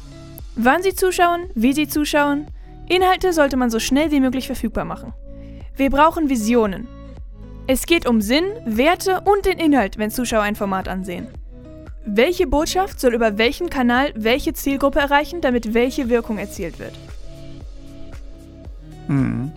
Wann 0.56 0.84
sie 0.84 0.94
zuschauen, 0.94 1.50
wie 1.56 1.74
sie 1.74 1.88
zuschauen, 1.88 2.48
Inhalte 2.90 3.34
sollte 3.34 3.58
man 3.58 3.70
so 3.70 3.80
schnell 3.80 4.12
wie 4.12 4.20
möglich 4.20 4.48
verfügbar 4.48 4.86
machen. 4.86 5.14
Wir 5.76 5.90
brauchen 5.90 6.30
Visionen. 6.30 6.88
Es 7.68 7.86
geht 7.86 8.08
um 8.08 8.22
Sinn, 8.22 8.46
Werte 8.66 9.22
und 9.26 9.46
den 9.46 9.60
Inhalt, 9.60 9.98
wenn 9.98 10.10
Zuschauer 10.10 10.44
ein 10.44 10.56
Format 10.56 10.88
ansehen. 10.88 11.28
Welche 12.06 12.48
Botschaft 12.48 13.00
soll 13.02 13.14
über 13.14 13.38
welchen 13.38 13.70
Kanal 13.70 14.14
welche 14.16 14.54
Zielgruppe 14.54 15.00
erreichen, 15.00 15.42
damit 15.42 15.74
welche 15.74 16.08
Wirkung 16.08 16.38
erzielt 16.38 16.80
wird? 16.80 16.94
Mhm. 19.10 19.52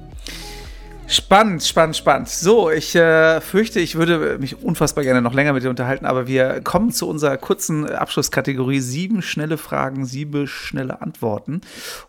Spannend, 1.11 1.65
spannend, 1.65 1.97
spannend. 1.97 2.29
So, 2.29 2.71
ich 2.71 2.95
äh, 2.95 3.41
fürchte, 3.41 3.81
ich 3.81 3.97
würde 3.97 4.39
mich 4.39 4.63
unfassbar 4.63 5.03
gerne 5.03 5.21
noch 5.21 5.35
länger 5.35 5.53
mit 5.53 5.65
dir 5.65 5.69
unterhalten, 5.69 6.07
aber 6.07 6.29
wir 6.29 6.61
kommen 6.61 6.93
zu 6.93 7.09
unserer 7.09 7.37
kurzen 7.37 7.91
Abschlusskategorie 7.91 8.79
sieben 8.79 9.21
schnelle 9.21 9.59
Fragen, 9.59 10.07
sieben 10.07 10.47
schnelle 10.47 11.03
Antworten. 11.03 11.63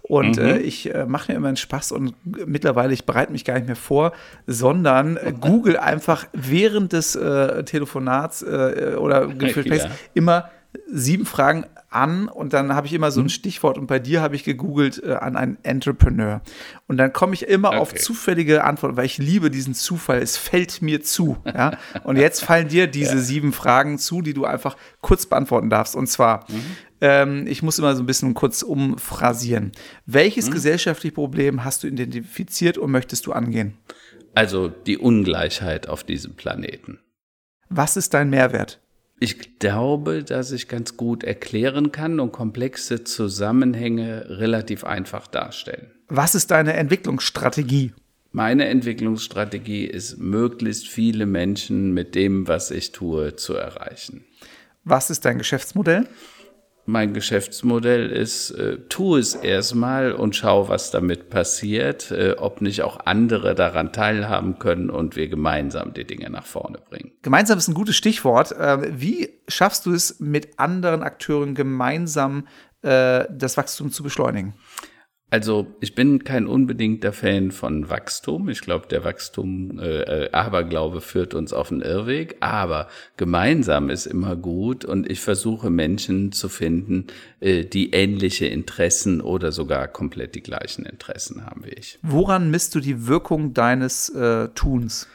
Und 0.04 0.38
mhm. 0.38 0.44
äh, 0.44 0.58
ich 0.60 0.94
äh, 0.94 1.06
mache 1.06 1.32
mir 1.32 1.38
immer 1.40 1.48
einen 1.48 1.58
Spaß 1.58 1.94
und 1.94 2.14
mittlerweile, 2.46 2.94
ich 2.94 3.06
bereite 3.06 3.32
mich 3.32 3.44
gar 3.44 3.56
nicht 3.56 3.66
mehr 3.66 3.76
vor, 3.76 4.12
sondern 4.46 5.18
google 5.40 5.78
einfach 5.78 6.28
während 6.34 6.94
des 6.94 7.16
äh, 7.16 7.64
Telefonats 7.64 8.44
äh, 8.44 8.96
oder 9.00 9.26
Gesprächs 9.26 9.88
immer 10.14 10.52
sieben 10.88 11.26
Fragen 11.26 11.66
an 11.90 12.30
und 12.30 12.54
dann 12.54 12.74
habe 12.74 12.88
ich 12.88 12.94
immer 12.94 13.12
so 13.12 13.20
ein 13.20 13.26
mhm. 13.26 13.30
Stichwort 13.30 13.78
und 13.78 13.88
bei 13.88 14.00
dir 14.00 14.22
habe 14.22 14.36
ich 14.36 14.46
gegoogelt 14.46 15.04
äh, 15.04 15.14
an 15.14 15.36
einen 15.36 15.58
Entrepreneur. 15.64 16.42
Und 16.88 16.98
dann 16.98 17.12
komme 17.12 17.34
ich 17.34 17.48
immer 17.48 17.70
okay. 17.70 17.78
auf 17.78 17.94
zufällige 17.94 18.64
Antworten, 18.64 18.96
weil 18.96 19.06
ich 19.06 19.18
liebe 19.18 19.52
diesen 19.52 19.74
Zufall. 19.74 20.22
Es 20.22 20.38
fällt 20.38 20.82
mir 20.82 21.04
zu. 21.04 21.38
Ja? 21.46 21.78
Und 22.04 22.18
jetzt 22.18 22.44
fallen 22.44 22.70
dir 22.70 22.88
diese 22.88 23.16
ja. 23.16 23.22
sieben 23.22 23.52
Fragen 23.52 23.98
zu, 23.98 24.22
die 24.22 24.34
du 24.34 24.46
einfach 24.46 24.78
kurz 25.02 25.26
beantworten 25.26 25.70
darfst. 25.70 25.96
Und 25.96 26.08
zwar, 26.08 26.46
mhm. 26.50 26.64
ähm, 27.02 27.48
ich 27.48 27.62
muss 27.62 27.78
immer 27.78 27.96
so 27.96 28.04
ein 28.04 28.06
bisschen 28.06 28.34
kurz 28.34 28.62
umphrasieren. 28.62 29.74
Welches 30.06 30.50
mhm. 30.50 30.54
gesellschaftliche 30.54 31.14
Problem 31.14 31.66
hast 31.66 31.84
du 31.84 31.88
identifiziert 31.88 32.78
und 32.78 32.92
möchtest 32.92 33.26
du 33.26 33.34
angehen? 33.34 33.78
Also 34.34 34.70
die 34.70 34.98
Ungleichheit 34.98 35.90
auf 35.90 36.06
diesem 36.06 36.36
Planeten. 36.36 37.00
Was 37.70 37.98
ist 37.98 38.14
dein 38.14 38.30
Mehrwert? 38.30 38.81
Ich 39.24 39.60
glaube, 39.60 40.24
dass 40.24 40.52
ich 40.52 40.68
ganz 40.68 40.98
gut 40.98 41.24
erklären 41.24 41.92
kann 41.92 42.20
und 42.20 42.32
komplexe 42.32 43.04
Zusammenhänge 43.04 44.26
relativ 44.28 44.84
einfach 44.84 45.28
darstellen. 45.28 45.92
Was 46.08 46.34
ist 46.34 46.50
deine 46.50 46.74
Entwicklungsstrategie? 46.74 47.94
Meine 48.32 48.66
Entwicklungsstrategie 48.66 49.86
ist, 49.86 50.18
möglichst 50.18 50.88
viele 50.88 51.28
Menschen 51.28 51.94
mit 51.94 52.16
dem, 52.16 52.48
was 52.48 52.72
ich 52.72 52.94
tue, 52.94 53.36
zu 53.36 53.54
erreichen. 53.54 54.26
Was 54.86 55.12
ist 55.12 55.24
dein 55.24 55.38
Geschäftsmodell? 55.38 56.08
Mein 56.92 57.14
Geschäftsmodell 57.14 58.12
ist, 58.12 58.52
äh, 58.52 58.78
tu 58.90 59.16
es 59.16 59.34
erstmal 59.34 60.12
und 60.12 60.36
schau, 60.36 60.68
was 60.70 60.92
damit 60.92 61.30
passiert, 61.30 62.12
äh, 62.12 62.36
ob 62.38 62.62
nicht 62.62 62.84
auch 62.84 63.06
andere 63.06 63.56
daran 63.56 63.94
teilhaben 63.94 64.60
können 64.60 64.90
und 64.90 65.16
wir 65.16 65.28
gemeinsam 65.30 65.94
die 65.94 66.06
Dinge 66.06 66.30
nach 66.30 66.46
vorne 66.46 66.80
bringen. 66.90 67.12
Gemeinsam 67.22 67.58
ist 67.58 67.68
ein 67.68 67.74
gutes 67.74 67.96
Stichwort. 67.96 68.52
Äh, 68.52 69.00
wie 69.00 69.30
schaffst 69.48 69.86
du 69.86 69.94
es 69.94 70.20
mit 70.20 70.60
anderen 70.60 71.02
Akteuren 71.02 71.56
gemeinsam 71.56 72.48
äh, 72.82 73.26
das 73.32 73.58
Wachstum 73.58 73.92
zu 73.92 74.04
beschleunigen? 74.04 74.54
Also 75.32 75.74
ich 75.80 75.96
bin 75.96 76.26
kein 76.26 76.46
unbedingter 76.46 77.14
Fan 77.14 77.52
von 77.52 77.90
Wachstum. 77.90 78.50
Ich 78.50 78.60
glaube, 78.60 78.88
der 78.88 79.06
Wachstum, 79.06 79.80
äh, 79.80 80.26
äh, 80.26 80.32
Aberglaube 80.34 81.00
führt 81.00 81.34
uns 81.34 81.54
auf 81.54 81.70
den 81.70 81.80
Irrweg. 81.80 82.36
Aber 82.42 82.90
gemeinsam 83.16 83.90
ist 83.90 84.08
immer 84.08 84.36
gut 84.36 84.84
und 84.84 85.10
ich 85.10 85.22
versuche 85.22 85.70
Menschen 85.70 86.34
zu 86.34 86.50
finden, 86.50 87.08
äh, 87.40 87.64
die 87.64 87.92
ähnliche 87.92 88.48
Interessen 88.48 89.22
oder 89.22 89.54
sogar 89.54 89.88
komplett 89.88 90.36
die 90.36 90.44
gleichen 90.44 90.86
Interessen 90.86 91.46
haben 91.46 91.64
wie 91.64 91.76
ich. 91.76 91.98
Woran 92.02 92.52
misst 92.52 92.76
du 92.76 92.82
die 92.82 93.08
Wirkung 93.08 93.54
deines 93.54 94.10
äh, 94.10 94.50
Tuns? 94.50 95.08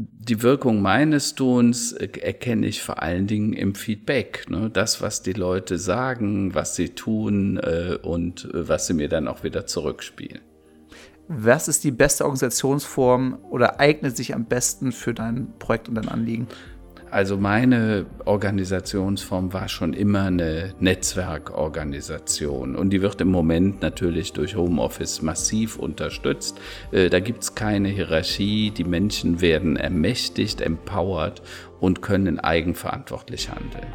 Die 0.00 0.42
Wirkung 0.42 0.80
meines 0.80 1.34
Tuns 1.34 1.92
erkenne 1.92 2.66
ich 2.66 2.82
vor 2.82 3.02
allen 3.02 3.26
Dingen 3.26 3.52
im 3.52 3.74
Feedback. 3.74 4.46
Ne? 4.48 4.70
Das, 4.70 5.02
was 5.02 5.22
die 5.22 5.32
Leute 5.32 5.78
sagen, 5.78 6.54
was 6.54 6.76
sie 6.76 6.90
tun 6.90 7.58
äh, 7.58 7.98
und 8.00 8.46
äh, 8.46 8.68
was 8.68 8.86
sie 8.86 8.94
mir 8.94 9.08
dann 9.08 9.28
auch 9.28 9.44
wieder 9.44 9.66
zurückspielen. 9.66 10.40
Was 11.28 11.68
ist 11.68 11.84
die 11.84 11.92
beste 11.92 12.24
Organisationsform 12.24 13.38
oder 13.50 13.78
eignet 13.78 14.16
sich 14.16 14.34
am 14.34 14.46
besten 14.46 14.90
für 14.90 15.14
dein 15.14 15.52
Projekt 15.58 15.88
und 15.88 15.94
dein 15.94 16.08
Anliegen? 16.08 16.48
Also 17.10 17.36
meine 17.36 18.06
Organisationsform 18.24 19.52
war 19.52 19.68
schon 19.68 19.94
immer 19.94 20.24
eine 20.24 20.74
Netzwerkorganisation 20.78 22.76
und 22.76 22.90
die 22.90 23.02
wird 23.02 23.20
im 23.20 23.32
Moment 23.32 23.82
natürlich 23.82 24.32
durch 24.32 24.54
Homeoffice 24.54 25.20
massiv 25.20 25.76
unterstützt. 25.76 26.60
Äh, 26.92 27.10
da 27.10 27.18
gibt 27.18 27.42
es 27.42 27.56
keine 27.56 27.88
Hierarchie, 27.88 28.70
die 28.70 28.84
Menschen 28.84 29.40
werden 29.40 29.76
ermächtigt, 29.76 30.60
empowert 30.60 31.42
und 31.80 32.00
können 32.00 32.38
eigenverantwortlich 32.38 33.50
handeln. 33.50 33.86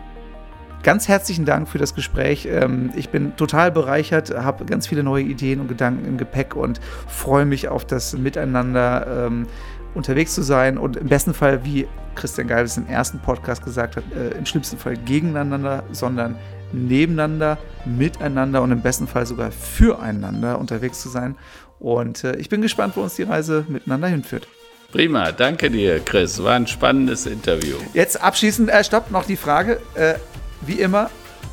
Ganz 0.84 1.08
herzlichen 1.08 1.46
Dank 1.46 1.70
für 1.70 1.78
das 1.78 1.96
Gespräch. 1.96 2.48
Ähm, 2.52 2.92
ich 2.98 3.10
bin 3.10 3.38
total 3.38 3.72
bereichert, 3.72 4.36
habe 4.36 4.66
ganz 4.66 4.88
viele 4.88 5.04
neue 5.04 5.24
Ideen 5.24 5.62
und 5.62 5.70
Gedanken 5.70 6.06
im 6.06 6.18
Gepäck 6.18 6.56
und 6.56 6.82
freue 7.08 7.46
mich 7.46 7.70
auf 7.70 7.86
das 7.86 8.18
Miteinander 8.18 9.26
ähm, 9.28 9.48
unterwegs 9.96 10.34
zu 10.34 10.42
sein 10.42 10.78
und 10.78 10.98
im 10.98 11.08
besten 11.08 11.34
Fall, 11.34 11.64
wie 11.66 11.88
Christian 12.16 12.48
Geiles 12.48 12.78
im 12.78 12.88
ersten 12.88 13.20
Podcast 13.20 13.64
gesagt 13.64 13.98
hat, 13.98 14.04
äh, 14.16 14.38
im 14.38 14.46
schlimmsten 14.46 14.78
Fall 14.78 14.98
gegeneinander, 14.98 15.84
sondern 15.92 16.38
nebeneinander, 16.72 17.58
miteinander 17.86 18.62
und 18.62 18.72
im 18.72 18.82
besten 18.82 19.08
Fall 19.08 19.26
sogar 19.26 19.52
füreinander 19.52 20.60
unterwegs 20.60 21.02
zu 21.02 21.10
sein. 21.10 21.36
Und 21.80 22.24
äh, 22.24 22.36
ich 22.38 22.50
bin 22.50 22.62
gespannt, 22.62 22.96
wo 22.96 23.02
uns 23.02 23.16
die 23.16 23.24
Reise 23.24 23.66
miteinander 23.68 24.08
hinführt. 24.08 24.48
Prima, 24.92 25.32
danke 25.32 25.70
dir, 25.70 26.00
Chris. 26.00 26.42
War 26.42 26.54
ein 26.54 26.68
spannendes 26.68 27.26
Interview. 27.26 27.76
Jetzt 27.94 28.22
abschließend, 28.22 28.70
äh, 28.70 28.84
stopp, 28.84 29.12
noch 29.12 29.26
die 29.26 29.36
Frage. 29.36 29.80
Äh, 29.96 30.16
wie 30.62 30.80
immer, 30.80 31.10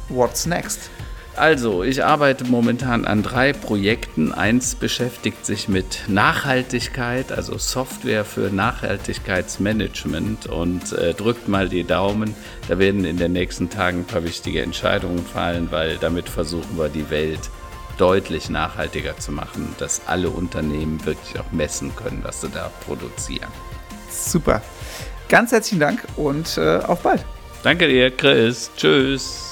what's 0.08 0.46
next? 0.46 0.90
Also, 1.34 1.82
ich 1.82 2.04
arbeite 2.04 2.44
momentan 2.44 3.06
an 3.06 3.22
drei 3.22 3.54
Projekten. 3.54 4.32
Eins 4.32 4.74
beschäftigt 4.74 5.46
sich 5.46 5.66
mit 5.66 6.00
Nachhaltigkeit, 6.06 7.32
also 7.32 7.56
Software 7.56 8.26
für 8.26 8.50
Nachhaltigkeitsmanagement 8.50 10.46
und 10.46 10.92
äh, 10.92 11.14
drückt 11.14 11.48
mal 11.48 11.70
die 11.70 11.84
Daumen. 11.84 12.34
Da 12.68 12.78
werden 12.78 13.06
in 13.06 13.16
den 13.16 13.32
nächsten 13.32 13.70
Tagen 13.70 14.00
ein 14.00 14.04
paar 14.04 14.24
wichtige 14.24 14.60
Entscheidungen 14.60 15.24
fallen, 15.24 15.68
weil 15.70 15.96
damit 15.96 16.28
versuchen 16.28 16.76
wir 16.76 16.90
die 16.90 17.08
Welt 17.08 17.50
deutlich 17.96 18.50
nachhaltiger 18.50 19.16
zu 19.16 19.32
machen, 19.32 19.74
dass 19.78 20.02
alle 20.06 20.28
Unternehmen 20.28 21.04
wirklich 21.06 21.38
auch 21.40 21.50
messen 21.50 21.96
können, 21.96 22.20
was 22.22 22.42
sie 22.42 22.48
da 22.50 22.70
produzieren. 22.84 23.48
Super. 24.10 24.60
Ganz 25.28 25.52
herzlichen 25.52 25.80
Dank 25.80 26.04
und 26.16 26.58
äh, 26.58 26.78
auf 26.78 27.00
bald. 27.00 27.24
Danke 27.62 27.88
dir, 27.88 28.10
Chris. 28.10 28.70
Tschüss. 28.76 29.51